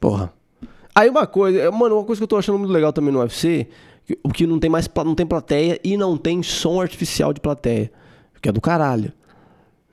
porra. 0.00 0.32
Aí 0.94 1.10
uma 1.10 1.26
coisa, 1.26 1.70
mano, 1.70 1.96
uma 1.96 2.04
coisa 2.04 2.18
que 2.18 2.22
eu 2.22 2.28
tô 2.28 2.38
achando 2.38 2.58
muito 2.58 2.72
legal 2.72 2.90
também 2.90 3.12
no 3.12 3.20
UFC, 3.20 3.68
o 4.22 4.30
que 4.30 4.46
não 4.46 4.58
tem 4.58 4.70
mais 4.70 4.88
não 5.04 5.14
tem 5.14 5.26
plateia 5.26 5.78
e 5.84 5.94
não 5.98 6.16
tem 6.16 6.42
som 6.42 6.80
artificial 6.80 7.34
de 7.34 7.40
plateia, 7.42 7.92
que 8.40 8.48
é 8.48 8.52
do 8.52 8.62
caralho, 8.62 9.12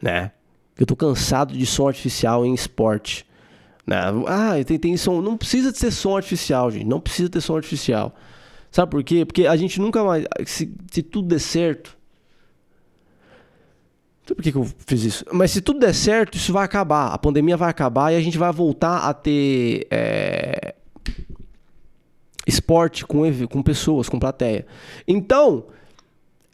né? 0.02 0.32
Eu 0.80 0.86
tô 0.86 0.96
cansado 0.96 1.54
de 1.58 1.66
som 1.66 1.90
artificial 1.90 2.46
em 2.46 2.54
esporte. 2.54 3.26
Né? 3.86 3.98
Ah, 4.28 4.54
tem, 4.66 4.80
tem 4.80 4.96
som. 4.96 5.22
Não 5.22 5.36
precisa 5.36 5.74
de 5.74 5.78
ser 5.78 5.92
som 5.92 6.16
artificial, 6.16 6.72
gente. 6.72 6.86
Não 6.86 7.02
precisa 7.02 7.30
ter 7.30 7.42
som 7.42 7.58
artificial. 7.58 8.16
Sabe 8.72 8.92
por 8.92 9.04
quê? 9.04 9.26
Porque 9.26 9.46
a 9.46 9.58
gente 9.58 9.82
nunca 9.82 10.02
mais. 10.06 10.26
Se, 10.46 10.74
se 10.90 11.04
tudo 11.04 11.28
der 11.28 11.40
certo. 11.40 11.95
Que, 14.46 14.52
que 14.52 14.58
eu 14.60 14.68
fiz 14.86 15.04
isso. 15.04 15.26
Mas 15.32 15.50
se 15.50 15.60
tudo 15.60 15.80
der 15.80 15.96
certo, 15.96 16.38
isso 16.38 16.54
vai 16.54 16.64
acabar. 16.64 17.08
A 17.08 17.18
pandemia 17.18 17.58
vai 17.58 17.68
acabar 17.68 18.14
e 18.14 18.16
a 18.16 18.22
gente 18.22 18.38
vai 18.38 18.52
voltar 18.52 19.00
a 19.00 19.12
ter. 19.12 19.88
É, 19.90 20.76
esporte 22.46 23.08
com, 23.08 23.24
com 23.48 23.64
pessoas, 23.64 24.08
com 24.08 24.20
plateia. 24.20 24.68
Então, 25.08 25.64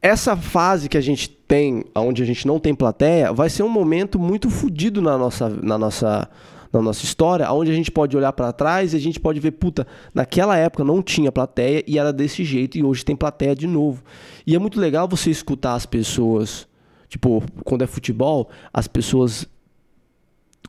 essa 0.01 0.37
fase 0.37 0.87
que 0.87 0.95
a 0.95 1.01
gente 1.01 1.27
tem, 1.27 1.83
onde 1.93 2.23
a 2.23 2.25
gente 2.25 2.47
não 2.47 2.61
tem 2.61 2.73
plateia, 2.73 3.33
vai 3.33 3.49
ser 3.49 3.63
um 3.63 3.69
momento 3.69 4.17
muito 4.17 4.49
fodido 4.49 5.01
na 5.01 5.17
nossa, 5.17 5.49
na 5.49 5.77
nossa, 5.77 6.29
na 6.71 6.81
nossa 6.81 7.03
história, 7.03 7.51
onde 7.51 7.71
a 7.71 7.75
gente 7.75 7.91
pode 7.91 8.15
olhar 8.15 8.31
para 8.31 8.53
trás 8.53 8.93
e 8.93 8.95
a 8.95 9.01
gente 9.01 9.19
pode 9.19 9.41
ver, 9.41 9.51
puta, 9.51 9.85
naquela 10.13 10.55
época 10.55 10.85
não 10.85 11.01
tinha 11.01 11.29
plateia 11.29 11.83
e 11.85 11.99
era 11.99 12.13
desse 12.13 12.45
jeito 12.45 12.77
e 12.77 12.83
hoje 12.85 13.03
tem 13.03 13.17
plateia 13.17 13.53
de 13.53 13.67
novo. 13.67 14.01
E 14.47 14.55
é 14.55 14.59
muito 14.59 14.79
legal 14.79 15.09
você 15.09 15.29
escutar 15.29 15.73
as 15.73 15.85
pessoas, 15.85 16.70
tipo, 17.11 17.43
quando 17.65 17.81
é 17.81 17.87
futebol, 17.87 18.49
as 18.73 18.87
pessoas 18.87 19.45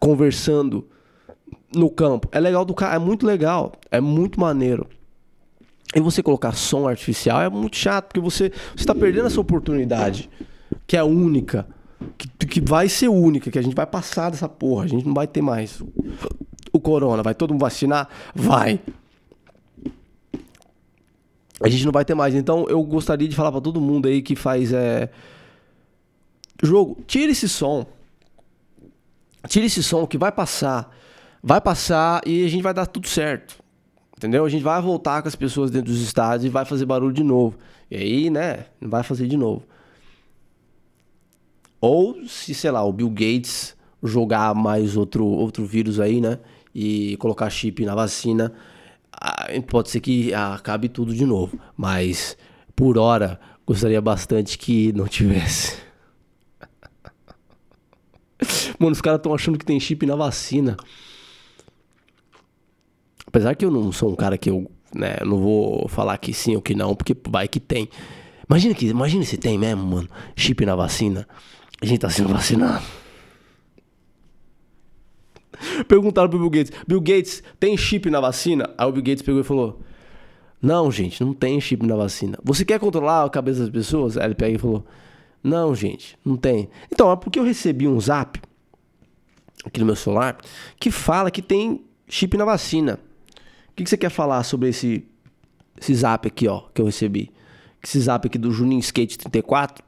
conversando 0.00 0.84
no 1.72 1.88
campo. 1.88 2.28
É 2.32 2.40
legal 2.40 2.64
do 2.64 2.74
cara, 2.74 2.96
é 2.96 2.98
muito 2.98 3.24
legal, 3.24 3.74
é 3.92 4.00
muito 4.00 4.40
maneiro. 4.40 4.88
E 5.94 6.00
você 6.00 6.20
colocar 6.20 6.52
som 6.52 6.88
artificial 6.88 7.40
é 7.40 7.48
muito 7.48 7.76
chato, 7.76 8.06
porque 8.06 8.18
você 8.18 8.50
está 8.74 8.92
perdendo 8.92 9.28
essa 9.28 9.40
oportunidade, 9.40 10.28
que 10.84 10.96
é 10.96 11.04
única, 11.04 11.64
que, 12.18 12.46
que 12.46 12.60
vai 12.60 12.88
ser 12.88 13.06
única, 13.06 13.48
que 13.48 13.58
a 13.58 13.62
gente 13.62 13.76
vai 13.76 13.86
passar 13.86 14.30
dessa 14.30 14.48
porra, 14.48 14.84
a 14.84 14.88
gente 14.88 15.06
não 15.06 15.14
vai 15.14 15.28
ter 15.28 15.42
mais 15.42 15.80
o 16.72 16.80
corona. 16.80 17.22
Vai 17.22 17.36
todo 17.36 17.52
mundo 17.52 17.60
vacinar? 17.60 18.08
Vai. 18.34 18.80
A 21.62 21.68
gente 21.68 21.84
não 21.84 21.92
vai 21.92 22.04
ter 22.04 22.14
mais. 22.14 22.34
Então 22.34 22.66
eu 22.68 22.82
gostaria 22.82 23.28
de 23.28 23.36
falar 23.36 23.52
para 23.52 23.60
todo 23.60 23.80
mundo 23.80 24.08
aí 24.08 24.22
que 24.22 24.34
faz 24.34 24.72
é... 24.72 25.08
jogo, 26.62 27.02
tira 27.06 27.32
esse 27.32 27.48
som. 27.48 27.84
Tira 29.48 29.66
esse 29.66 29.82
som 29.82 30.06
que 30.06 30.16
vai 30.16 30.30
passar. 30.30 30.94
Vai 31.42 31.60
passar 31.60 32.22
e 32.24 32.44
a 32.44 32.48
gente 32.48 32.62
vai 32.62 32.72
dar 32.72 32.86
tudo 32.86 33.08
certo. 33.08 33.60
Entendeu? 34.16 34.44
A 34.44 34.48
gente 34.48 34.62
vai 34.62 34.80
voltar 34.80 35.20
com 35.20 35.28
as 35.28 35.34
pessoas 35.34 35.70
dentro 35.70 35.92
dos 35.92 36.00
estádios 36.00 36.44
e 36.44 36.48
vai 36.48 36.64
fazer 36.64 36.86
barulho 36.86 37.12
de 37.12 37.24
novo. 37.24 37.58
E 37.90 37.96
aí, 37.96 38.30
né, 38.30 38.66
não 38.80 38.88
vai 38.88 39.02
fazer 39.02 39.26
de 39.26 39.36
novo. 39.36 39.64
Ou 41.80 42.24
se, 42.28 42.54
sei 42.54 42.70
lá, 42.70 42.84
o 42.84 42.92
Bill 42.92 43.10
Gates 43.10 43.76
jogar 44.00 44.54
mais 44.54 44.96
outro, 44.96 45.26
outro 45.26 45.66
vírus 45.66 45.98
aí, 45.98 46.20
né? 46.20 46.38
E 46.72 47.16
colocar 47.16 47.50
chip 47.50 47.84
na 47.84 47.94
vacina, 47.94 48.52
pode 49.68 49.90
ser 49.90 50.00
que 50.00 50.32
acabe 50.32 50.88
tudo 50.88 51.12
de 51.12 51.26
novo. 51.26 51.58
Mas, 51.76 52.36
por 52.76 52.96
hora, 52.96 53.40
gostaria 53.66 54.00
bastante 54.00 54.56
que 54.56 54.92
não 54.92 55.08
tivesse. 55.08 55.76
Mano, 58.82 58.94
os 58.94 59.00
caras 59.00 59.20
estão 59.20 59.32
achando 59.32 59.56
que 59.56 59.64
tem 59.64 59.78
chip 59.78 60.04
na 60.04 60.16
vacina. 60.16 60.76
Apesar 63.24 63.54
que 63.54 63.64
eu 63.64 63.70
não 63.70 63.92
sou 63.92 64.10
um 64.10 64.16
cara 64.16 64.36
que 64.36 64.50
eu, 64.50 64.68
né, 64.92 65.18
não 65.24 65.38
vou 65.38 65.88
falar 65.88 66.18
que 66.18 66.34
sim 66.34 66.56
ou 66.56 66.60
que 66.60 66.74
não, 66.74 66.92
porque 66.92 67.16
vai 67.28 67.46
que 67.46 67.60
tem. 67.60 67.88
Imagina 68.50 68.74
que, 68.74 68.86
imagina 68.86 69.24
se 69.24 69.36
tem 69.36 69.56
mesmo, 69.56 69.84
mano, 69.84 70.08
chip 70.34 70.66
na 70.66 70.74
vacina. 70.74 71.28
A 71.80 71.86
gente 71.86 72.00
tá 72.00 72.10
sendo 72.10 72.30
vacinado. 72.30 72.84
Perguntaram 75.86 76.28
pro 76.28 76.40
Bill 76.40 76.50
Gates: 76.50 76.72
Bill 76.84 77.00
Gates, 77.00 77.40
tem 77.60 77.76
chip 77.76 78.10
na 78.10 78.18
vacina? 78.18 78.68
Aí 78.76 78.88
o 78.88 78.90
Bill 78.90 79.04
Gates 79.04 79.22
pegou 79.22 79.42
e 79.42 79.44
falou: 79.44 79.80
Não, 80.60 80.90
gente, 80.90 81.22
não 81.22 81.32
tem 81.32 81.60
chip 81.60 81.86
na 81.86 81.94
vacina. 81.94 82.36
Você 82.42 82.64
quer 82.64 82.80
controlar 82.80 83.24
a 83.24 83.30
cabeça 83.30 83.60
das 83.60 83.70
pessoas? 83.70 84.18
Aí 84.18 84.24
ele 84.24 84.34
pega 84.34 84.56
e 84.56 84.58
falou: 84.58 84.84
Não, 85.40 85.72
gente, 85.72 86.18
não 86.24 86.36
tem. 86.36 86.68
Então, 86.92 87.12
é 87.12 87.14
porque 87.14 87.38
eu 87.38 87.44
recebi 87.44 87.86
um 87.86 88.00
zap 88.00 88.40
aqui 89.64 89.80
no 89.80 89.86
meu 89.86 89.96
celular 89.96 90.38
que 90.78 90.90
fala 90.90 91.30
que 91.30 91.42
tem 91.42 91.84
chip 92.08 92.36
na 92.36 92.44
vacina. 92.44 92.98
O 93.70 93.74
que, 93.74 93.84
que 93.84 93.90
você 93.90 93.96
quer 93.96 94.10
falar 94.10 94.42
sobre 94.44 94.68
esse, 94.68 95.04
esse 95.80 95.94
zap 95.94 96.26
aqui, 96.28 96.46
ó, 96.46 96.64
que 96.74 96.80
eu 96.80 96.86
recebi? 96.86 97.30
Esse 97.82 98.00
zap 98.00 98.26
aqui 98.26 98.38
do 98.38 98.50
Juninho 98.50 98.80
Skate 98.80 99.18
34. 99.18 99.82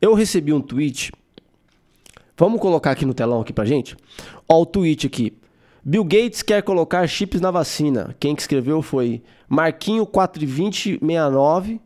Eu 0.00 0.14
recebi 0.14 0.52
um 0.52 0.60
tweet. 0.60 1.12
Vamos 2.36 2.60
colocar 2.60 2.92
aqui 2.92 3.04
no 3.04 3.14
telão 3.14 3.40
aqui 3.40 3.52
pra 3.52 3.64
gente? 3.64 3.96
Ó, 4.48 4.62
o 4.62 4.66
tweet 4.66 5.06
aqui. 5.06 5.36
Bill 5.84 6.04
Gates 6.04 6.42
quer 6.42 6.62
colocar 6.62 7.06
chips 7.06 7.40
na 7.40 7.50
vacina. 7.50 8.14
Quem 8.18 8.34
que 8.34 8.42
escreveu 8.42 8.82
foi 8.82 9.22
Marquinho 9.48 10.04
42069, 10.04 11.80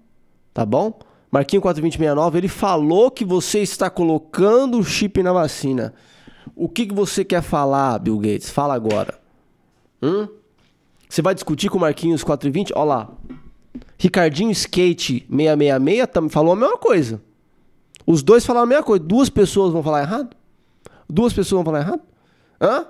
tá 0.55 0.65
bom? 0.65 0.99
Marquinho 1.31 1.63
42069, 1.63 2.39
ele 2.39 2.49
falou 2.49 3.11
que 3.11 3.25
você 3.25 3.61
está 3.61 3.89
colocando 3.89 4.79
o 4.79 4.85
chip 4.85 5.23
na 5.23 5.33
vacina. 5.33 5.95
O 6.55 6.69
que, 6.69 6.87
que 6.87 6.95
você 6.95 7.25
quer 7.25 7.43
falar, 7.43 7.99
Bill 7.99 8.19
Gates? 8.19 8.51
Fala 8.51 8.75
agora. 8.75 9.19
Hum? 10.03 10.29
Você 11.09 11.23
vai 11.23 11.35
discutir 11.35 11.69
com 11.69 11.79
o 11.79 11.81
Marquinhos 11.81 12.23
420? 12.23 12.73
Olha 12.75 12.85
lá. 12.85 13.11
Ricardinho 13.99 14.51
Skate 14.51 15.27
666 15.29 16.07
também 16.13 16.31
falou 16.31 16.53
a 16.53 16.57
mesma 16.57 16.79
coisa. 16.79 17.21
Os 18.07 18.23
dois 18.23 18.47
falaram 18.47 18.65
a 18.65 18.69
mesma 18.69 18.85
coisa. 18.85 19.05
Duas 19.05 19.29
pessoas 19.29 19.73
vão 19.73 19.83
falar 19.83 20.03
errado? 20.03 20.37
Duas 21.09 21.33
pessoas 21.33 21.63
vão 21.63 21.65
falar 21.65 21.81
errado? 21.81 22.03
Hã? 22.61 22.87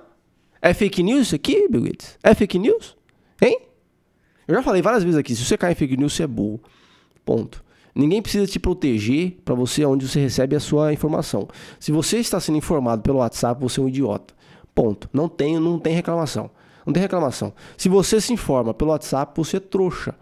É 0.63 0.75
fake 0.75 1.03
news 1.03 1.23
isso 1.23 1.35
aqui, 1.35 1.69
Bill 1.69 1.83
Gates? 1.83 2.19
É 2.23 2.35
fake 2.35 2.59
news? 2.59 2.97
Hein? 3.41 3.61
Eu 4.47 4.55
já 4.55 4.63
falei 4.63 4.83
várias 4.83 5.03
vezes 5.03 5.19
aqui, 5.19 5.35
se 5.35 5.45
você 5.45 5.57
cair 5.57 5.73
em 5.73 5.77
fake 5.77 5.97
news, 5.97 6.13
você 6.13 6.25
é 6.25 6.27
burro. 6.27 6.61
Ponto. 7.25 7.65
Ninguém 7.95 8.23
precisa 8.23 8.47
te 8.47 8.59
proteger 8.59 9.39
para 9.45 9.55
você 9.55 9.85
onde 9.85 10.09
você 10.09 10.21
recebe 10.21 10.55
a 10.55 10.61
sua 10.61 10.93
informação. 10.93 11.49
Se 11.79 11.91
você 11.91 12.19
está 12.19 12.39
sendo 12.39 12.59
informado 12.59 13.03
pelo 13.03 13.19
WhatsApp, 13.19 13.61
você 13.61 13.81
é 13.81 13.83
um 13.83 13.89
idiota. 13.89 14.35
Ponto. 14.75 15.09
Não 15.13 15.29
tem, 15.29 15.59
não 15.59 15.79
tem 15.79 15.95
reclamação. 15.95 16.51
Não 16.87 16.93
tem 16.93 17.03
reclamação. 17.03 17.53
Se 17.77 17.89
você 17.89 18.21
se 18.21 18.33
informa 18.33 18.73
pelo 18.73 18.91
WhatsApp, 18.91 19.33
você 19.37 19.57
é 19.57 19.61
trouxa. 19.61 20.15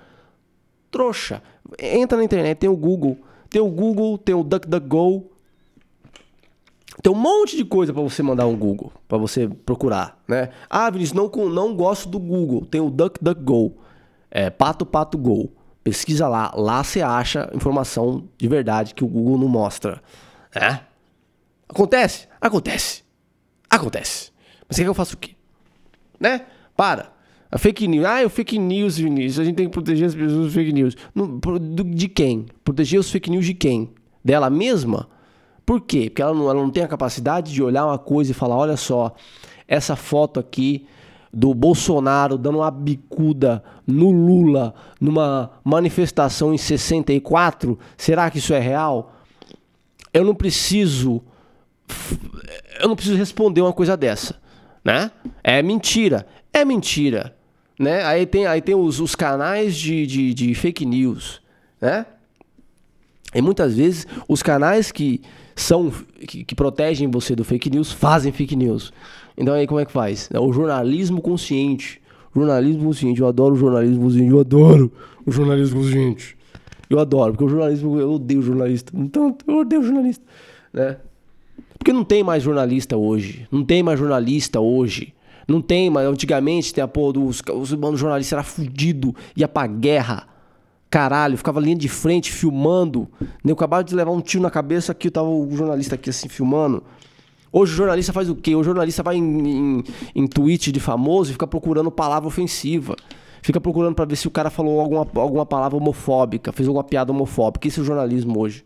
Trouxa. 0.91 1.43
Entra 1.79 2.19
na 2.19 2.25
internet, 2.25 2.59
tem 2.59 2.71
o 2.71 2.77
Google. 2.77 3.19
Tem 3.51 3.61
o 3.61 3.69
Google, 3.69 4.19
tem 4.19 4.35
o 4.35 4.43
DuckDuckGo. 4.43 5.31
Tem 7.03 7.13
um 7.13 7.17
monte 7.17 7.57
de 7.57 7.65
coisa 7.65 7.93
para 7.93 8.03
você 8.03 8.23
mandar 8.23 8.47
um 8.47 8.57
Google, 8.57 8.93
para 9.07 9.17
você 9.17 9.47
procurar, 9.47 10.21
né? 10.27 10.51
Ah, 10.69 10.91
Vinícius, 10.91 11.17
não, 11.17 11.31
não 11.49 11.75
gosto 11.75 12.09
do 12.09 12.19
Google. 12.19 12.67
Tem 12.67 12.81
o 12.81 12.91
DuckDuckGo. 12.91 13.75
É, 14.31 14.51
pato, 14.51 14.85
pato, 14.85 15.17
go. 15.17 15.51
Pesquisa 15.89 16.29
lá. 16.29 16.53
Lá 16.55 16.85
você 16.85 17.01
acha 17.01 17.51
informação 17.55 18.29
de 18.37 18.47
verdade 18.47 18.93
que 18.95 19.03
o 19.03 19.09
Google 19.09 19.39
não 19.39 19.49
mostra. 19.49 20.03
É? 20.55 20.81
Acontece? 21.67 22.29
Acontece. 22.39 23.03
Acontece. 23.71 24.31
Mas 24.69 24.77
você 24.77 24.83
quer 24.83 24.85
que 24.85 24.91
eu 24.91 24.95
faça 24.95 25.15
o 25.15 25.17
quê? 25.17 25.31
Né? 26.21 26.43
Para. 26.77 27.11
A 27.51 27.57
fake 27.57 27.89
news. 27.89 28.05
Ah, 28.05 28.21
é 28.21 28.27
o 28.27 28.31
fake 28.31 28.59
news, 28.59 28.99
Vinícius. 28.99 29.41
A 29.41 29.45
gente 29.45 29.57
tem 29.57 29.67
que 29.67 29.73
proteger 29.73 30.09
as 30.09 30.15
pessoas 30.15 30.33
dos 30.33 30.53
fake 30.53 30.73
news. 30.75 30.95
de 31.95 32.09
quem? 32.09 32.45
Proteger 32.63 33.01
os 33.01 33.11
fake 33.11 33.31
news 33.31 33.47
de 33.47 33.55
quem? 33.55 33.91
Dela 34.23 34.51
mesma? 34.51 35.09
Por 35.65 35.81
quê? 35.81 36.11
Porque 36.11 36.21
ela 36.21 36.35
não, 36.35 36.51
ela 36.51 36.61
não 36.61 36.71
tem 36.71 36.83
a 36.83 36.89
capacidade 36.89 37.51
de 37.51 37.63
olhar 37.63 37.87
uma 37.87 37.99
coisa 37.99 38.33
e 38.33 38.35
falar: 38.35 38.57
olha 38.57 38.77
só, 38.77 39.15
essa 39.67 39.97
foto 39.97 40.39
aqui 40.39 40.87
do 41.33 41.55
Bolsonaro 41.55 42.39
dando 42.39 42.59
uma 42.59 42.71
bicuda 42.71 43.63
no 43.87 44.11
Lula 44.11 44.75
numa 45.01 45.51
manifestação 45.63 46.53
em 46.55 46.59
64, 46.59 47.79
será 47.97 48.31
que 48.31 48.39
isso 48.39 48.55
é 48.55 48.59
real? 48.59 49.13
Eu 50.13 50.25
não 50.25 50.35
preciso 50.35 51.23
eu 52.81 52.89
não 52.89 52.97
preciso 52.97 53.17
responder 53.17 53.61
uma 53.61 53.73
coisa 53.73 53.97
dessa 53.97 54.37
né? 54.89 55.11
É 55.45 55.63
mentira. 55.63 56.27
É 56.51 56.65
mentira. 56.65 57.37
Né? 57.79 58.03
Aí 58.05 58.25
tem, 58.27 58.47
aí 58.47 58.63
tem 58.63 58.75
os, 58.75 59.01
os 59.01 59.15
canais 59.15 59.77
de, 59.77 60.07
de, 60.07 60.35
de 60.35 60.55
fake 60.55 60.87
news, 60.87 61.43
né? 61.81 62.07
E 63.35 63.43
muitas 63.43 63.77
vezes 63.77 64.07
os 64.27 64.43
canais 64.43 64.91
que 64.91 65.21
são 65.61 65.91
que, 66.27 66.45
que, 66.45 66.55
protegem 66.55 67.11
você 67.11 67.35
do 67.35 67.45
fake 67.45 67.71
news 67.71 67.93
fazem 67.93 68.33
fake 68.33 68.57
news. 68.57 68.93
Então 69.37 69.55
aí 69.55 69.67
como 69.67 69.81
é 69.81 69.85
que 69.85 69.93
faz? 69.93 70.29
É 70.33 70.39
o 70.39 70.53
jornalismo 70.53 71.21
consciente. 71.21 72.01
Jornalismo 72.35 72.85
consciente. 72.85 73.21
Eu 73.21 73.27
adoro 73.27 73.55
o 73.55 73.59
jornalismo 73.59 74.05
consciente. 74.05 74.31
Eu 74.31 74.41
adoro 74.41 74.93
o 75.27 75.31
jornalismo 75.31 75.81
consciente. 75.81 76.37
Eu 76.91 76.99
adoro, 76.99 77.33
porque 77.33 77.45
o 77.45 77.49
jornalismo, 77.49 77.99
eu 77.99 78.13
odeio 78.13 78.41
jornalista. 78.41 78.93
Então, 78.97 79.37
eu 79.47 79.59
odeio 79.59 79.83
jornalista, 79.83 80.25
né? 80.73 80.97
Porque 81.79 81.93
não 81.93 82.03
tem 82.03 82.25
mais 82.25 82.43
jornalista 82.43 82.97
hoje. 82.97 83.47
Não 83.53 83.63
tem 83.63 83.83
mais 83.83 83.99
jornalista 83.99 84.59
hoje. 84.59 85.15
Não 85.47 85.61
tem 85.61 85.91
mais. 85.91 86.09
Antigamente, 86.09 86.73
tem 86.73 86.83
a 86.83 86.89
porra 86.89 87.15
dos. 87.15 87.43
Os 87.53 87.69
jornalistas 87.99 88.33
era 88.33 88.43
fudido, 88.43 89.15
ia 89.37 89.47
pra 89.47 89.67
guerra. 89.67 90.27
Caralho, 90.91 91.37
ficava 91.37 91.61
linha 91.61 91.77
de 91.77 91.89
frente 91.89 92.33
filmando. 92.33 93.09
Eu 93.45 93.53
acabava 93.53 93.85
de 93.85 93.95
levar 93.95 94.11
um 94.11 94.21
tiro 94.21 94.43
na 94.43 94.51
cabeça 94.51 94.93
aqui, 94.93 95.11
tava 95.11 95.29
o 95.29 95.49
jornalista 95.55 95.97
aqui 95.97 96.09
assim 96.09 96.29
filmando. 96.29 96.83
Hoje 97.53 97.73
o 97.73 97.77
jornalista 97.77 98.13
faz 98.13 98.29
o 98.29 98.35
quê? 98.35 98.55
O 98.55 98.63
jornalista 98.63 99.03
vai 99.03 99.17
em, 99.17 99.23
em, 99.23 99.85
em 100.15 100.27
tweet 100.27 100.73
de 100.73 100.81
famoso 100.81 101.31
e 101.31 101.33
fica 101.33 101.47
procurando 101.47 101.91
palavra 101.91 102.27
ofensiva. 102.27 102.97
Fica 103.43 103.61
procurando 103.61 103.95
para 103.95 104.05
ver 104.05 104.17
se 104.17 104.27
o 104.27 104.31
cara 104.31 104.51
falou 104.51 104.81
alguma, 104.81 105.07
alguma 105.15 105.47
palavra 105.47 105.77
homofóbica, 105.77 106.53
fez 106.53 106.67
alguma 106.67 106.85
piada 106.85 107.13
homofóbica. 107.13 107.69
Isso 107.69 107.81
é 107.81 107.83
o 107.83 107.87
jornalismo 107.87 108.39
hoje. 108.39 108.65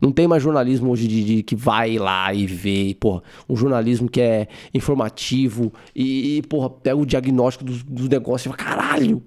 Não 0.00 0.10
tem 0.10 0.26
mais 0.26 0.42
jornalismo 0.42 0.90
hoje 0.90 1.06
de, 1.06 1.24
de 1.24 1.42
que 1.42 1.54
vai 1.54 1.98
lá 1.98 2.32
e 2.32 2.46
vê, 2.46 2.96
porra, 2.98 3.22
um 3.48 3.54
jornalismo 3.54 4.08
que 4.08 4.20
é 4.20 4.48
informativo 4.72 5.72
e, 5.94 6.38
e 6.38 6.42
porra, 6.42 6.70
pega 6.70 6.96
o 6.96 7.04
diagnóstico 7.04 7.64
dos, 7.64 7.82
dos 7.82 8.08
negócios 8.08 8.52
e 8.52 8.56
fala, 8.56 8.76
caralho, 8.76 9.22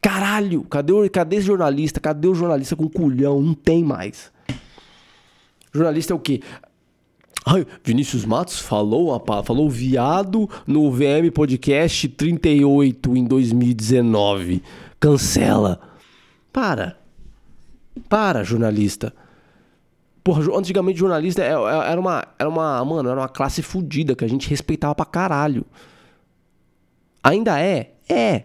caralho, 0.00 0.62
cadê, 0.64 1.08
cadê 1.08 1.36
esse 1.36 1.46
jornalista? 1.46 2.00
Cadê 2.00 2.28
o 2.28 2.34
jornalista 2.34 2.76
com 2.76 2.88
culhão? 2.88 3.40
Não 3.40 3.54
tem 3.54 3.84
mais. 3.84 4.32
Jornalista 5.72 6.12
é 6.12 6.16
o 6.16 6.18
quê? 6.18 6.40
Ai, 7.44 7.66
Vinícius 7.82 8.24
Matos 8.24 8.58
falou, 8.58 9.14
a, 9.14 9.42
falou 9.42 9.70
viado 9.70 10.48
no 10.66 10.90
VM 10.90 11.30
Podcast 11.32 12.08
38 12.08 13.16
em 13.16 13.24
2019. 13.24 14.62
Cancela. 15.00 15.80
Para. 16.52 16.98
Para, 18.08 18.44
jornalista. 18.44 19.14
Porra, 20.22 20.42
antigamente 20.58 20.98
jornalista 20.98 21.42
é, 21.42 21.52
é, 21.52 21.90
era 21.90 21.98
uma, 21.98 22.22
era 22.38 22.48
uma, 22.48 22.84
mano, 22.84 23.08
era 23.08 23.18
uma 23.18 23.28
classe 23.28 23.62
fodida 23.62 24.14
que 24.14 24.24
a 24.24 24.28
gente 24.28 24.50
respeitava 24.50 24.94
pra 24.94 25.06
caralho. 25.06 25.64
Ainda 27.22 27.58
é? 27.58 27.94
É. 28.08 28.44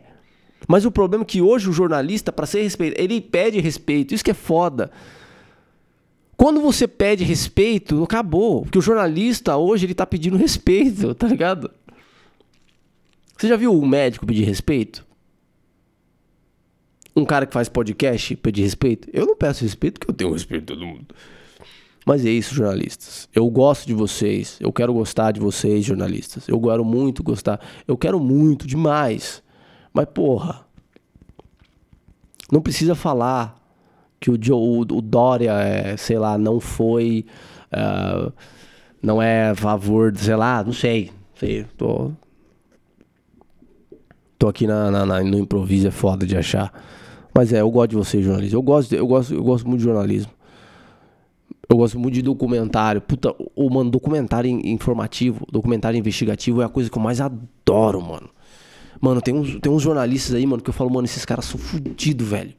Mas 0.67 0.85
o 0.85 0.91
problema 0.91 1.23
é 1.23 1.27
que 1.27 1.41
hoje 1.41 1.69
o 1.69 1.73
jornalista, 1.73 2.31
para 2.31 2.45
ser 2.45 2.61
respeitado, 2.63 3.01
ele 3.01 3.19
pede 3.19 3.59
respeito. 3.59 4.13
Isso 4.13 4.23
que 4.23 4.31
é 4.31 4.35
foda. 4.35 4.91
Quando 6.35 6.61
você 6.61 6.87
pede 6.87 7.23
respeito, 7.23 8.03
acabou. 8.03 8.63
Porque 8.63 8.77
o 8.77 8.81
jornalista 8.81 9.55
hoje 9.57 9.85
ele 9.85 9.93
tá 9.93 10.05
pedindo 10.05 10.37
respeito, 10.37 11.13
tá 11.15 11.27
ligado? 11.27 11.69
Você 13.37 13.47
já 13.47 13.55
viu 13.55 13.73
um 13.73 13.85
médico 13.85 14.25
pedir 14.25 14.43
respeito? 14.43 15.05
Um 17.15 17.25
cara 17.25 17.45
que 17.45 17.53
faz 17.53 17.69
podcast 17.69 18.35
pedir 18.37 18.63
respeito? 18.63 19.07
Eu 19.13 19.25
não 19.25 19.35
peço 19.35 19.63
respeito 19.63 19.99
porque 19.99 20.11
eu 20.11 20.15
tenho 20.15 20.31
respeito 20.31 20.61
de 20.61 20.67
todo 20.67 20.85
mundo. 20.85 21.13
Mas 22.05 22.25
é 22.25 22.29
isso, 22.29 22.55
jornalistas. 22.55 23.29
Eu 23.33 23.49
gosto 23.49 23.85
de 23.85 23.93
vocês. 23.93 24.57
Eu 24.59 24.71
quero 24.73 24.93
gostar 24.93 25.31
de 25.31 25.39
vocês, 25.39 25.85
jornalistas. 25.85 26.47
Eu 26.47 26.59
quero 26.59 26.83
muito 26.83 27.21
gostar. 27.21 27.59
Eu 27.87 27.97
quero 27.97 28.19
muito, 28.19 28.65
demais. 28.65 29.42
Mas, 29.93 30.05
porra. 30.13 30.65
Não 32.51 32.61
precisa 32.61 32.95
falar 32.95 33.59
que 34.19 34.31
o, 34.31 34.37
Joe, 34.39 34.85
o, 34.91 35.01
Dória, 35.01 35.51
é, 35.53 35.97
sei 35.97 36.17
lá, 36.17 36.37
não 36.37 36.59
foi. 36.59 37.25
Uh, 37.71 38.31
Não 39.03 39.21
é 39.21 39.49
a 39.49 39.55
favor, 39.55 40.15
sei 40.15 40.35
lá, 40.35 40.63
não 40.63 40.71
sei. 40.71 41.11
sei 41.35 41.65
tô. 41.77 42.11
Tô 44.39 44.47
aqui 44.47 44.65
na, 44.65 44.89
na, 44.89 45.05
na, 45.05 45.23
no 45.23 45.37
improviso, 45.37 45.87
é 45.89 45.91
foda 45.91 46.25
de 46.25 46.37
achar. 46.37 46.71
Mas 47.35 47.51
é, 47.51 47.59
eu 47.59 47.69
gosto 47.69 47.89
de 47.91 47.95
vocês, 47.97 48.23
jornalistas. 48.23 48.53
Eu 48.53 48.61
gosto, 48.61 48.95
eu 48.95 49.05
gosto, 49.05 49.33
eu 49.33 49.43
gosto 49.43 49.67
muito 49.67 49.79
de 49.79 49.85
jornalismo. 49.85 50.31
Eu 51.69 51.77
gosto 51.77 51.99
muito 51.99 52.13
de 52.13 52.21
documentário. 52.21 53.01
Puta, 53.01 53.35
o 53.55 53.69
mano, 53.69 53.89
documentário 53.89 54.49
informativo, 54.49 55.45
documentário 55.51 55.97
investigativo 55.97 56.61
é 56.61 56.65
a 56.65 56.69
coisa 56.69 56.89
que 56.89 56.97
eu 56.97 57.01
mais 57.01 57.19
adoro, 57.19 58.01
mano. 58.01 58.29
Mano, 59.03 59.21
tem 59.21 59.33
uns, 59.33 59.59
tem 59.59 59.69
uns 59.69 59.83
jornalistas 59.83 60.33
aí, 60.33 60.47
mano, 60.47 60.63
que 60.63 60.69
eu 60.69 60.73
falo, 60.73 60.89
mano, 60.89 61.03
esses 61.03 61.25
caras 61.25 61.43
são 61.43 61.59
fodidos, 61.59 62.25
velho. 62.25 62.53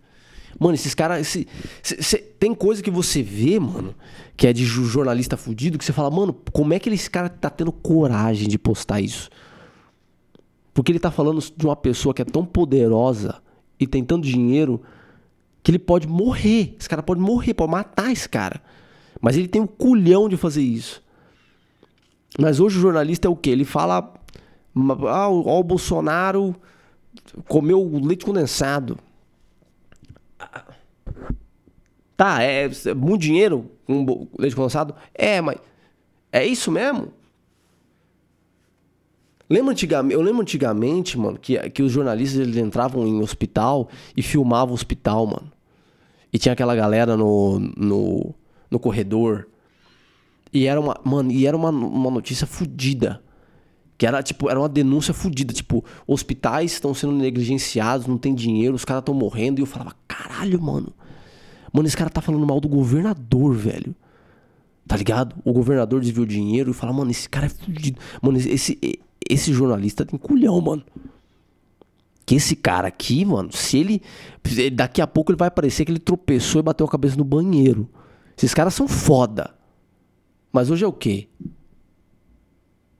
Mano, 0.61 0.75
esses 0.75 0.95
caras. 0.95 1.23
Esse, 1.23 1.49
cê, 1.83 2.19
tem 2.19 2.55
coisa 2.55 2.83
que 2.83 2.91
você 2.91 3.23
vê, 3.23 3.59
mano, 3.59 3.95
que 4.37 4.47
é 4.47 4.53
de 4.53 4.63
jornalista 4.63 5.39
fudido, 5.39 5.79
que 5.79 5.85
você 5.87 5.93
fala, 5.95 6.11
mano, 6.11 6.37
como 6.53 6.75
é 6.75 6.79
que 6.79 6.91
esse 6.91 7.09
cara 7.09 7.31
tá 7.31 7.49
tendo 7.49 7.73
coragem 7.73 8.47
de 8.47 8.59
postar 8.59 9.01
isso? 9.01 9.31
Porque 10.75 10.93
ele 10.93 10.99
tá 10.99 11.11
falando 11.11 11.43
de 11.57 11.65
uma 11.65 11.75
pessoa 11.75 12.13
que 12.13 12.21
é 12.21 12.27
tão 12.27 12.45
poderosa 12.45 13.37
e 13.81 13.87
tem 13.87 14.05
tanto 14.05 14.29
dinheiro 14.29 14.83
que 15.63 15.71
ele 15.71 15.79
pode 15.79 16.07
morrer. 16.07 16.77
Esse 16.79 16.91
cara 16.91 17.03
pode 17.03 17.23
morrer, 17.23 17.55
pode 17.55 17.73
matar 17.73 18.13
esse 18.13 18.29
cara. 18.29 18.61
Mas 19.19 19.35
ele 19.35 19.49
tem 19.49 19.63
o 19.63 19.67
culhão 19.67 20.29
de 20.29 20.37
fazer 20.37 20.61
isso. 20.61 21.03
Mas 22.39 22.61
hoje 22.61 22.77
o 22.77 22.83
jornalista 22.83 23.29
é 23.29 23.31
o 23.31 23.37
quê? 23.37 23.49
Ele 23.49 23.65
fala. 23.65 24.13
Ah, 25.09 25.29
ó, 25.29 25.61
o 25.61 25.63
Bolsonaro 25.63 26.55
comeu 27.49 28.01
leite 28.03 28.25
condensado. 28.25 28.99
Tá, 32.17 32.43
é, 32.43 32.71
é 32.87 32.95
muito 32.95 33.23
dinheiro 33.23 33.71
com 33.87 34.29
leite 34.39 34.57
condensado? 34.57 34.95
É, 35.15 35.41
mas. 35.41 35.59
É 36.33 36.45
isso 36.45 36.71
mesmo? 36.71 37.13
Lembra 39.49 39.73
antigamente, 39.73 40.15
eu 40.15 40.21
lembro 40.21 40.43
antigamente, 40.43 41.19
mano, 41.19 41.39
que, 41.39 41.57
que 41.71 41.83
os 41.83 41.93
jornalistas 41.93 42.41
eles 42.41 42.57
entravam 42.57 43.07
em 43.07 43.21
hospital 43.21 43.89
e 44.17 44.23
filmavam 44.23 44.73
o 44.73 44.75
hospital, 44.75 45.27
mano. 45.27 45.53
E 46.33 46.39
tinha 46.39 46.53
aquela 46.53 46.75
galera 46.75 47.17
no, 47.17 47.61
no, 47.77 48.35
no 48.69 48.79
corredor. 48.81 49.47
E 50.53 50.67
era 50.67 50.81
uma, 50.81 50.99
mano, 51.05 51.31
e 51.31 51.47
era 51.47 51.57
uma, 51.57 51.71
uma 51.71 52.11
notícia 52.11 52.47
fodida. 52.47 53.23
Que 53.97 54.07
era, 54.07 54.23
tipo, 54.23 54.51
era 54.51 54.59
uma 54.59 54.69
denúncia 54.69 55.15
fodida. 55.15 55.53
Tipo, 55.53 55.85
hospitais 56.07 56.73
estão 56.73 56.93
sendo 56.93 57.13
negligenciados, 57.13 58.07
não 58.07 58.19
tem 58.19 58.35
dinheiro, 58.35 58.75
os 58.75 58.85
caras 58.85 59.03
estão 59.03 59.15
morrendo. 59.15 59.61
E 59.61 59.63
eu 59.63 59.67
falava, 59.67 59.95
caralho, 60.09 60.61
mano. 60.61 60.93
Mano, 61.73 61.87
esse 61.87 61.97
cara 61.97 62.11
tá 62.11 62.21
falando 62.21 62.47
mal 62.47 62.61
do 62.61 62.69
governador, 62.69 63.55
velho. 63.55 63.95
Tá 64.87 64.97
ligado? 64.97 65.35
O 65.45 65.53
governador 65.53 66.01
desviou 66.01 66.27
dinheiro 66.27 66.71
e 66.71 66.75
fala, 66.75 66.93
mano, 66.93 67.11
esse 67.11 67.29
cara 67.29 67.47
é 67.47 67.49
fudido. 67.49 67.99
Mano, 68.21 68.39
esse, 68.39 68.79
esse 69.29 69.53
jornalista 69.53 70.05
tem 70.05 70.19
culhão, 70.19 70.61
mano. 70.61 70.85
Que 72.27 72.37
esse 72.37 72.57
cara 72.57 72.89
aqui, 72.89 73.25
mano, 73.25 73.51
se 73.53 73.79
ele. 73.79 74.03
Daqui 74.73 75.01
a 75.01 75.07
pouco 75.07 75.31
ele 75.31 75.39
vai 75.39 75.51
parecer 75.51 75.85
que 75.85 75.93
ele 75.93 75.99
tropeçou 75.99 76.61
e 76.61 76.63
bateu 76.65 76.87
a 76.87 76.91
cabeça 76.91 77.17
no 77.17 77.25
banheiro. 77.25 77.89
Esses 78.37 78.55
caras 78.55 78.75
são 78.75 78.89
foda. 78.89 79.55
Mas 80.53 80.71
hoje 80.71 80.85
é 80.85 80.87
o 80.87 80.93
quê? 80.93 81.29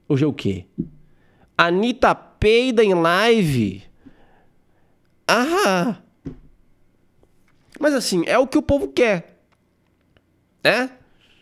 Hoje 0.07 0.23
é 0.23 0.27
o 0.27 0.33
quê? 0.33 0.65
Anitta 1.57 2.13
peida 2.13 2.83
em 2.83 2.93
live. 2.93 3.83
Ah! 5.27 5.97
Mas 7.79 7.93
assim, 7.93 8.23
é 8.25 8.37
o 8.37 8.47
que 8.47 8.57
o 8.57 8.61
povo 8.61 8.87
quer. 8.89 9.41
É? 10.63 10.89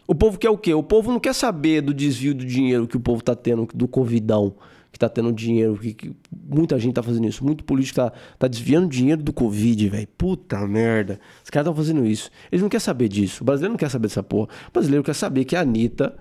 O 0.08 0.16
povo 0.16 0.38
quer 0.38 0.50
o 0.50 0.58
quê? 0.58 0.74
O 0.74 0.84
povo 0.84 1.12
não 1.12 1.20
quer 1.20 1.34
saber 1.34 1.82
do 1.82 1.94
desvio 1.94 2.34
do 2.34 2.46
dinheiro 2.46 2.88
que 2.88 2.98
o 2.98 3.00
povo 3.00 3.24
tá 3.24 3.36
tendo, 3.36 3.68
do 3.74 3.88
Covidão, 3.88 4.56
que 4.92 5.00
tá 5.00 5.10
tendo 5.10 5.32
dinheiro, 5.32 5.78
que, 5.78 5.94
que 5.94 6.16
muita 6.32 6.78
gente 6.78 6.94
tá 6.94 7.04
fazendo 7.04 7.28
isso, 7.28 7.44
muito 7.44 7.64
político 7.64 7.96
tá, 7.96 8.12
tá 8.38 8.48
desviando 8.48 8.88
dinheiro 8.88 9.22
do 9.22 9.34
Covid, 9.34 9.90
velho. 9.90 10.08
Puta 10.18 10.66
merda. 10.68 11.20
Os 11.44 11.50
caras 11.50 11.68
estão 11.68 11.76
fazendo 11.76 12.06
isso. 12.06 12.30
Eles 12.52 12.62
não 12.62 12.70
querem 12.70 12.84
saber 12.84 13.10
disso. 13.10 13.44
O 13.44 13.46
brasileiro 13.46 13.74
não 13.74 13.78
quer 13.78 13.90
saber 13.90 14.08
dessa 14.08 14.24
porra. 14.24 14.50
O 14.70 14.72
brasileiro 14.72 15.04
quer 15.04 15.16
saber 15.16 15.46
que 15.46 15.56
a 15.56 15.62
Anitta, 15.62 16.16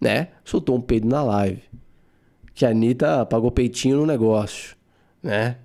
né, 0.00 0.28
soltou 0.44 0.76
um 0.76 0.80
peido 0.80 1.08
na 1.08 1.22
live. 1.22 1.62
Que 2.54 2.64
a 2.64 2.70
Anitta 2.70 3.26
pagou 3.26 3.50
peitinho 3.50 3.96
no 3.96 4.06
negócio, 4.06 4.76
né? 5.22 5.56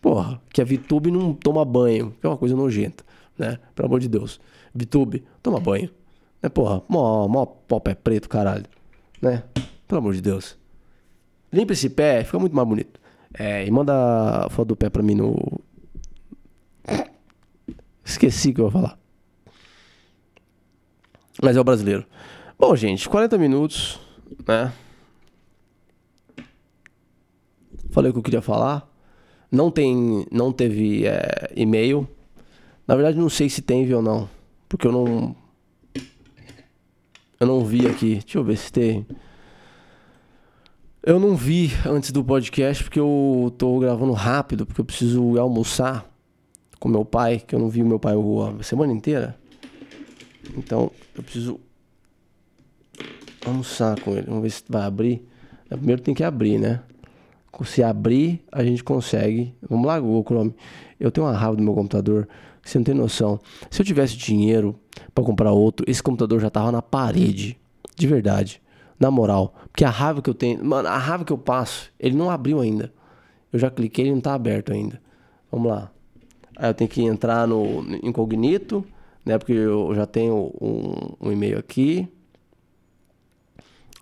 Porra, 0.00 0.40
que 0.50 0.60
a 0.60 0.64
Vitube 0.64 1.10
não 1.10 1.34
toma 1.34 1.64
banho, 1.64 2.14
que 2.20 2.26
é 2.26 2.28
uma 2.28 2.36
coisa 2.36 2.54
nojenta, 2.54 3.02
né? 3.36 3.58
Pelo 3.74 3.88
amor 3.88 4.00
de 4.00 4.08
Deus. 4.08 4.40
Vitube, 4.74 5.24
toma 5.42 5.58
banho. 5.58 5.90
Né, 6.42 6.48
porra, 6.48 6.82
mó, 6.88 7.26
mó 7.26 7.46
pó 7.46 7.80
pé 7.80 7.94
preto, 7.94 8.28
caralho. 8.28 8.66
Né? 9.20 9.42
Pelo 9.86 10.00
amor 10.00 10.14
de 10.14 10.20
Deus. 10.20 10.56
Limpa 11.52 11.72
esse 11.72 11.90
pé, 11.90 12.22
fica 12.22 12.38
muito 12.38 12.54
mais 12.54 12.68
bonito. 12.68 13.00
É, 13.34 13.66
e 13.66 13.70
manda 13.70 14.46
a 14.46 14.50
foto 14.50 14.68
do 14.68 14.76
pé 14.76 14.88
pra 14.88 15.02
mim 15.02 15.14
no. 15.14 15.60
Esqueci 18.04 18.52
que 18.52 18.60
eu 18.60 18.66
ia 18.66 18.70
falar. 18.70 18.98
Mas 21.42 21.56
é 21.56 21.60
o 21.60 21.64
brasileiro. 21.64 22.06
Bom, 22.58 22.74
gente, 22.74 23.08
40 23.08 23.38
minutos, 23.38 24.00
né? 24.46 24.72
Falei 27.98 28.10
o 28.10 28.12
que 28.12 28.20
eu 28.20 28.22
queria 28.22 28.40
falar. 28.40 28.88
Não 29.50 29.72
tem, 29.72 30.24
não 30.30 30.52
teve 30.52 31.04
é, 31.04 31.50
e-mail. 31.56 32.06
Na 32.86 32.94
verdade, 32.94 33.18
não 33.18 33.28
sei 33.28 33.48
se 33.48 33.60
teve 33.60 33.92
ou 33.92 34.00
não, 34.00 34.30
porque 34.68 34.86
eu 34.86 34.92
não 34.92 35.34
eu 37.40 37.44
não 37.44 37.64
vi 37.64 37.88
aqui. 37.88 38.20
Deixa 38.24 38.38
eu 38.38 38.44
ver 38.44 38.56
se 38.56 38.70
tem. 38.70 39.04
Eu 41.02 41.18
não 41.18 41.34
vi 41.34 41.72
antes 41.84 42.12
do 42.12 42.22
podcast 42.22 42.84
porque 42.84 43.00
eu 43.00 43.52
tô 43.58 43.80
gravando 43.80 44.12
rápido, 44.12 44.64
porque 44.64 44.80
eu 44.80 44.84
preciso 44.84 45.36
almoçar 45.36 46.08
com 46.78 46.88
meu 46.88 47.04
pai, 47.04 47.40
que 47.40 47.52
eu 47.52 47.58
não 47.58 47.68
vi 47.68 47.82
meu 47.82 47.98
pai 47.98 48.14
a 48.14 48.62
semana 48.62 48.92
inteira. 48.92 49.36
Então 50.56 50.92
eu 51.16 51.22
preciso 51.24 51.58
almoçar 53.44 54.00
com 54.00 54.12
ele. 54.12 54.26
Vamos 54.28 54.42
ver 54.44 54.50
se 54.50 54.62
vai 54.68 54.82
abrir. 54.82 55.26
Primeiro 55.68 56.00
tem 56.00 56.14
que 56.14 56.22
abrir, 56.22 56.60
né? 56.60 56.80
Se 57.64 57.82
abrir, 57.82 58.44
a 58.52 58.62
gente 58.64 58.84
consegue. 58.84 59.54
Vamos 59.68 59.86
lá, 59.86 59.98
Google 59.98 60.24
Chrome. 60.24 60.54
Eu 60.98 61.10
tenho 61.10 61.26
uma 61.26 61.32
raiva 61.32 61.56
do 61.56 61.62
meu 61.62 61.74
computador. 61.74 62.28
Você 62.62 62.78
não 62.78 62.84
tem 62.84 62.94
noção. 62.94 63.40
Se 63.70 63.80
eu 63.80 63.86
tivesse 63.86 64.16
dinheiro 64.16 64.78
para 65.14 65.24
comprar 65.24 65.52
outro, 65.52 65.84
esse 65.88 66.02
computador 66.02 66.40
já 66.40 66.50
tava 66.50 66.70
na 66.70 66.82
parede. 66.82 67.58
De 67.96 68.06
verdade. 68.06 68.62
Na 68.98 69.10
moral. 69.10 69.54
Porque 69.70 69.84
a 69.84 69.90
raiva 69.90 70.20
que 70.20 70.30
eu 70.30 70.34
tenho. 70.34 70.64
Mano, 70.64 70.88
a 70.88 70.98
raiva 70.98 71.24
que 71.24 71.32
eu 71.32 71.38
passo, 71.38 71.90
ele 71.98 72.16
não 72.16 72.30
abriu 72.30 72.60
ainda. 72.60 72.92
Eu 73.52 73.58
já 73.58 73.70
cliquei, 73.70 74.04
ele 74.04 74.14
não 74.14 74.20
tá 74.20 74.34
aberto 74.34 74.72
ainda. 74.72 75.00
Vamos 75.50 75.68
lá. 75.70 75.90
Aí 76.56 76.68
eu 76.70 76.74
tenho 76.74 76.90
que 76.90 77.02
entrar 77.02 77.46
no 77.46 77.86
incognito, 78.02 78.84
né? 79.24 79.38
Porque 79.38 79.52
eu 79.52 79.94
já 79.94 80.06
tenho 80.06 80.52
um, 80.60 81.28
um 81.28 81.32
e-mail 81.32 81.58
aqui. 81.58 82.08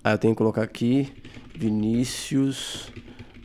Aí 0.03 0.15
eu 0.15 0.19
tenho 0.19 0.35
que 0.35 0.39
colocar 0.39 0.63
aqui 0.63 1.13
Vinícius 1.55 2.91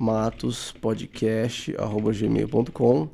Matos 0.01 0.71
Podcast 0.81 1.71
gmail.com 2.19 3.07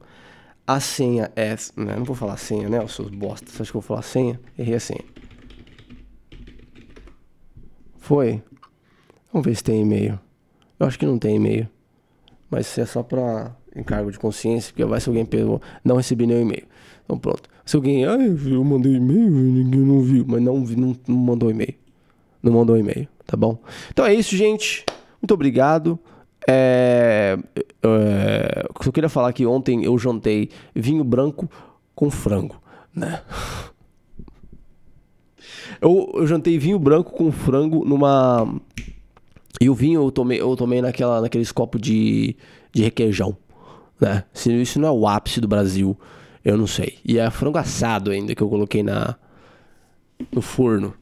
a 0.66 0.80
senha 0.80 1.30
é. 1.36 1.54
Né? 1.76 1.98
Não 1.98 2.06
vou 2.06 2.16
falar 2.16 2.38
senha, 2.38 2.70
né? 2.70 2.82
Os 2.82 2.96
seus 2.96 3.10
bosta. 3.10 3.46
Você 3.52 3.62
acha 3.62 3.72
que 3.72 3.78
eu 3.78 3.82
vou 3.82 3.88
falar 3.88 4.02
senha? 4.02 4.40
Errei 4.58 4.76
a 4.76 4.80
senha. 4.80 5.04
Foi. 7.98 8.42
Vamos 9.34 9.46
ver 9.46 9.56
se 9.56 9.64
tem 9.66 9.82
e-mail. 9.82 10.18
Eu 10.80 10.88
acho 10.88 10.98
que 10.98 11.06
não 11.06 11.20
tem 11.20 11.36
e-mail. 11.36 11.70
Mas 12.50 12.68
isso 12.68 12.80
é 12.80 12.86
só 12.86 13.04
pra 13.04 13.54
encargo 13.76 14.10
de 14.10 14.18
consciência, 14.18 14.72
porque 14.72 14.86
vai 14.86 15.02
se 15.02 15.10
alguém 15.10 15.26
pegou. 15.26 15.62
Não 15.84 15.98
recebi 15.98 16.26
nenhum 16.26 16.42
e-mail. 16.42 16.66
Então 17.04 17.18
pronto. 17.18 17.50
Se 17.66 17.76
alguém. 17.76 18.06
Ah, 18.06 18.18
eu 18.18 18.64
mandei 18.64 18.94
e-mail 18.94 19.30
ninguém 19.30 19.82
não 19.82 20.02
viu. 20.02 20.24
Mas 20.26 20.42
não, 20.42 20.58
não, 20.58 20.96
não 21.06 21.18
mandou 21.18 21.52
e-mail. 21.52 21.76
Não 22.42 22.54
mandou 22.54 22.78
e-mail, 22.78 23.10
tá 23.26 23.36
bom? 23.36 23.58
Então 23.90 24.06
é 24.06 24.14
isso, 24.14 24.38
gente. 24.38 24.86
Muito 25.22 25.34
obrigado. 25.34 26.00
É, 26.50 27.38
é, 27.84 28.66
eu 28.86 28.94
queria 28.94 29.10
falar 29.10 29.34
que 29.34 29.46
ontem 29.46 29.84
eu 29.84 29.98
jantei 30.00 30.50
vinho 30.74 31.04
branco 31.04 31.50
com 31.94 32.10
frango, 32.10 32.62
né? 32.96 33.22
Eu, 35.82 36.12
eu 36.16 36.26
jantei 36.26 36.58
vinho 36.58 36.80
branco 36.80 37.12
com 37.12 37.32
frango 37.32 37.84
numa. 37.84 38.60
E 39.60 39.70
o 39.70 39.76
vinho 39.76 40.02
eu 40.04 40.12
tomei, 40.12 40.40
eu 40.40 40.56
tomei 40.56 40.82
naquela, 40.82 41.22
naqueles 41.22 41.52
copos 41.52 41.82
de, 41.82 42.36
de 42.72 42.84
requeijão, 42.84 43.36
né? 44.00 44.24
Se 44.34 44.52
isso 44.54 44.80
não 44.80 44.88
é 44.88 44.92
o 44.92 45.08
ápice 45.08 45.42
do 45.42 45.48
Brasil, 45.48 45.98
eu 46.46 46.58
não 46.58 46.68
sei. 46.68 46.98
E 47.04 47.20
é 47.20 47.30
frango 47.30 47.58
assado 47.58 48.12
ainda 48.12 48.34
que 48.34 48.42
eu 48.42 48.50
coloquei 48.50 48.84
na 48.84 49.18
no 50.32 50.42
forno. 50.42 50.94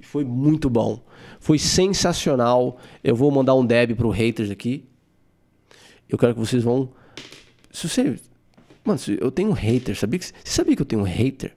Foi 0.00 0.24
muito 0.24 0.70
bom. 0.70 1.00
Foi 1.44 1.58
sensacional. 1.58 2.78
Eu 3.02 3.14
vou 3.14 3.30
mandar 3.30 3.54
um 3.54 3.66
deb 3.66 3.94
pro 3.94 4.08
haters 4.08 4.50
aqui. 4.50 4.82
Eu 6.08 6.16
quero 6.16 6.32
que 6.32 6.40
vocês 6.40 6.64
vão. 6.64 6.90
Se 7.70 7.86
você. 7.86 8.18
Mano, 8.82 8.98
eu 9.20 9.30
tenho 9.30 9.50
um 9.50 9.52
hater. 9.52 9.94
Sabia 9.94 10.18
que... 10.18 10.24
Você 10.24 10.32
sabia 10.42 10.74
que 10.74 10.80
eu 10.80 10.86
tenho 10.86 11.02
um 11.02 11.04
hater? 11.04 11.54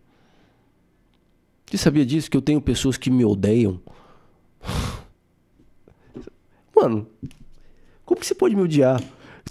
Você 1.65 1.77
sabia 1.77 2.05
disso? 2.05 2.29
Que 2.29 2.35
eu 2.35 2.41
tenho 2.41 2.59
pessoas 2.59 2.97
que 2.97 3.09
me 3.09 3.23
odeiam? 3.23 3.79
Mano, 6.75 7.07
como 8.03 8.19
que 8.19 8.27
você 8.27 8.35
pode 8.35 8.57
me 8.57 8.63
odiar? 8.63 9.01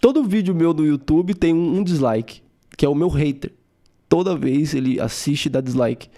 Todo 0.02 0.22
vídeo 0.22 0.54
meu 0.54 0.74
do 0.74 0.84
YouTube 0.84 1.32
tem 1.32 1.54
um, 1.54 1.78
um 1.78 1.82
dislike, 1.82 2.42
que 2.76 2.84
é 2.84 2.88
o 2.90 2.94
meu 2.94 3.08
hater. 3.08 3.54
Toda 4.06 4.36
vez 4.36 4.74
ele 4.74 5.00
assiste 5.00 5.46
e 5.46 5.48
dá 5.48 5.62
dislike. 5.62 6.10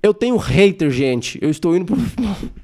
Eu 0.00 0.14
tenho 0.14 0.36
hater, 0.36 0.88
gente. 0.88 1.36
Eu 1.42 1.50
estou 1.50 1.76
indo 1.76 1.86
pro. 1.86 1.96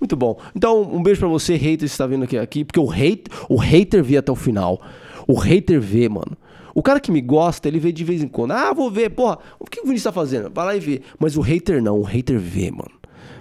Muito 0.00 0.16
bom. 0.16 0.38
Então, 0.54 0.82
um 0.82 1.02
beijo 1.02 1.20
para 1.20 1.28
você, 1.28 1.54
hater, 1.54 1.78
que 1.78 1.84
está 1.84 2.06
vindo 2.06 2.24
aqui, 2.24 2.38
aqui 2.38 2.64
porque 2.64 2.80
o, 2.80 2.90
hate, 2.90 3.24
o 3.48 3.56
hater 3.56 4.02
vê 4.02 4.16
até 4.16 4.30
o 4.30 4.36
final. 4.36 4.80
O 5.26 5.34
hater 5.34 5.80
vê, 5.80 6.08
mano. 6.08 6.36
O 6.74 6.82
cara 6.82 6.98
que 6.98 7.12
me 7.12 7.20
gosta, 7.20 7.68
ele 7.68 7.78
vê 7.78 7.92
de 7.92 8.02
vez 8.02 8.22
em 8.22 8.28
quando. 8.28 8.50
Ah, 8.52 8.72
vou 8.72 8.90
ver, 8.90 9.10
porra, 9.10 9.38
o 9.60 9.64
que 9.64 9.80
o 9.80 9.84
Vinícius 9.84 10.04
tá 10.04 10.12
fazendo? 10.12 10.50
Vai 10.50 10.64
lá 10.64 10.76
e 10.76 10.80
vê. 10.80 11.02
Mas 11.18 11.36
o 11.36 11.40
hater 11.40 11.80
não, 11.80 11.98
o 11.98 12.02
hater 12.02 12.38
vê, 12.38 12.70
mano. 12.70 12.90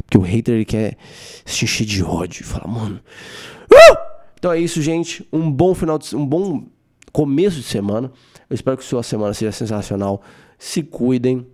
Porque 0.03 0.17
o 0.17 0.21
hater 0.21 0.55
ele 0.55 0.65
quer 0.65 0.97
se 1.43 1.65
encher 1.65 1.85
de 1.85 2.03
ódio 2.03 2.41
e 2.41 2.45
fala, 2.45 2.67
mano. 2.67 2.99
Uh! 3.71 3.97
Então 4.37 4.51
é 4.51 4.59
isso, 4.59 4.81
gente. 4.81 5.27
Um 5.33 5.51
bom 5.51 5.73
final 5.73 5.97
de 5.97 6.15
um 6.15 6.25
bom 6.25 6.65
começo 7.11 7.57
de 7.57 7.63
semana. 7.63 8.11
Eu 8.49 8.53
espero 8.53 8.77
que 8.77 8.83
sua 8.83 9.01
semana 9.01 9.33
seja 9.33 9.51
sensacional. 9.51 10.21
Se 10.59 10.83
cuidem. 10.83 11.47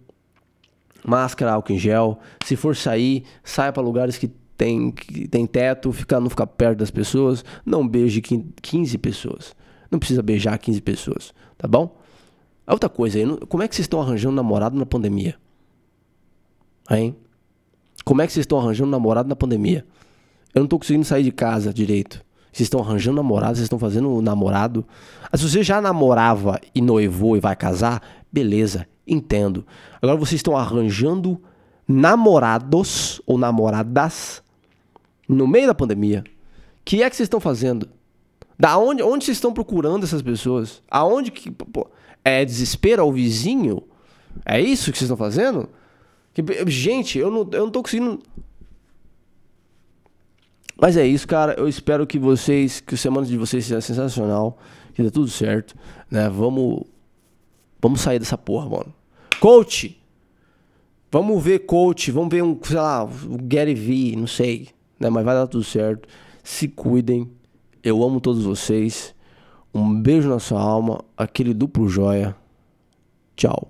Máscara, 1.06 1.54
álcool 1.54 1.74
em 1.74 1.80
gel. 1.80 2.20
Se 2.44 2.58
for 2.58 2.76
sair, 2.76 3.24
saia 3.44 3.72
para 3.72 3.82
lugares 3.82 4.18
que 4.18 4.30
tem, 4.60 4.92
tem 5.32 5.48
teto, 5.48 5.90
ficar, 5.94 6.20
não 6.20 6.30
ficar 6.30 6.46
perto 6.46 6.80
das 6.80 6.92
pessoas. 6.92 7.46
Não 7.66 7.88
beije 7.88 8.22
15 8.22 8.98
pessoas. 8.98 9.56
Não 9.90 9.98
precisa 9.98 10.22
beijar 10.22 10.58
15 10.58 10.82
pessoas, 10.82 11.34
tá 11.58 11.66
bom? 11.66 11.98
Outra 12.68 12.90
coisa 12.90 13.18
aí, 13.18 13.26
como 13.48 13.64
é 13.64 13.68
que 13.70 13.74
vocês 13.74 13.86
estão 13.86 14.02
arranjando 14.02 14.36
namorado 14.36 14.78
na 14.78 14.86
pandemia? 14.86 15.38
Hein? 16.92 17.16
Como 18.04 18.22
é 18.22 18.28
que 18.28 18.34
vocês 18.34 18.44
estão 18.44 18.60
arranjando 18.60 18.92
namorado 18.92 19.30
na 19.30 19.36
pandemia? 19.36 19.88
Eu 20.54 20.60
não 20.60 20.68
tô 20.68 20.78
conseguindo 20.78 21.06
sair 21.06 21.24
de 21.24 21.32
casa 21.32 21.74
direito. 21.74 22.24
Vocês 22.52 22.66
estão 22.66 22.82
arranjando 22.82 23.16
namorado, 23.16 23.56
vocês 23.56 23.66
estão 23.66 23.80
fazendo 23.80 24.22
namorado. 24.22 24.86
Ah, 25.32 25.38
se 25.38 25.50
você 25.50 25.64
já 25.64 25.80
namorava 25.80 26.60
e 26.76 26.82
noivou 26.82 27.38
e 27.38 27.40
vai 27.40 27.56
casar, 27.56 28.02
beleza, 28.30 28.86
entendo. 29.08 29.66
Agora 30.02 30.18
vocês 30.18 30.40
estão 30.40 30.58
arranjando 30.58 31.42
namorados 31.88 33.22
ou 33.26 33.38
namoradas 33.38 34.44
no 35.30 35.48
meio 35.48 35.68
da 35.68 35.76
pandemia. 35.76 36.24
O 36.28 36.84
que 36.84 37.04
é 37.04 37.10
que 37.10 37.16
vocês 37.16 37.28
estão 37.28 37.40
fazendo? 37.40 37.88
Da 38.58 38.78
onde, 38.78 39.04
onde 39.04 39.24
vocês 39.24 39.38
estão 39.38 39.54
procurando 39.54 40.04
essas 40.04 40.24
pessoas? 40.24 40.82
Aonde 40.90 41.32
que. 41.32 41.52
Pô, 41.52 41.88
é 42.26 42.44
desespero 42.44 43.04
ao 43.04 43.14
vizinho? 43.14 43.84
É 44.44 44.60
isso 44.60 44.92
que 44.92 44.98
vocês 44.98 45.10
estão 45.10 45.16
fazendo? 45.16 45.70
Que, 46.34 46.44
gente, 46.70 47.20
eu 47.20 47.30
não, 47.30 47.48
eu 47.52 47.66
não 47.66 47.72
tô 47.72 47.84
conseguindo. 47.84 48.20
Mas 50.82 50.98
é 50.98 51.06
isso, 51.06 51.28
cara. 51.28 51.54
Eu 51.58 51.68
espero 51.68 52.08
que 52.08 52.18
vocês. 52.18 52.82
Que 52.82 52.96
o 52.96 52.98
semana 52.98 53.28
de 53.28 53.38
vocês 53.38 53.64
seja 53.64 53.82
sensacional. 53.82 54.58
Que 54.94 55.04
dê 55.04 55.12
tudo 55.12 55.30
certo. 55.30 55.76
Né? 56.10 56.28
Vamos. 56.28 56.84
Vamos 57.80 58.02
sair 58.02 58.20
dessa 58.20 58.38
porra, 58.38 58.68
mano. 58.68 58.94
Coach! 59.40 59.98
Vamos 61.12 61.42
ver 61.42 61.60
coach. 61.60 62.12
Vamos 62.12 62.30
ver 62.30 62.44
um, 62.44 62.60
sei 62.62 62.76
lá, 62.76 63.06
o 63.06 63.38
Gary 63.42 63.74
V, 63.74 64.16
não 64.18 64.28
sei. 64.28 64.70
Né? 65.00 65.10
Mas 65.10 65.24
vai 65.24 65.36
dar 65.36 65.48
tudo 65.48 65.64
certo. 65.64 66.08
Se 66.44 66.68
cuidem. 66.68 67.30
Eu 67.84 68.04
amo 68.04 68.20
todos 68.20 68.44
vocês. 68.44 69.16
Um 69.74 70.02
beijo 70.02 70.30
na 70.30 70.40
sua 70.40 70.62
alma. 70.62 71.04
Aquele 71.16 71.54
duplo 71.54 71.88
joia. 71.88 72.36
Tchau. 73.36 73.70